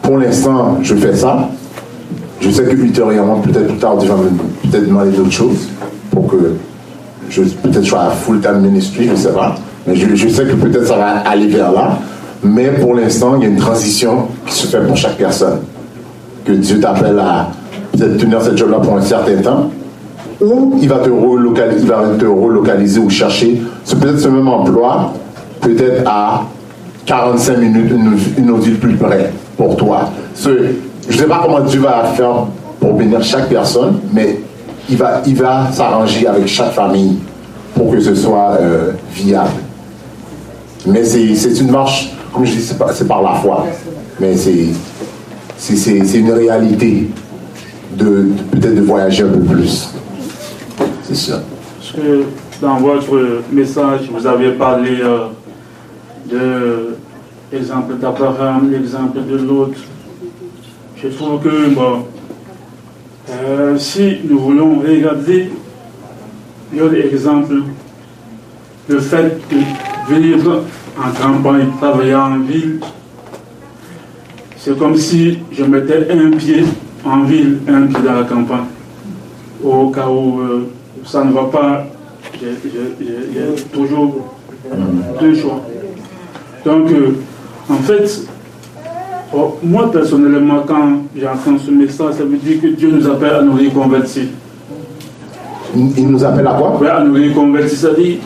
[0.02, 1.48] pour l'instant, je fais ça.
[2.40, 4.30] Je sais que ultérieurement, peut-être plus tard, Dieu va me
[4.70, 5.68] peut-être demander d'autres choses
[6.10, 6.48] pour que je
[7.36, 9.54] peut-être je sois à full-time ministry, je ne sais pas.
[9.86, 11.98] Mais je, sais que peut-être ça va aller vers là.
[12.42, 15.60] Mais pour l'instant, il y a une transition qui se fait pour chaque personne.
[16.44, 17.50] Que Dieu t'appelle à
[17.92, 19.70] tenir cette job-là pour un certain temps.
[20.40, 21.10] Ou il va te
[22.24, 23.60] relocaliser, ou chercher
[24.00, 25.12] peut-être ce même emploi,
[25.60, 26.44] peut-être à
[27.04, 30.10] 45 minutes, une, une autre ville plus près pour toi.
[30.42, 32.46] Je ne sais pas comment Dieu va faire
[32.78, 34.40] pour bénir chaque personne, mais
[34.90, 37.18] il va, il va s'arranger avec chaque famille
[37.74, 39.50] pour que ce soit euh, viable.
[40.86, 43.66] Mais c'est une marche, comme je dis, c'est par la foi.
[44.18, 47.08] Mais c'est une réalité
[47.96, 49.90] de, de- peut-être de voyager un peu plus.
[51.04, 51.42] C'est ça.
[51.78, 52.24] Parce que
[52.62, 55.26] dans votre message, vous avez parlé euh,
[56.30, 56.96] de
[57.52, 59.78] l'exemple d'Abraham, l'exemple de l'autre.
[61.02, 62.04] Je trouve que bon,
[63.32, 65.50] euh, si nous voulons regarder
[66.76, 67.54] l'autre exemple,
[68.88, 70.64] le fait de vivre
[70.98, 72.80] en campagne, travailler en ville,
[74.56, 76.64] c'est comme si je mettais un pied
[77.04, 78.64] en ville, un pied dans la campagne.
[79.64, 80.70] Au cas où euh,
[81.04, 81.86] ça ne va pas,
[82.40, 84.30] j'ai j'ai- j'ai toujours
[85.20, 85.64] deux choix.
[86.64, 87.14] Donc, euh,
[87.70, 88.26] en fait,
[89.34, 93.42] oh, moi personnellement, quand j'entends ce message, ça veut dire que Dieu nous appelle à
[93.42, 94.24] nous reconvertir.
[95.96, 96.78] Il nous appelle à quoi?
[96.80, 98.16] Ouais, à nous reconvertir, c'est-à-dire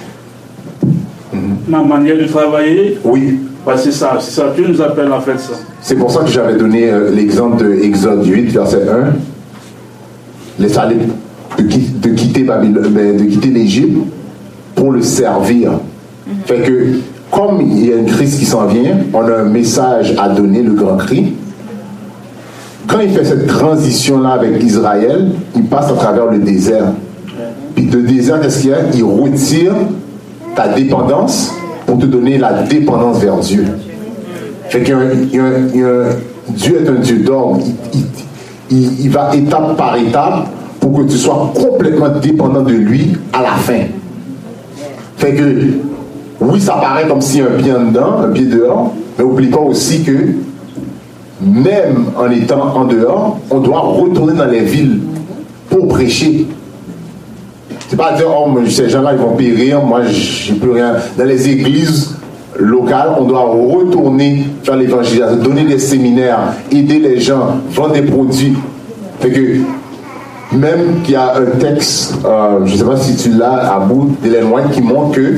[1.68, 2.98] ma manière de travailler.
[3.04, 3.38] Oui.
[3.66, 4.52] Bah, c'est ça, c'est ça.
[4.54, 5.54] Dieu nous appelle à faire ça.
[5.80, 10.62] C'est pour ça que j'avais donné euh, l'exemple de Exode 8, verset 1.
[10.62, 10.96] Les aller
[11.58, 13.98] de, qui- de quitter ben, de quitter l'Égypte
[14.74, 15.72] pour le servir.
[16.46, 16.88] Fait que,
[17.34, 20.62] comme il y a une crise qui s'en vient, on a un message à donner,
[20.62, 21.32] le grand cri.
[22.86, 26.92] Quand il fait cette transition-là avec Israël, il passe à travers le désert.
[27.74, 28.78] Puis le désert, qu'est-ce qu'il y a?
[28.94, 29.72] Il retire
[30.54, 31.52] ta dépendance
[31.86, 33.64] pour te donner la dépendance vers Dieu.
[34.68, 34.94] Fait qu'il
[35.32, 36.04] y a
[36.50, 37.24] Dieu est un Dieu
[37.94, 38.04] il-
[38.70, 40.46] il- il va étape par étape
[40.78, 43.86] pour que tu sois complètement dépendant de lui à la fin.
[45.16, 45.42] Fait que,
[46.44, 49.60] oui, ça paraît comme a un pied en dedans, un pied dehors, mais oublie pas
[49.60, 50.12] aussi que
[51.40, 55.00] même en étant en dehors, on doit retourner dans les villes
[55.68, 56.46] pour prêcher.
[57.88, 60.94] C'est pas dire, oh, ces gens-là, ils vont périr, moi, j'ai plus rien.
[61.18, 62.16] Dans les églises
[62.58, 68.56] locales, on doit retourner faire l'évangélisation, donner des séminaires, aider les gens, vendre des produits.
[69.20, 73.30] Fait que, même qu'il y a un texte, euh, je ne sais pas si tu
[73.36, 75.34] l'as à bout d'Hélène White, qui montre que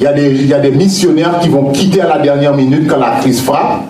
[0.00, 2.54] il y, a des, il y a des missionnaires qui vont quitter à la dernière
[2.54, 3.82] minute quand la crise frappe,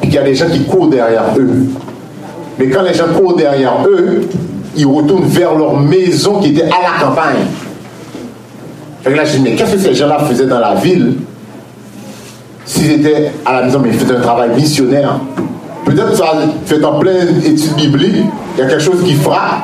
[0.00, 1.66] puis qu'il y a des gens qui courent derrière eux.
[2.58, 4.28] Mais quand les gens courent derrière eux,
[4.76, 7.46] ils retournent vers leur maison qui était à la campagne.
[9.02, 11.14] Fait là, je dis, mais qu'est-ce que ces gens-là faisaient dans la ville
[12.66, 15.18] s'ils étaient à la maison, mais ils faisaient un travail missionnaire
[15.88, 16.34] Peut-être ça
[16.66, 18.26] fait en pleine étude biblique,
[18.56, 19.62] il y a quelque chose qui frappe.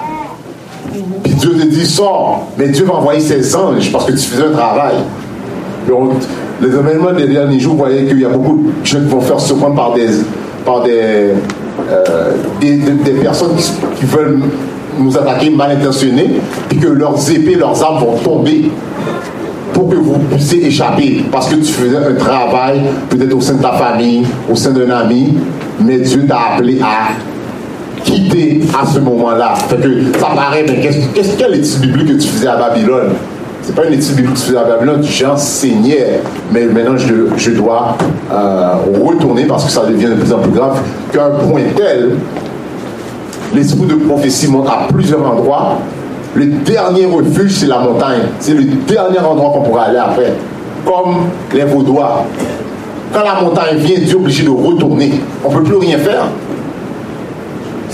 [1.65, 2.47] Te dit, sors.
[2.59, 4.95] Mais Dieu va envoyer ses anges parce que tu faisais un travail.
[5.89, 6.13] Donc,
[6.61, 9.21] les événements des derniers jours, vous voyez qu'il y a beaucoup de gens qui vont
[9.21, 10.09] faire surprendre par des,
[10.65, 11.31] par des,
[11.91, 14.41] euh, des, des- personnes qui, qui veulent
[14.99, 18.71] nous attaquer mal intentionnées, puis que leurs épées, leurs armes vont tomber
[19.73, 21.25] pour que vous puissiez échapper.
[21.33, 24.89] Parce que tu faisais un travail, peut-être au sein de ta famille, au sein d'un
[24.91, 25.35] ami,
[25.81, 27.11] mais Dieu t'a appelé à
[28.79, 29.55] à ce moment-là.
[29.69, 33.11] Fait que ça paraît, mais qu'est-ce, qu'est-ce quelle étude biblique que tu faisais à Babylone?
[33.63, 36.21] C'est pas une étude biblique que tu faisais à Babylone, j'enseignais,
[36.53, 37.97] mais maintenant je, dois
[38.31, 40.81] euh, retourner parce que ça devient de plus en plus grave,
[41.13, 42.17] qu'à un point tel,
[43.55, 45.79] l'esprit de prophétie montre à plusieurs endroits.
[46.35, 48.23] Le dernier refuge, c'est la montagne.
[48.41, 50.33] C'est le dernier endroit qu'on pourra aller après.
[50.85, 52.25] Comme les Vaudois.
[53.13, 55.13] Quand la montagne vient, Dieu est obligé de retourner.
[55.45, 56.27] On ne peut plus rien faire.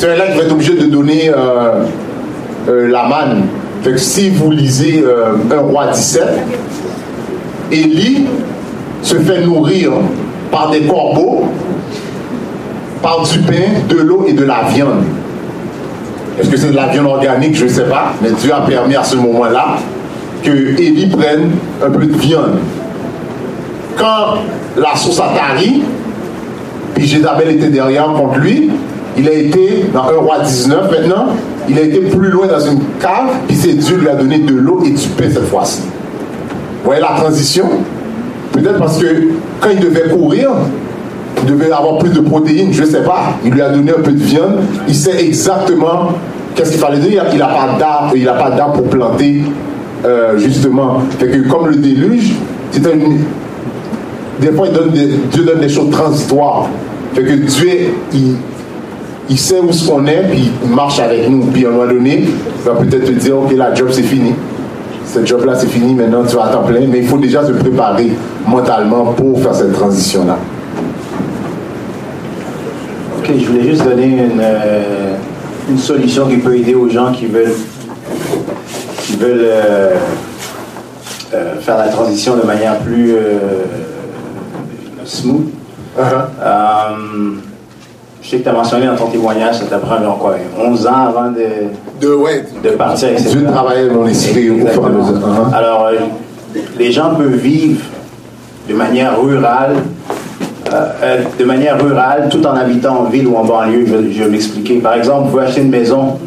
[0.01, 1.85] C'est là qui va être obligé de donner euh,
[2.71, 3.43] euh, la manne.
[3.99, 6.25] Si vous lisez euh, 1 roi 17,
[7.71, 8.25] Élie
[9.03, 9.93] se fait nourrir
[10.51, 11.45] par des corbeaux,
[13.03, 15.05] par du pain, de l'eau et de la viande.
[16.41, 17.55] Est-ce que c'est de la viande organique?
[17.55, 18.15] Je ne sais pas.
[18.23, 19.77] Mais Dieu a permis à ce moment-là
[20.43, 21.51] que Élie prenne
[21.87, 22.57] un peu de viande.
[23.99, 24.39] Quand
[24.79, 25.83] la source a tari,
[26.95, 28.71] puis Jézabel était derrière contre lui,
[29.19, 31.27] il a été dans 1 roi 19 maintenant,
[31.69, 34.55] il a été plus loin dans une cave, puis c'est Dieu lui a donné de
[34.55, 35.83] l'eau et du pain cette fois-ci.
[35.83, 37.67] Vous voyez la transition?
[38.53, 39.07] Peut-être parce que
[39.61, 40.51] quand il devait courir,
[41.43, 43.35] il devait avoir plus de protéines, je ne sais pas.
[43.45, 44.61] Il lui a donné un peu de viande.
[44.89, 46.13] Il sait exactement
[46.55, 47.25] qu'est-ce qu'il fallait dire.
[47.33, 49.43] Il n'a pas d'arbre, il n'a pas d'arbre pour planter,
[50.05, 51.03] euh, justement.
[51.51, 52.33] Comme le déluge,
[52.73, 53.19] c'est une...
[54.41, 56.69] Des fois, Dieu donne des choses transitoires.
[57.15, 58.37] Fait que Dieu, il,
[59.31, 61.47] il sait où ce qu'on est, puis il marche avec nous.
[61.47, 64.35] Puis à un moment donné, il va peut-être te dire, ok, la job c'est fini.
[65.07, 66.87] Ce job-là c'est fini, maintenant tu vas à temps plein.
[66.89, 68.11] Mais il faut déjà se préparer
[68.47, 70.37] mentalement pour faire cette transition-là.
[73.19, 75.15] Ok, je voulais juste donner une, euh,
[75.71, 77.55] une solution qui peut aider aux gens qui veulent,
[79.03, 79.95] qui veulent euh,
[81.35, 83.15] euh, faire la transition de manière plus
[85.05, 85.47] smooth.
[85.99, 87.35] Euh,
[88.23, 90.87] je sais que tu as mentionné dans ton témoignage, ça t'a pris environ quoi, 11
[90.87, 91.47] ans avant de,
[92.01, 93.31] de, partir, etc.
[93.31, 94.75] Dieu travaillait mon esprit au fur et.
[94.75, 95.55] Uh-huh.
[95.55, 95.95] Alors, euh,
[96.79, 97.81] les gens peuvent vivre
[98.69, 99.77] de manière rurale,
[100.73, 103.87] euh, euh, de manière rurale, tout en habitant en ville ou en banlieue.
[103.87, 104.77] Je, vais- je vais m'expliquer.
[104.79, 106.19] Par exemple, vous pouvez acheter une maison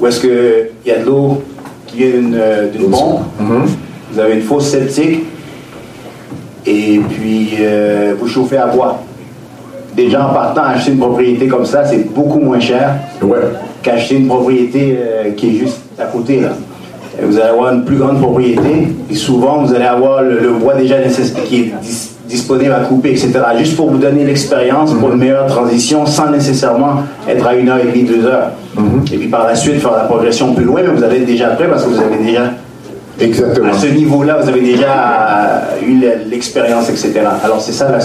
[0.00, 1.40] où est-ce qu'il y a de l'eau
[1.86, 2.40] qui vient d'une
[2.74, 3.20] d'une pompe.
[4.12, 5.24] Vous avez une fosse septique
[6.66, 7.56] et puis
[8.18, 8.98] vous chauffez à bois.
[9.94, 12.94] Déjà en partant, acheter une propriété comme ça, c'est beaucoup moins cher
[13.82, 16.40] qu'acheter une propriété euh, qui est juste à côté.
[16.40, 16.48] Là.
[17.22, 20.74] Vous allez avoir une plus grande propriété et souvent vous allez avoir le, le bois
[20.74, 20.96] déjà
[21.46, 23.32] qui est dis- disponible à couper, etc.
[23.58, 27.78] Juste pour vous donner l'expérience pour une meilleure transition sans nécessairement être à une heure
[27.78, 28.52] et demie, deux heures.
[29.12, 31.48] Et puis par la suite faire la progression plus loin, mais vous allez être déjà
[31.48, 32.44] prêt parce que vous avez déjà
[33.20, 33.68] Exactement.
[33.68, 37.12] à ce niveau-là, vous avez déjà eu le- l'expérience, etc.
[37.44, 37.98] Alors c'est ça la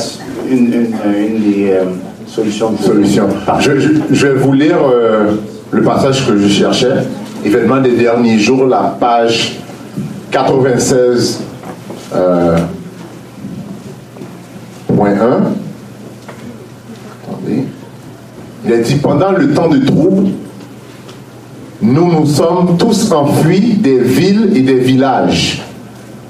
[0.49, 1.84] une, une- une des euh,
[2.28, 2.72] solutions.
[2.74, 3.28] que- Solution.
[3.60, 5.32] Je, je- je vais vous lire euh,
[5.72, 6.91] le passage que je cherchais.
[7.45, 9.57] Événements des derniers jours, la page
[10.32, 11.41] 96.
[12.15, 12.57] euh,
[14.95, 15.15] point 1.
[17.24, 17.64] Attendez.
[18.65, 20.30] Il a dit pendant le temps de trouble,
[21.82, 25.61] nous nous sommes tous enfuis des villes et des villages,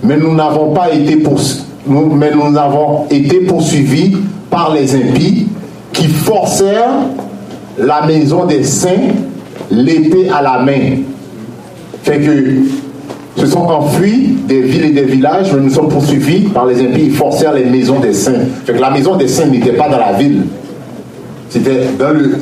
[0.04, 4.18] mais nous n'avons pas été poursu- mais nous avons été poursuivis
[4.50, 5.48] par les impies
[5.94, 7.08] qui forcèrent
[7.78, 9.14] la maison des saints
[9.72, 10.98] l'épée à la main.
[12.04, 12.62] Fait que
[13.36, 17.08] se sont enfuis des villes et des villages, mais nous sommes poursuivis par les impies
[17.08, 18.46] et forcèrent les maisons des saints.
[18.66, 20.44] Fait que la maison des saints n'était pas dans la ville.
[21.50, 22.38] C'était dans, le,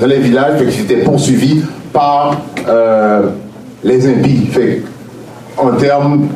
[0.00, 1.62] dans les villages, fait que j'étais poursuivi
[1.92, 3.28] par euh,
[3.82, 4.46] les impies.
[4.50, 4.82] Fait
[5.56, 6.28] en termes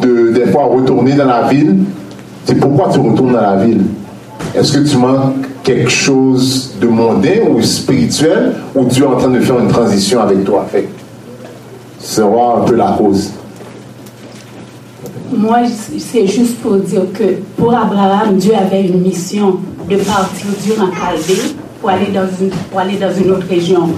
[0.00, 1.76] de, des fois, retourner dans la ville,
[2.44, 3.82] c'est pourquoi tu retournes dans la ville.
[4.54, 9.28] Est-ce que tu manques quelque chose de mondain ou spirituel ou Dieu est en train
[9.28, 10.66] de faire une transition avec toi?
[10.70, 10.88] Fait que,
[11.98, 13.30] c'est voir un peu la cause.
[15.36, 15.58] Moi,
[15.98, 17.24] c'est juste pour dire que
[17.56, 19.56] pour Abraham, Dieu avait une mission
[19.90, 21.40] de partir durant Chaldée
[21.80, 23.88] pour aller dans une, pour aller dans une autre région.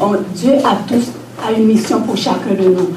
[0.00, 1.10] On- Dieu a tous
[1.46, 2.88] a une mission pour chacun de nous.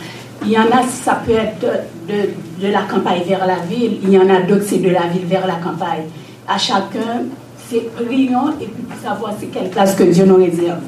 [0.46, 1.60] Il y en a, ça peut être
[2.08, 2.14] de,
[2.62, 3.98] de- la campagne vers la ville.
[4.04, 6.06] Il y en a d'autres, c'est de la ville vers la campagne.
[6.48, 7.24] À chacun,
[7.70, 10.80] c'est prions et puis pour savoir c'est quelle place que Dieu nous réserve.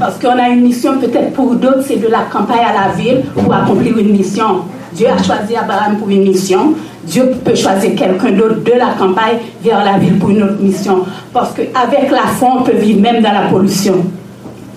[0.00, 3.22] Parce qu'on a une mission, peut-être pour d'autres, c'est de la campagne à la ville
[3.34, 4.62] pour accomplir une mission.
[4.92, 6.74] Dieu a choisi Abraham pour une mission.
[7.04, 11.04] Dieu peut choisir quelqu'un d'autre de la campagne vers la ville pour une autre mission.
[11.32, 14.04] Parce qu'avec la foi, on peut vivre même dans la pollution.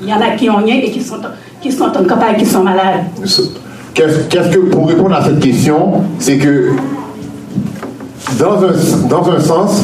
[0.01, 1.17] Il y en a qui ont rien et qui sont,
[1.59, 3.05] qui sont en campagne, qui sont malades.
[3.93, 6.71] Qu'est-ce que, pour répondre à cette question, c'est que
[8.39, 9.83] dans un, dans un sens,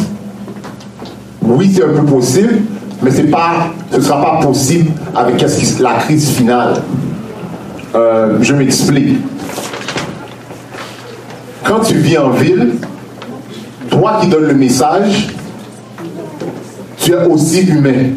[1.42, 2.62] oui, c'est un peu possible,
[3.02, 5.44] mais pas, ce ne sera pas possible avec
[5.80, 6.82] la crise finale.
[7.96, 9.18] Euh, je m'explique.
[11.64, 12.76] Quand tu vis en ville,
[13.90, 15.28] toi qui donnes le message,
[16.98, 18.12] tu es aussi humain.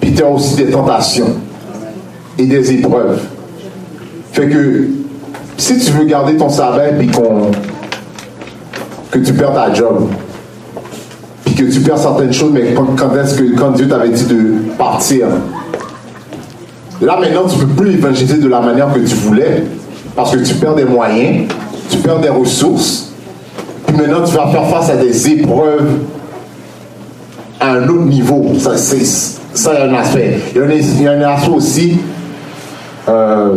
[0.00, 1.36] Puis tu as aussi des tentations
[2.38, 3.20] et des épreuves.
[4.32, 4.88] Fait que
[5.58, 7.50] si tu veux garder ton sabbat puis qu'on
[9.10, 10.08] que tu perds ta job,
[11.44, 14.72] puis que tu perds certaines choses, mais quand, est-ce que quand Dieu t'avait dit de
[14.78, 15.26] partir,
[17.02, 19.64] là maintenant tu peux plus évangéliser de la manière que tu voulais,
[20.16, 21.48] parce que tu perds des moyens,
[21.90, 23.12] tu perds des ressources,
[23.86, 25.90] puis maintenant tu vas faire face à des épreuves
[27.60, 28.52] à un autre niveau.
[28.58, 29.04] Ça, c'est,
[29.54, 30.38] ça, y a un aspect.
[30.54, 31.98] Il y a un, y a un aspect aussi
[33.08, 33.56] euh,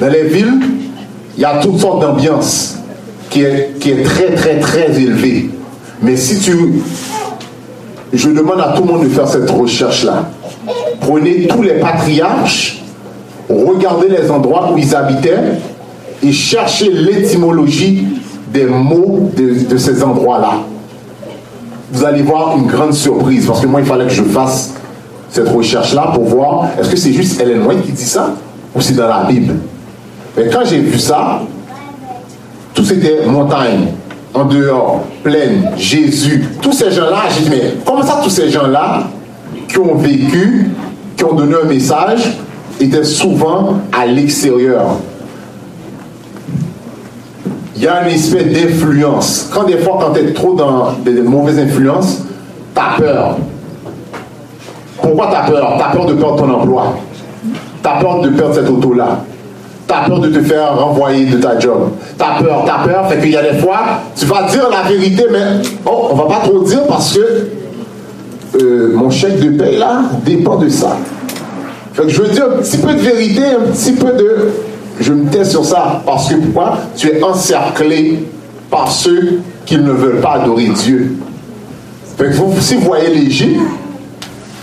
[0.00, 0.60] Dans les villes,
[1.36, 2.78] il y a toutes sortes d'ambiance
[3.28, 5.50] qui est, qui est très, très, très élevée.
[6.02, 6.52] Mais si tu...
[8.12, 10.30] Je demande à tout le monde de faire cette recherche-là.
[11.00, 12.82] Prenez tous les patriarches
[13.48, 15.58] regarder les endroits où ils habitaient
[16.22, 18.06] et chercher l'étymologie
[18.52, 20.60] des mots de ces endroits-là.
[21.92, 24.74] Vous allez voir une grande surprise, parce que moi, il fallait que je fasse
[25.34, 28.36] cette recherche-là pour voir est-ce que c'est juste Ellen White qui dit ça
[28.72, 29.56] ou c'est dans la Bible.
[30.36, 31.40] Mais quand j'ai vu ça,
[32.72, 33.88] tout c'était montagne,
[34.32, 36.44] en dehors, plaine, Jésus.
[36.62, 39.08] Tous ces gens-là, j'ai dit, mais comment ça tous ces gens-là
[39.68, 40.70] qui ont vécu,
[41.16, 42.38] qui ont donné un message,
[42.80, 44.98] étaient souvent à l'extérieur?
[47.74, 49.50] Il y a un espèce d'influence.
[49.52, 52.22] Quand des fois, quand tu es trop dans des mauvaises influences,
[52.72, 53.36] tu as peur.
[55.04, 55.74] Pourquoi tu as peur?
[55.76, 56.96] Tu as peur de perdre ton emploi.
[57.82, 59.18] Tu as peur de perdre cette auto-là.
[59.86, 61.90] Tu as peur de te faire renvoyer de ta job.
[62.18, 63.08] Tu as peur, tu as peur.
[63.08, 63.80] Fait qu'il y a des fois,
[64.16, 67.20] tu vas dire la vérité, mais oh, on va pas trop dire parce que
[68.62, 70.96] euh, mon chèque de paie là dépend de ça.
[71.92, 74.52] Fait que je veux dire un petit peu de vérité, un petit peu de
[75.00, 76.78] je me tais sur ça parce que pourquoi?
[76.96, 78.24] Tu es encerclé
[78.70, 81.16] par ceux qui ne veulent pas adorer Dieu.
[82.18, 83.60] vous, si vous voyez l'Égypte,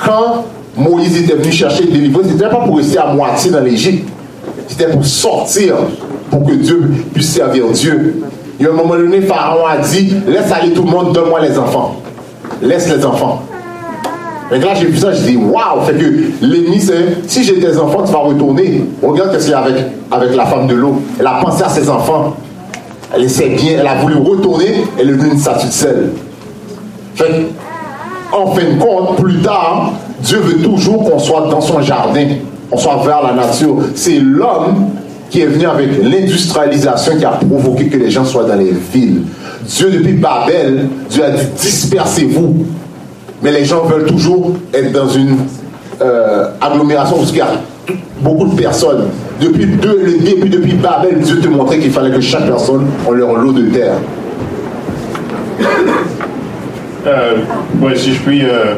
[0.04, 0.46] quand
[0.78, 4.08] Moïse était venu chercher le délivrance, ce n'était pas pour rester à moitié dans l'Égypte.
[4.68, 5.76] C'était pour sortir,
[6.30, 8.22] pour que Dieu puisse servir Dieu.
[8.60, 11.58] Et à un moment donné, Pharaon a dit, laisse aller tout le monde, donne-moi les
[11.58, 11.98] enfants.
[12.62, 13.44] Laisse les enfants.
[14.54, 17.78] Et là, j'ai vu ça, j'ai dit, waouh, fait que l'ennemi, c'est, si j'ai des
[17.78, 18.84] enfants, tu vas retourner.
[19.02, 19.76] Regarde ce qu'il y a avec,
[20.12, 21.02] avec la femme de l'eau.
[21.20, 22.36] Elle a pensé à ses enfants.
[23.14, 26.10] Elle essaie bien, elle a voulu retourner, elle est devenue une statue de sel.
[27.16, 27.48] Fait
[28.32, 32.28] en fin de compte, plus tard, Dieu veut toujours qu'on soit dans son jardin,
[32.70, 33.78] qu'on soit vers la nature.
[33.96, 34.92] C'est l'homme
[35.30, 39.24] qui est venu avec l'industrialisation qui a provoqué que les gens soient dans les villes.
[39.66, 42.66] Dieu, depuis Babel, Dieu a dit dispersez-vous.
[43.42, 45.38] Mais les gens veulent toujours être dans une
[46.02, 47.48] euh, agglomération où il y a
[48.22, 49.08] beaucoup de personnes.
[49.40, 53.34] Depuis le début, depuis Babel, Dieu te montrait qu'il fallait que chaque personne ait leur
[53.34, 53.96] lot de terre.
[57.08, 57.38] Euh,
[57.96, 58.76] si je puis euh,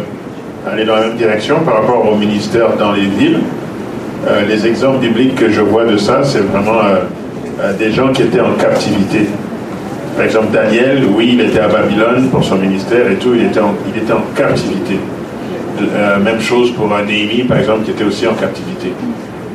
[0.71, 3.39] aller dans la même direction par rapport au ministère dans les villes,
[4.27, 6.81] euh, les exemples bibliques que je vois de ça, c'est vraiment
[7.77, 9.27] des gens qui étaient en captivité.
[10.15, 13.59] Par exemple, Daniel, oui, il était à Babylone pour son ministère et tout, il était
[13.59, 14.97] en, il était en captivité.
[16.23, 18.93] Même chose pour Néhémie, par exemple, qui était aussi en captivité.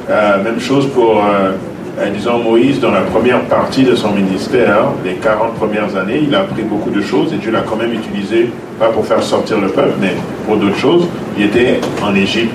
[0.09, 1.23] Même chose pour,
[2.12, 6.40] disons, Moïse, dans la première partie de son ministère, les 40 premières années, il a
[6.40, 9.68] appris beaucoup de choses et Dieu l'a quand même utilisé, pas pour faire sortir le
[9.68, 10.14] peuple, mais
[10.46, 11.06] pour d'autres choses.
[11.36, 12.54] Il était en Égypte.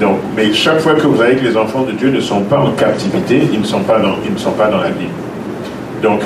[0.00, 2.58] Donc, mais chaque fois que vous voyez que les enfants de Dieu ne sont pas
[2.58, 5.08] en captivité, ils ne sont pas dans, ils ne sont pas dans la vie.
[6.02, 6.22] Donc,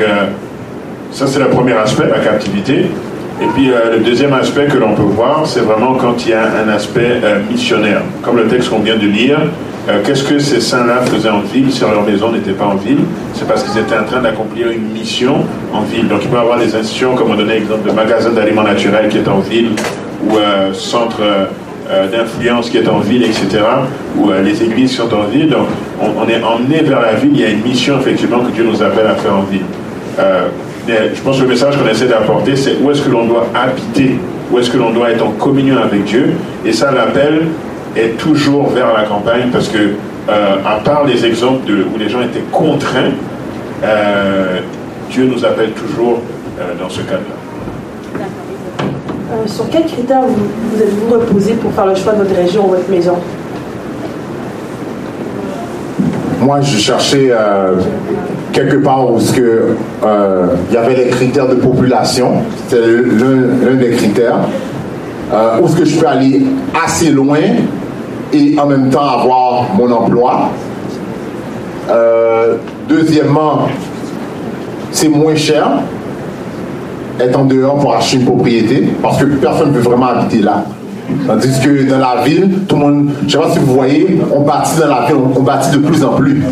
[1.12, 2.86] ça, c'est le premier aspect, la captivité.
[3.42, 6.32] Et puis euh, le deuxième aspect que l'on peut voir, c'est vraiment quand il y
[6.32, 8.02] a un aspect euh, missionnaire.
[8.22, 9.38] Comme le texte qu'on vient de lire,
[9.88, 13.00] euh, qu'est-ce que ces saints-là faisaient en ville si leur maison n'était pas en ville?
[13.34, 16.08] C'est parce qu'ils étaient en train d'accomplir une mission en ville.
[16.08, 19.08] Donc il peut y avoir des institutions, comme on donnait l'exemple de magasin d'aliments naturels
[19.08, 19.70] qui est en ville,
[20.24, 20.36] ou
[20.72, 21.20] centre
[22.12, 23.48] d'influence qui est en ville, etc.,
[24.16, 25.50] ou les églises sont en ville.
[25.50, 25.66] Donc
[26.00, 28.80] on, est emmené vers la ville, il y a une mission effectivement que Dieu nous
[28.82, 29.64] appelle à faire en ville
[30.86, 34.18] je pense que le message qu'on essaie d'apporter, c'est où est-ce que l'on doit habiter,
[34.50, 36.32] où est-ce que l'on doit être en communion avec Dieu?
[36.64, 37.48] Et ça, l'appel
[37.96, 39.78] est toujours vers la campagne parce que,
[40.28, 43.12] euh, à part les exemples de, où les gens étaient contraints,
[43.84, 44.60] euh,
[45.10, 46.20] Dieu nous appelle toujours
[46.58, 47.36] euh, dans ce cadre-là.
[49.46, 52.70] sur quels critères vous, vous êtes-vous reposé pour faire le choix de votre région ou
[52.70, 53.16] votre maison?
[56.40, 57.30] Moi, je cherchais
[58.52, 59.74] quelque part où que,
[60.04, 62.34] euh, il y avait les critères de population,
[62.68, 64.40] c'était l'un des critères,
[65.32, 66.42] euh, où est-ce que je peux aller
[66.84, 67.38] assez loin
[68.32, 70.50] et en même temps avoir mon emploi.
[71.90, 72.56] Euh,
[72.88, 73.66] deuxièmement,
[74.90, 75.68] c'est moins cher
[77.20, 80.64] être en dehors pour acheter une propriété parce que personne ne peut vraiment habiter là.
[81.26, 84.18] Tandis que dans la ville, tout le monde, je ne sais pas si vous voyez,
[84.34, 86.42] on bâtit dans la ville, on bâtit de plus en plus.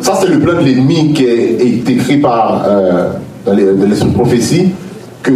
[0.00, 3.08] Ça, c'est le plan de l'ennemi qui est, écrit par, euh,
[3.46, 3.64] dans les,
[4.14, 4.72] prophéties,
[5.22, 5.32] que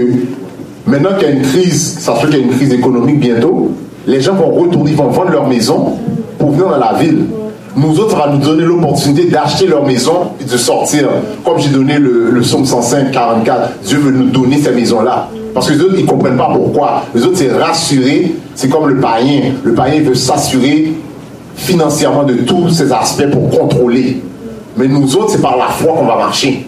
[0.86, 3.20] maintenant qu'il y a une crise, ça se fait qu'il y a une crise économique
[3.20, 3.72] bientôt,
[4.08, 5.92] les gens vont retourner, vont vendre leur maison
[6.38, 7.26] pour venir dans la ville.
[7.76, 11.08] Nous autres, ça va nous donner l'opportunité d'acheter leur maison et de sortir.
[11.44, 15.28] Comme j'ai donné le, le psaume 105, 44, Dieu veut nous donner ces maisons-là.
[15.52, 17.02] Parce que les autres, ils ne comprennent pas pourquoi.
[17.14, 18.34] Les autres, c'est rassurer.
[18.54, 19.52] C'est comme le païen.
[19.62, 20.92] Le païen veut s'assurer
[21.54, 24.22] financièrement de tous ces aspects pour contrôler.
[24.76, 26.66] Mais nous autres, c'est par la foi qu'on va marcher.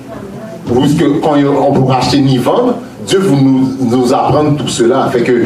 [0.69, 2.75] que quand on pourra acheter ni vendre,
[3.07, 5.09] Dieu vous nous, nous apprendre tout cela.
[5.11, 5.45] Fait que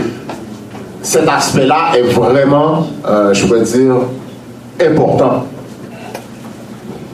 [1.05, 3.95] cet aspect-là est vraiment, euh, je pourrais dire,
[4.81, 5.45] important.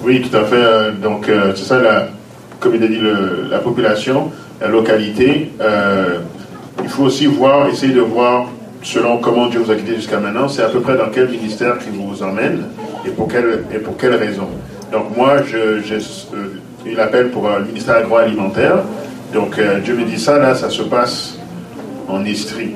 [0.05, 0.55] Oui, tout à fait.
[0.57, 2.07] Euh, Donc, euh, c'est ça, la,
[2.61, 3.01] comme il a dit,
[3.51, 4.31] la population,
[4.61, 5.51] la localité.
[5.61, 6.19] euh,
[6.83, 8.47] il faut aussi voir, essayer de voir,
[8.83, 11.77] selon comment Dieu vous a guidé jusqu'à maintenant, c'est à peu près dans quel ministère
[11.79, 12.63] qui vous emmène
[13.05, 14.47] et pour quelle, et quelle raison.
[14.91, 18.77] Donc, moi, je- euh, eu l'appel pour le ministère agroalimentaire.
[19.35, 21.37] Donc, Dieu me dit ça, là, ça se passe
[22.09, 22.75] en Estrie.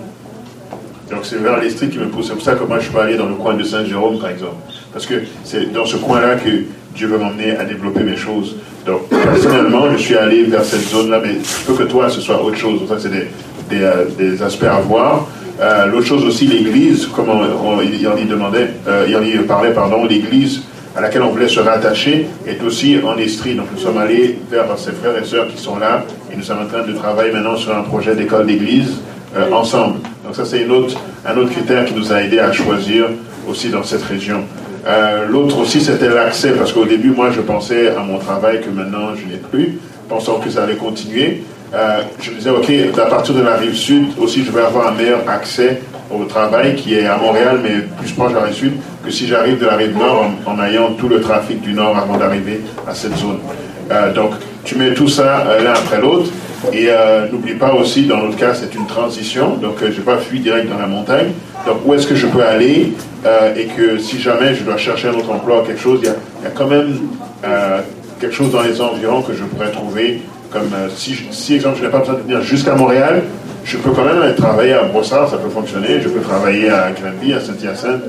[1.10, 2.28] Donc c'est vers l'Estrie qui me pousse.
[2.28, 4.56] C'est pour ça que moi je peux aller dans le coin de Saint-Jérôme par exemple.
[4.92, 5.14] Parce que
[5.44, 6.50] c'est dans ce coin-là que
[6.94, 8.56] Dieu veut m'emmener à développer mes choses.
[8.86, 12.42] Donc personnellement je suis allé vers cette zone-là, mais je peux que toi ce soit
[12.42, 12.80] autre chose.
[12.88, 13.28] Ça c'est des,
[13.70, 15.26] des, euh, aspects à voir.
[15.60, 19.70] Euh, L'autre chose aussi, l'église, comme on, il en y demandait, euh, en y parlait,
[19.72, 20.62] pardon, l'église
[20.96, 23.54] à laquelle on voulait se rattacher est aussi en Estrie.
[23.54, 26.60] Donc nous sommes allés vers ces frères et sœurs qui sont là et nous sommes
[26.62, 29.00] en train de travailler maintenant sur un projet d'école d'église
[29.36, 29.98] euh, ensemble.
[30.36, 33.04] Donc ça c'est un autre critère qui nous a aidé à choisir
[33.48, 34.42] aussi dans cette région.
[34.84, 38.68] Euh, L'autre aussi c'était l'accès parce qu'au début moi je pensais à mon travail que
[38.68, 39.78] maintenant je n'ai plus,
[40.08, 41.44] pensant que ça allait continuer.
[41.72, 44.88] Euh, je me disais ok à partir de la rive sud aussi je vais avoir
[44.88, 48.56] un meilleur accès au travail qui est à Montréal mais plus proche de la rive
[48.56, 48.72] sud
[49.04, 52.16] que si j'arrive de la rive nord en, ayant tout le trafic du nord avant
[52.16, 53.38] d'arriver à cette zone.
[53.92, 54.32] Euh, donc
[54.64, 56.28] tu mets tout ça l'un après l'autre
[56.72, 59.56] et euh, n'oublie pas aussi, dans notre cas, c'est une transition.
[59.56, 61.32] Donc, euh, je n'ai pas fui direct dans la montagne.
[61.66, 62.92] Donc, où est-ce que je peux aller
[63.24, 66.06] euh, Et que si jamais je dois chercher un autre emploi ou quelque chose, il
[66.06, 66.98] y a, quand même
[67.44, 67.80] euh,
[68.20, 70.22] quelque chose dans les environs que je pourrais trouver.
[70.50, 73.22] Comme euh, si, si, exemple, je n'ai pas besoin de venir jusqu'à Montréal,
[73.64, 76.00] je peux quand même aller travailler à Brossard, ça peut fonctionner.
[76.02, 78.02] Je peux travailler à Granby, à Saint-Hyacinthe.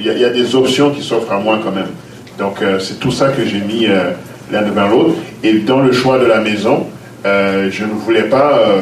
[0.00, 1.90] Il y, a, des options qui s'offrent à moi quand même.
[2.38, 3.86] Donc, c'est tout ça que j'ai mis
[4.50, 5.14] l'un devant l'autre.
[5.44, 6.86] Et dans le choix de la maison,
[7.26, 8.58] euh, je ne voulais pas.
[8.58, 8.80] euh,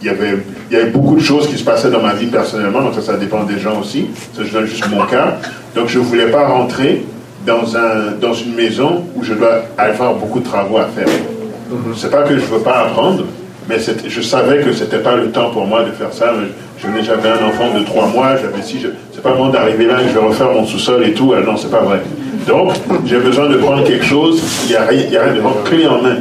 [0.00, 0.36] il y avait,
[0.70, 3.02] il y avait beaucoup de choses qui se passaient dans ma vie personnellement, donc ça,
[3.02, 4.06] ça dépend des gens aussi.
[4.36, 5.36] Ça, je donne juste mon cas.
[5.76, 7.04] Donc, je ne voulais pas rentrer
[7.46, 11.06] dans, un, dans une maison où je dois avoir beaucoup de travaux à faire.
[11.96, 13.24] C'est pas que je veux pas apprendre,
[13.68, 13.76] mais
[14.08, 16.32] je savais que c'était pas le temps pour moi de faire ça.
[16.80, 18.84] Je venais, j'avais un enfant de trois mois, j'avais si,
[19.14, 21.32] c'est pas moment d'arriver là et je vais refaire mon sous-sol et tout.
[21.32, 22.00] Alors non, c'est pas vrai.
[22.48, 22.72] Donc,
[23.06, 24.42] j'ai besoin de prendre quelque chose.
[24.66, 26.16] Il y a, rien- a de vraiment clé en main.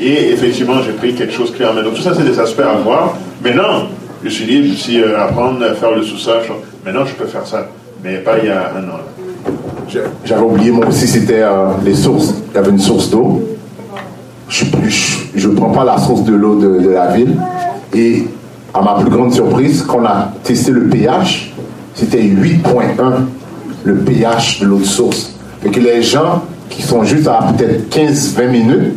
[0.00, 1.82] Et effectivement, j'ai pris quelque chose main.
[1.82, 3.16] Donc tout ça, c'est des aspects à voir.
[3.42, 3.88] Maintenant,
[4.24, 6.38] je suis libre si euh, apprendre à faire le sous-sol.
[6.46, 6.52] je-
[6.84, 7.66] Maintenant, je peux faire ça,
[8.04, 9.00] mais pas il y a un an.
[10.24, 12.34] J'avais oublié, moi aussi, c'était euh, les sources.
[12.52, 13.42] Il y avait une source d'eau.
[14.48, 14.64] Je
[15.48, 17.36] ne prends pas la source de l'eau de, de la ville.
[17.94, 18.24] Et
[18.74, 21.52] à ma plus grande surprise, quand on a testé le pH,
[21.94, 22.62] c'était 8.1
[23.84, 25.34] le pH de l'eau de source.
[25.62, 28.94] Fait que les gens qui sont juste à peut-être 15-20 minutes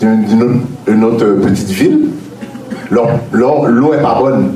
[0.00, 2.08] d'une autre, autre petite ville,
[2.90, 4.52] l'eau est pas bonne.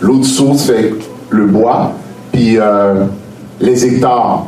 [0.00, 0.94] L'eau de source fait
[1.30, 1.92] le bois,
[2.32, 3.04] puis euh,
[3.60, 4.46] les hectares.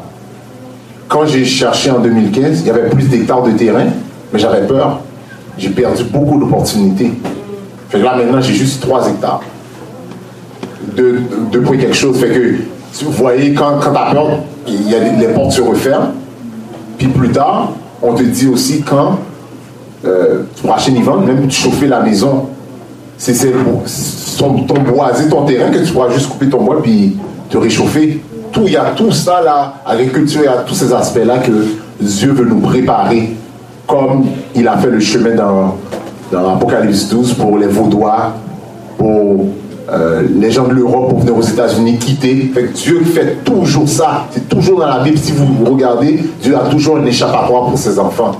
[1.08, 3.86] Quand j'ai cherché en 2015, il y avait plus d'hectares de terrain,
[4.32, 5.00] mais j'avais peur.
[5.58, 7.12] J'ai perdu beaucoup d'opportunités.
[7.90, 9.42] Fait que là, maintenant, j'ai juste 3 hectares.
[10.96, 12.18] De, de quelque chose.
[12.18, 16.12] Fait que, vous voyez, quand, quand t'as peur, y a les, les portes se referment.
[16.96, 19.18] Puis plus tard, on te dit aussi quand
[20.04, 20.42] euh,
[20.88, 22.46] une vente, même chauffer la maison.
[23.18, 23.34] C'est
[24.38, 27.16] ton, ton ton terrain, que tu pourras juste couper ton bois puis
[27.48, 28.20] te réchauffer.
[28.50, 31.52] Tout, il y a tout ça là, agriculture, il y a tous ces aspects-là que
[32.00, 33.36] Dieu veut nous préparer,
[33.86, 35.76] comme il a fait le chemin dans,
[36.30, 38.34] dans Apocalypse 12 pour les Vaudois,
[38.98, 39.46] pour
[39.90, 42.52] euh, les gens de l'Europe pour venir aux États-Unis quitter.
[42.74, 44.26] Dieu fait toujours ça.
[44.30, 45.18] C'est toujours dans la Bible.
[45.18, 48.32] Si vous regardez, Dieu a toujours un échappatoire pour ses enfants.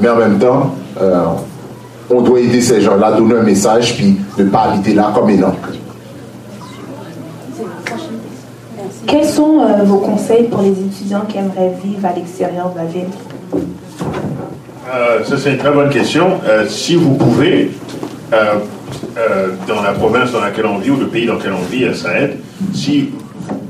[0.00, 1.24] Mais en même temps, euh,
[2.10, 5.54] on doit aider ces gens-là, donner un message, puis ne pas habiter là comme Enoch.
[9.06, 12.84] Quels sont euh, vos conseils pour les étudiants qui aimeraient vivre à l'extérieur de la
[12.84, 13.06] ville?
[14.92, 16.40] Euh, ça, c'est une très bonne question.
[16.44, 17.70] Euh, si vous pouvez,
[18.32, 18.54] euh,
[19.16, 21.86] euh, dans la province dans laquelle on vit ou le pays dans lequel on vit,
[21.94, 22.38] ça aide.
[22.74, 23.10] Si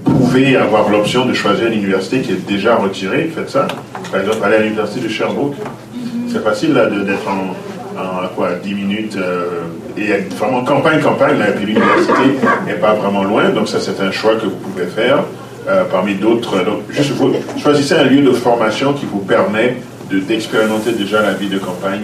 [0.05, 3.66] vous pouvez avoir l'option de choisir une université qui est déjà retirée, faites ça.
[4.11, 5.55] Par exemple, aller à l'université de Sherbrooke.
[6.32, 7.55] C'est facile là, d'être en,
[8.35, 9.62] quoi, 10 minutes euh,
[9.97, 13.48] et vraiment campagne, campagne, là, et puis l'université n'est pas vraiment loin.
[13.51, 15.24] Donc ça, c'est un choix que vous pouvez faire.
[15.69, 16.62] euh, parmi d'autres.
[16.65, 19.78] Donc, juste, vous choisissez un lieu de formation qui vous permet
[20.12, 22.03] de- d'expérimenter déjà la vie de campagne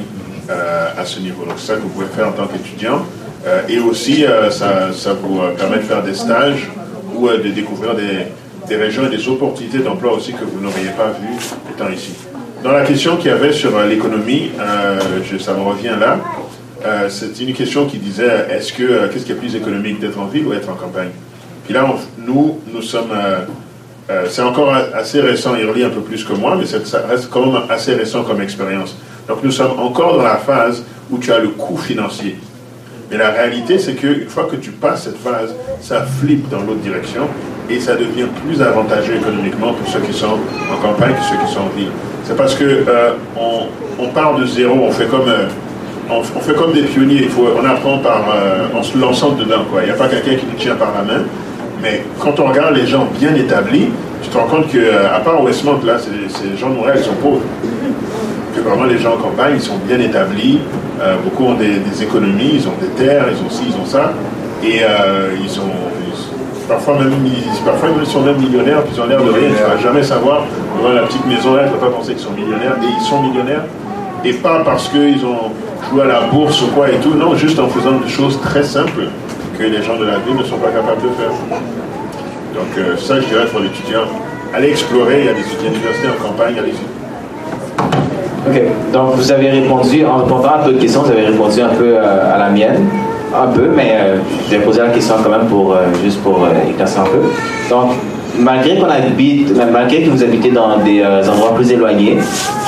[0.50, 1.44] euh, à ce niveau.
[1.44, 3.02] Donc, ça que vous pouvez faire en tant qu'étudiant.
[3.46, 6.68] Euh, et aussi, ça, ça vous permet de faire des stages
[7.14, 8.26] ou de découvrir des,
[8.68, 11.38] des régions et des opportunités d'emploi aussi que vous n'auriez pas vues
[11.72, 12.14] étant ici.
[12.62, 15.00] Dans la question qu'il y avait sur euh, l'économie, euh,
[15.40, 16.18] ça me revient là.
[16.84, 20.18] Euh, c'est une question qui disait est-ce que euh, qu'est-ce qui est plus économique d'être
[20.20, 21.10] en ville ou être en campagne?
[21.64, 23.12] Puis là, nous, nous sommes
[24.28, 27.46] c'est encore assez récent, il relie un peu plus que moi, mais ça reste quand
[27.46, 28.96] même assez récent comme expérience.
[29.26, 32.36] Donc nous sommes encore dans la phase où tu as le coût financier.
[33.12, 36.80] Mais la réalité, c'est qu'une fois que tu passes cette phase, ça flippe dans l'autre
[36.80, 37.28] direction
[37.68, 40.38] et ça devient plus avantageux économiquement pour ceux qui sont
[40.72, 41.90] en campagne que ceux qui sont en ville.
[42.24, 43.12] C'est parce que euh,
[43.98, 45.46] on, part de zéro, on fait comme euh,
[46.08, 47.24] on, fait comme des pionniers.
[47.24, 48.24] Il faut, on apprend par
[48.74, 49.64] en se lançant dedans.
[49.70, 49.82] Quoi.
[49.82, 51.22] Il n'y a pas quelqu'un qui nous tient par la main.
[51.82, 53.88] Mais quand on regarde les gens bien établis,
[54.22, 57.14] tu te rends compte qu'à euh, part Westmont, là, ces gens de Montréal, ils sont
[57.14, 57.42] pauvres.
[58.54, 60.60] Que vraiment les gens en campagne, ils sont bien établis.
[61.00, 64.12] Euh, beaucoup ont des, économies, ils ont des terres, ils ont ci, ils ont ça.
[64.62, 65.72] Et euh, ils ont.
[66.68, 69.48] parfois, même, ils, parfois, ils sont même millionnaires, puis ils ont l'air de rien.
[69.48, 70.44] Tu ne vas jamais savoir.
[70.82, 72.76] Dans la petite maison là, tu ne vas pas penser qu'ils sont millionnaires.
[72.82, 73.64] Et ils sont millionnaires.
[74.24, 75.50] Et pas parce qu'ils ont
[75.90, 77.14] joué à la bourse ou quoi et tout.
[77.14, 79.08] Non, juste en faisant des choses très simples
[79.58, 81.30] que les gens de la ville ne sont pas capables de faire.
[82.54, 84.04] Donc euh, ça, je dirais pour l'étudiant,
[84.54, 86.91] allez explorer, il y a des universités en campagne, allez-y.
[88.48, 88.60] Ok,
[88.92, 92.34] donc vous avez répondu, en répondant à d'autres questions, vous avez répondu un peu euh,
[92.34, 92.86] à la mienne,
[93.34, 97.20] un peu, mais euh, poser la question quand même pour, juste pour éclaircir un peu.
[97.70, 97.92] Donc,
[98.38, 102.18] malgré qu'on habite, malgré que vous habitez dans des endroits plus éloignés,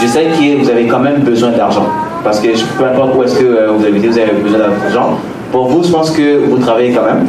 [0.01, 1.87] je sais que vous avez quand même besoin d'argent.
[2.23, 2.49] Parce que
[2.79, 5.19] peu importe où est-ce que vous habitez, vous avez besoin d'argent.
[5.51, 7.27] Pour vous, je pense que vous travaillez quand même.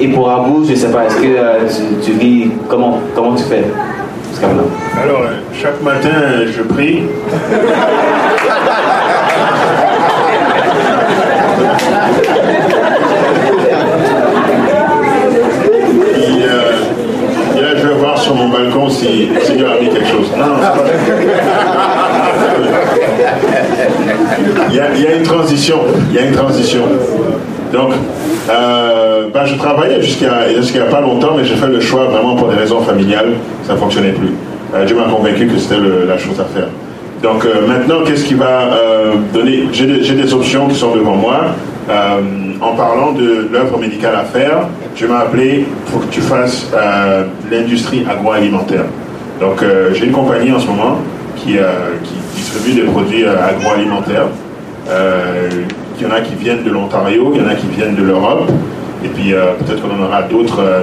[0.00, 1.68] Et pour Abou, je ne sais pas, est-ce que euh,
[2.02, 3.64] tu, vis, comment, comment tu fais?
[4.42, 6.08] Alors, euh, chaque matin,
[6.46, 7.04] je prie.
[16.16, 20.28] et, là, je vais voir sur mon balcon si, si Dieu a mis quelque chose.
[20.36, 20.56] Non,
[24.70, 25.78] il, y a, il y a une transition.
[26.10, 26.82] Il y a une transition.
[27.72, 27.92] Donc,
[28.50, 28.93] euh,
[29.32, 32.56] ben, je travaillais jusqu'à jusqu'à pas longtemps, mais j'ai fait le choix vraiment pour des
[32.56, 33.32] raisons familiales.
[33.64, 34.32] Ça ne fonctionnait plus.
[34.74, 36.68] Euh, Dieu m'a convaincu que c'était la chose à faire.
[37.22, 38.70] Donc euh, maintenant, qu'est-ce qui va
[39.32, 41.46] donner J'ai des, options qui sont devant moi.
[42.60, 46.70] en parlant de l'œuvre médicale à faire, je m'ai appelé pour que tu fasses
[47.50, 48.84] l'industrie agroalimentaire.
[49.40, 49.62] Donc
[49.92, 50.98] j'ai une compagnie en ce moment
[51.36, 51.56] qui,
[52.04, 54.28] qui distribue des produits agroalimentaires.
[55.98, 58.02] Il y en a qui viennent de l'Ontario, il y en a qui viennent de
[58.02, 58.50] l'Europe,
[59.04, 60.80] et puis euh, peut-être qu'on en aura d'autres euh,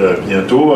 [0.00, 0.74] euh, bientôt.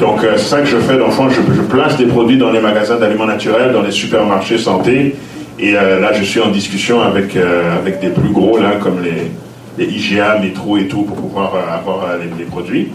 [0.00, 3.26] donc ça que je fais, dans je, je, place des produits dans les magasins d'aliments
[3.26, 5.14] naturels, dans les supermarchés santé,
[5.58, 9.30] et là je suis en discussion avec, avec des plus gros, là, comme les,
[9.78, 12.88] les IGA, Métro et tout, pour pouvoir avoir les, produits.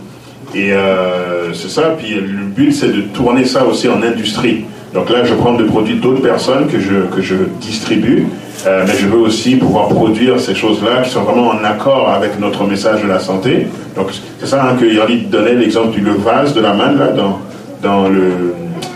[0.53, 0.72] Et
[1.53, 4.65] c'est ça, puis le but c'est de tourner ça aussi en industrie.
[4.93, 8.27] Donc là, je prends des produits d'autres personnes que je, que je distribue
[8.68, 12.39] euh, mais je veux aussi pouvoir produire ces choses-là qui sont vraiment en accord avec
[12.39, 13.68] notre message de la santé.
[13.95, 14.07] Donc
[14.39, 17.39] c'est ça hein, que Yannick donnait l'exemple du vase de la manne là, dans,
[17.81, 18.53] dans, le,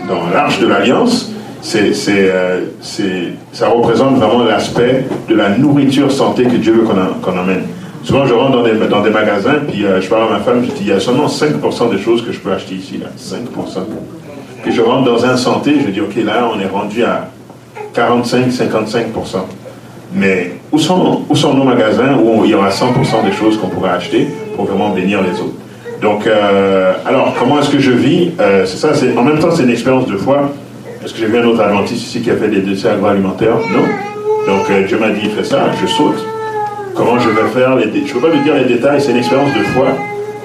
[0.08, 1.32] dans l'arche de l'Alliance.
[1.62, 2.60] C'est, euh,
[3.52, 7.64] ça représente vraiment l'aspect de la nourriture santé que Dieu veut qu'on, emmène.
[8.04, 10.62] Souvent, je rentre dans des, dans des magasins, puis euh, je parle à ma femme,
[10.64, 13.08] je dis, il y a seulement 5% des choses que je peux acheter ici, là.
[13.18, 13.80] 5%.
[14.66, 17.28] Puis je rentre dans un santé, je dis, OK, là, on est rendu à
[17.94, 19.36] 45-55%.
[20.12, 23.68] Mais où sont, où sont nos magasins où il y aura 100% des choses qu'on
[23.68, 24.26] pourrait acheter
[24.56, 25.54] pour vraiment bénir les autres?
[26.02, 28.32] Donc, euh, alors, comment est-ce que je vis?
[28.40, 30.50] Euh, C'est ça, en même temps, c'est une expérience de foi.
[31.04, 33.58] Est-ce que j'ai vu un autre adventiste ici qui a fait des décès agroalimentaires?
[33.70, 34.52] Non.
[34.52, 36.26] Donc, euh, Dieu m'a dit, fais ça, je saute.
[36.96, 39.18] Comment je vais faire les Je ne peux pas lui dire les détails, c'est une
[39.18, 39.90] expérience de foi.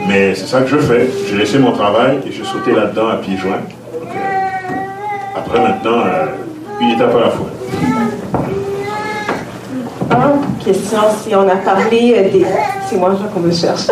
[0.08, 1.10] Mais c'est ça que je fais.
[1.28, 3.62] J'ai laissé mon travail et je sautais là-dedans à pieds joints.
[5.36, 6.04] Après, maintenant,
[6.80, 7.48] une étape à la fois.
[10.64, 12.46] Question, si on a parlé euh, des...
[12.88, 13.88] C'est moi qu'on me cherche.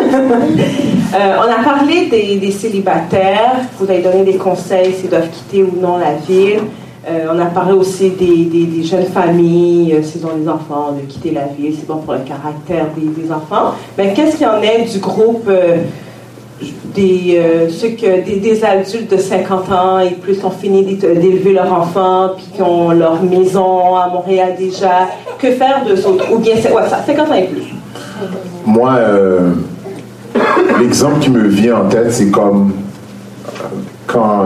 [1.12, 5.72] Euh, on a parlé des, célibataires, vous avez donné des conseils s'ils doivent quitter ou
[5.82, 6.60] non la ville.
[7.08, 11.46] Euh, on a parlé aussi des, jeunes familles, s'ils ont des enfants, de quitter la
[11.46, 13.74] ville, c'est bon pour le caractère des, enfants.
[13.98, 15.50] Mais qu'est-ce qu'il y en est du groupe
[16.94, 21.72] des, euh, ceux que, des, adultes de 50 ans et plus ont fini d'élever leur
[21.72, 25.08] enfant, puis qui ont leur maison à Montréal déjà.
[25.38, 26.32] Que faire de autres?
[26.32, 27.74] Ou bien, ouais, ça, 50 ans et plus.
[28.66, 29.52] Moi, euh,
[30.80, 32.72] l'exemple qui me vient en tête, c'est comme
[33.46, 33.62] euh,
[34.06, 34.44] quand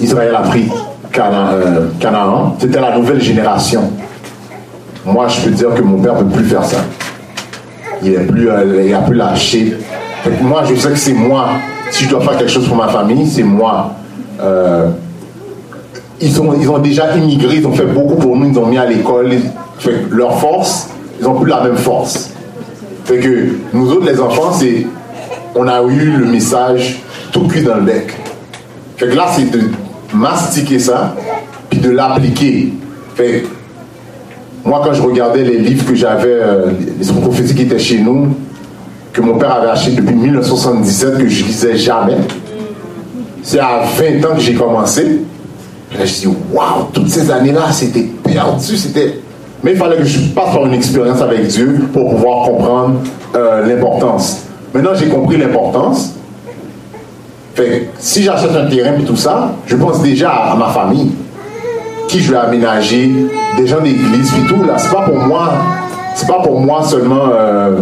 [0.00, 0.70] Israël a pris
[1.12, 3.90] Canaan, c'était la nouvelle génération.
[5.04, 6.78] Moi, je peux dire que mon père ne peut plus faire ça.
[8.04, 8.48] Il n'a plus,
[8.84, 9.76] il a plus lâché
[10.42, 11.50] moi, je sais que c'est moi.
[11.90, 13.94] Si je dois faire quelque chose pour ma famille, c'est moi.
[14.40, 14.88] Euh,
[16.20, 18.78] ils, ont, ils ont déjà immigré, ils ont fait beaucoup pour nous, ils ont mis
[18.78, 19.30] à l'école.
[20.10, 20.88] Leur force,
[21.18, 22.30] ils n'ont plus la même force.
[23.04, 24.86] Fait que nous autres, les enfants, c'est
[25.54, 28.14] on a eu le message tout cuit dans le bec.
[28.96, 29.60] Fait que là, c'est de
[30.14, 31.14] mastiquer ça,
[31.68, 32.72] puis de l'appliquer.
[33.16, 33.44] Fait
[34.64, 38.28] moi, quand je regardais les livres que j'avais, euh, les prophéties qui étaient chez nous,
[39.12, 42.16] que mon père avait acheté depuis 1977, que je lisais jamais,
[43.42, 45.20] c'est à 20 ans que j'ai commencé.
[45.90, 49.18] Puis là, je dis, waouh, toutes ces années-là, c'était perdu, c'était.
[49.62, 53.00] Mais il fallait que je passe par une expérience avec Dieu pour pouvoir comprendre
[53.36, 54.44] euh, l'importance.
[54.74, 56.14] Maintenant, j'ai compris l'importance.
[57.98, 61.12] Si j'achète un terrain et tout ça, je pense déjà à, ma famille.
[62.08, 63.10] Qui je vais aménager,
[63.56, 64.64] des gens d'église et tout.
[64.64, 65.52] Là, c'est pas pour moi,
[66.14, 67.80] c'est pas pour moi seulement euh,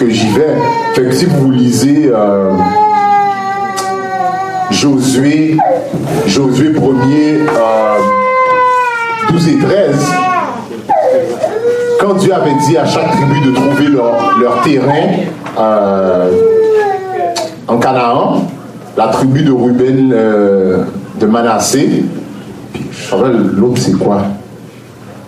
[0.00, 0.56] que j'y vais.
[0.94, 2.52] Fait que si vous lisez euh,
[4.70, 5.58] Josué,
[6.26, 7.98] Josué 1er, euh,
[9.30, 10.12] 12 et 13,
[12.00, 15.06] quand Dieu avait dit à chaque tribu de trouver leur, leur terrain
[15.58, 16.30] euh,
[17.68, 18.46] en Canaan,
[18.96, 20.84] la tribu de Ruben, euh,
[21.20, 22.04] de Manassé,
[22.72, 22.86] puis
[23.52, 24.22] l'autre c'est quoi?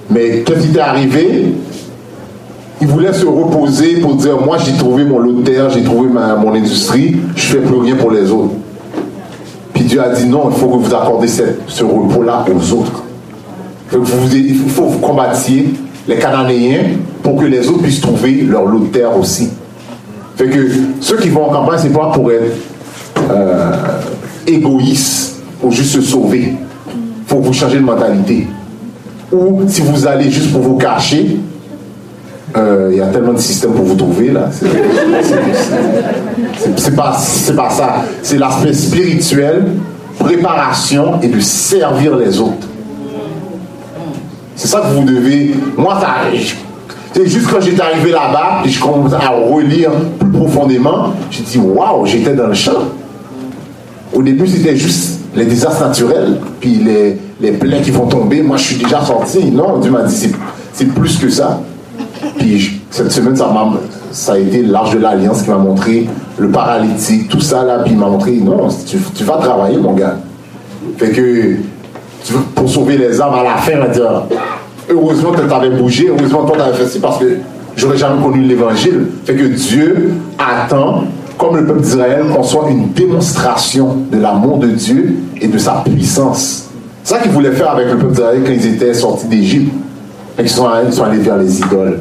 [0.08, 1.54] Mais quand il est arrivé,
[2.82, 6.08] il voulait se reposer pour dire Moi j'ai trouvé mon lot de terre, j'ai trouvé
[6.08, 8.54] ma, mon industrie, je fais plus rien pour les autres.
[9.72, 13.04] Puis Dieu a dit Non, il faut que vous accordez cette- ce repos-là aux autres.
[13.92, 15.72] Il faut que vous combattiez
[16.08, 16.82] les Cananéens
[17.22, 19.48] pour que les autres puissent trouver leur lot de terre aussi.
[20.36, 20.66] Fait que
[21.00, 22.56] ceux qui vont en campagne, c'est pas pour être
[23.30, 23.72] euh,
[24.46, 26.54] égoïstes, pour juste se sauver.
[27.26, 28.46] faut vous changez de mentalité.
[29.30, 31.36] Ou si vous allez juste pour vous cacher,
[32.56, 34.50] euh, il y a tellement de systèmes pour vous trouver là.
[36.76, 37.16] C'est- pas,
[37.56, 38.04] pas ça.
[38.22, 39.68] C'est l'aspect spirituel,
[40.18, 42.66] préparation et de servir les autres.
[44.54, 45.54] C'est ça que vous devez.
[45.76, 46.08] Moi, ça.
[47.14, 51.58] C'est juste quand j'étais arrivé là-bas, et je commençais à relire plus profondément, j'ai dit
[51.58, 52.84] waouh, j'étais dans le champ.
[54.14, 58.42] Au début, c'était juste les désastres naturels, puis les, les plaies qui vont tomber.
[58.42, 59.50] Moi, je suis déjà sorti.
[59.50, 60.30] Non, Dieu m'a dit
[60.72, 61.60] c'est plus que ça.
[62.90, 63.72] Cette semaine, ça, m'a-
[64.10, 66.06] ça a été l'Arche de l'Alliance qui m'a montré
[66.38, 68.68] le paralytique, tout ça là, puis il m'a montré non,
[69.14, 70.16] tu, vas travailler, mon gars.
[70.98, 71.56] Fait que
[72.54, 73.72] pour sauver les âmes à la fin,
[74.90, 77.36] heureusement que tu avais bougé, heureusement que tu avais fait ça parce que
[77.76, 79.06] j'aurais jamais connu l'évangile.
[79.24, 81.04] Fait que Dieu attend,
[81.38, 85.82] comme le peuple d'Israël, qu'on soit une démonstration de l'amour de Dieu et de sa
[85.84, 86.68] puissance.
[87.04, 89.72] C'est ça qu'il voulait faire avec le peuple d'Israël quand ils étaient sortis d'Égypte.
[90.36, 92.00] Fait qu'ils sont allés vers les idoles.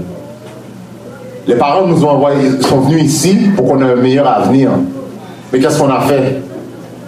[1.47, 4.69] Les parents nous ont envoyé, sont venus ici pour qu'on ait un meilleur avenir.
[5.51, 6.41] Mais qu'est-ce qu'on a fait?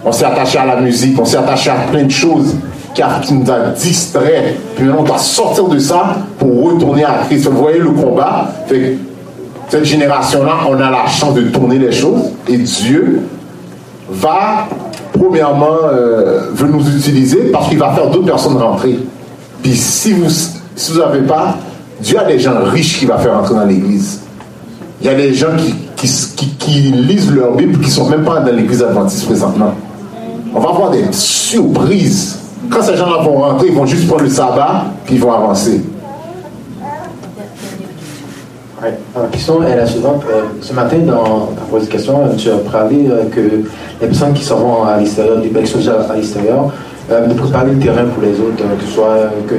[0.06, 2.56] On s'est attaché à la musique, on s'est attaché à plein de choses
[2.94, 4.56] qui, nous a distrait.
[4.76, 7.48] Puis maintenant, on doit sortir de ça pour retourner à Christ.
[7.48, 8.54] Vous voyez le combat?
[8.68, 8.98] Fait
[9.70, 13.22] cette génération-là, on a la chance de tourner les choses et Dieu
[14.08, 14.68] va,
[15.14, 19.00] premièrement, euh, veut nous utiliser parce qu'il va faire d'autres personnes rentrer.
[19.64, 21.56] Puis si vous si vous n'avez pas,
[22.02, 24.23] Dieu a des gens riches qui va faire entrer dans l'église.
[25.04, 28.24] Il y a des gens qui, qui, qui- lisent leur Bible qui ne sont même
[28.24, 29.74] pas dans l'église adventiste présentement.
[30.56, 32.40] On va avoir des surprises.
[32.70, 35.82] Quand ces gens-là vont rentrer, ils vont juste prendre le sabbat, puis ils vont avancer.
[38.82, 38.94] Ouais.
[39.16, 40.24] La question est la suivante.
[40.30, 43.42] Euh, ce matin, dans ta euh, tu as parlé euh, que
[44.02, 46.72] les personnes qui seront à l'extérieur, du bec social à l'extérieur,
[47.12, 49.56] euh, de préparer le terrain pour les autres, euh, que ce soit euh, que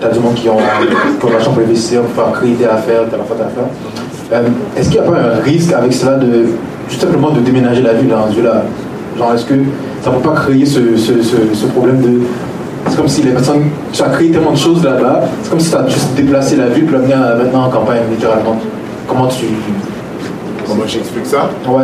[0.00, 3.08] tu as du monde qui ont ont l'argent pour investir, pour faire créer telle affaire,
[3.10, 4.01] telle affaire, telle affaire.
[4.32, 4.42] Euh,
[4.76, 6.46] est-ce qu'il n'y a pas un risque avec cela de
[6.88, 8.64] tout simplement de déménager la ville dans ce là
[9.18, 9.54] Genre, est-ce que
[10.02, 12.20] ça ne peut pas créer ce, ce, ce, ce problème de.
[12.88, 13.64] C'est comme si les personnes.
[13.92, 16.68] Tu as créé tellement de choses là-bas, c'est comme si tu as juste déplacé la
[16.68, 18.56] ville pour la venir maintenant en campagne, littéralement.
[19.06, 19.46] Comment tu.
[20.66, 21.82] Comment j'explique ça Ouais.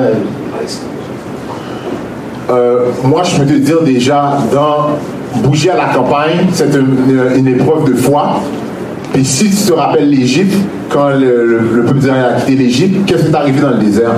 [2.51, 4.97] Euh, moi, je peux te dire déjà, dans
[5.43, 8.41] bouger à la campagne, c'est une, une épreuve de foi.
[9.13, 10.55] Puis si tu te rappelles l'Égypte,
[10.91, 13.79] quand le, le, le peuple d'Israël a quitté l'Égypte, qu'est-ce qui est arrivé dans le
[13.79, 14.13] désert?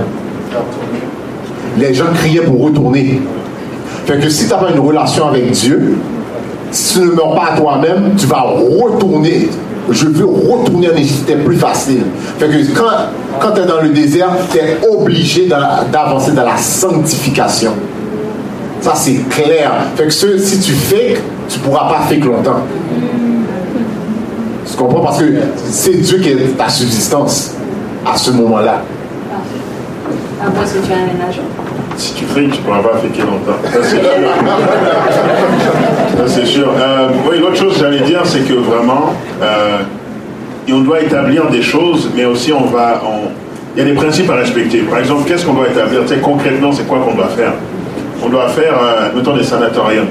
[1.78, 3.20] Les gens criaient pour retourner.
[4.06, 5.96] Fait que si tu n'as pas une relation avec Dieu,
[6.72, 9.48] si tu ne meurs pas à toi-même, tu vas retourner.
[9.90, 12.02] Je veux retourner en Égypte, c'était plus facile.
[12.38, 12.84] Fait que quand,
[13.40, 17.72] quand tu es dans le désert, tu es obligé d'a- d'avancer dans la sanctification.
[18.80, 19.72] Ça, c'est clair.
[19.96, 21.16] Fait que ce- si tu fais,
[21.48, 22.60] tu ne pourras pas faire longtemps.
[24.70, 25.00] Tu comprends?
[25.00, 25.24] Parce que
[25.70, 27.54] c'est Dieu qui est ta subsistance
[28.10, 28.82] à ce moment-là.
[30.42, 31.42] À moins que tu as un agent.
[31.96, 33.58] Si tu fais, tu ne pourras pas féquer longtemps.
[33.64, 34.06] Ça, c'est sûr.
[36.16, 36.68] Ça, c'est sûr.
[36.80, 39.78] Euh, oui, l'autre chose que j'allais dire, c'est que vraiment, euh,
[40.72, 43.02] on doit établir des choses, mais aussi on va.
[43.04, 43.28] on-
[43.76, 44.78] Il y a des principes à respecter.
[44.80, 46.00] Par exemple, qu'est-ce qu'on doit établir?
[46.02, 47.52] Tu sais, Concrètement, c'est quoi qu'on doit faire?
[48.24, 50.08] On doit faire, euh, mettons, des sanatoriums.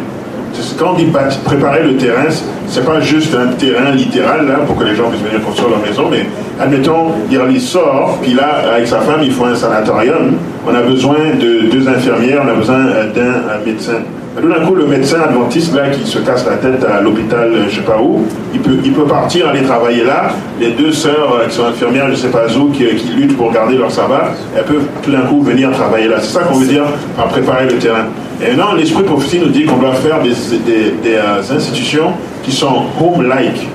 [0.79, 1.07] Quand on dit
[1.43, 2.23] préparer le terrain,
[2.69, 5.79] c'est pas juste un terrain littéral là, pour que les gens puissent venir construire leur
[5.79, 6.25] maison, mais
[6.59, 10.37] admettons, il sort, puis là, avec sa femme, il faut un sanatorium.
[10.67, 12.77] On a besoin de deux infirmières, on a besoin
[13.15, 13.93] d'un médecin.
[14.39, 17.75] Tout d'un coup, le médecin adventiste là, qui se casse la tête à l'hôpital, je
[17.75, 20.29] sais pas où, il peut, il peut partir aller travailler là.
[20.59, 23.51] Les deux sœurs euh, qui sont infirmières, je sais pas où, qui, qui luttent pour
[23.51, 26.17] garder leur sabbat, elles peuvent tout d'un coup venir travailler là.
[26.21, 26.85] C'est ça qu'on veut dire
[27.17, 28.05] par préparer le terrain.
[28.41, 32.13] Et non, l'esprit prophétique nous dit qu'on doit faire des, des, euh, institutions
[32.43, 33.67] qui sont home-like.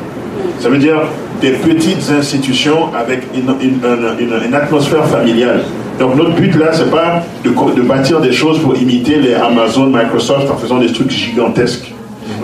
[0.58, 1.02] Ça veut dire
[1.40, 5.64] des petites institutions avec une, une, une atmosphère familiale.
[5.98, 9.86] Donc notre but là, c'est pas de, de, bâtir des choses pour imiter les Amazon,
[9.86, 11.92] Microsoft en faisant des trucs gigantesques.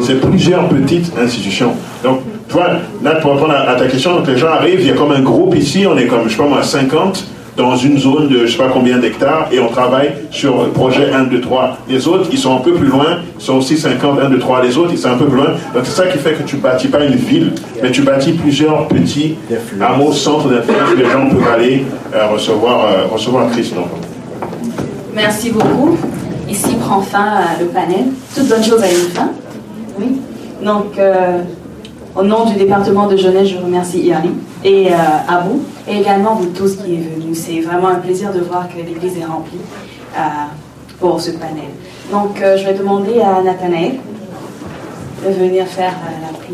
[0.03, 1.73] C'est plusieurs petites institutions.
[2.05, 2.69] Donc, tu vois,
[3.03, 5.21] là, pour répondre à, ta question, donc les gens arrivent, il y a comme un
[5.21, 7.25] groupe ici, on est comme, je sais pas moi, 50
[7.57, 11.11] dans une zone de je sais pas combien d'hectares et on travaille sur le projet
[11.13, 11.79] 1, 2, 3.
[11.89, 14.63] Les autres, ils sont un peu plus loin, sont aussi 50, 1, 2, 3.
[14.63, 15.51] Les autres, ils sont un peu plus loin.
[15.75, 17.53] Donc c'est ça qui fait que tu bâtis pas une ville,
[17.83, 19.37] mais tu bâtis plusieurs petits
[19.81, 23.75] hameaux, centres d'influence où les gens peuvent aller euh, recevoir, euh, recevoir Christ.
[23.75, 23.89] Donc.
[25.15, 25.97] Merci beaucoup.
[26.49, 28.07] Ici prend fin euh, le panel.
[28.35, 29.31] Toute bonne chose a une fin.
[29.99, 30.21] Oui.
[30.65, 30.99] Donc,
[32.17, 34.31] au nom du département de jeunesse, je remercie Irly
[34.65, 34.97] et euh,
[35.45, 37.39] vous, et également vous tous qui êtes venus.
[37.39, 39.61] C'est vraiment un plaisir de voir que l'église est remplie
[40.17, 40.21] euh,
[40.99, 41.71] pour ce panel.
[42.11, 43.99] Donc, euh, je vais demander à Nathanaël
[45.25, 46.47] de venir faire la prière.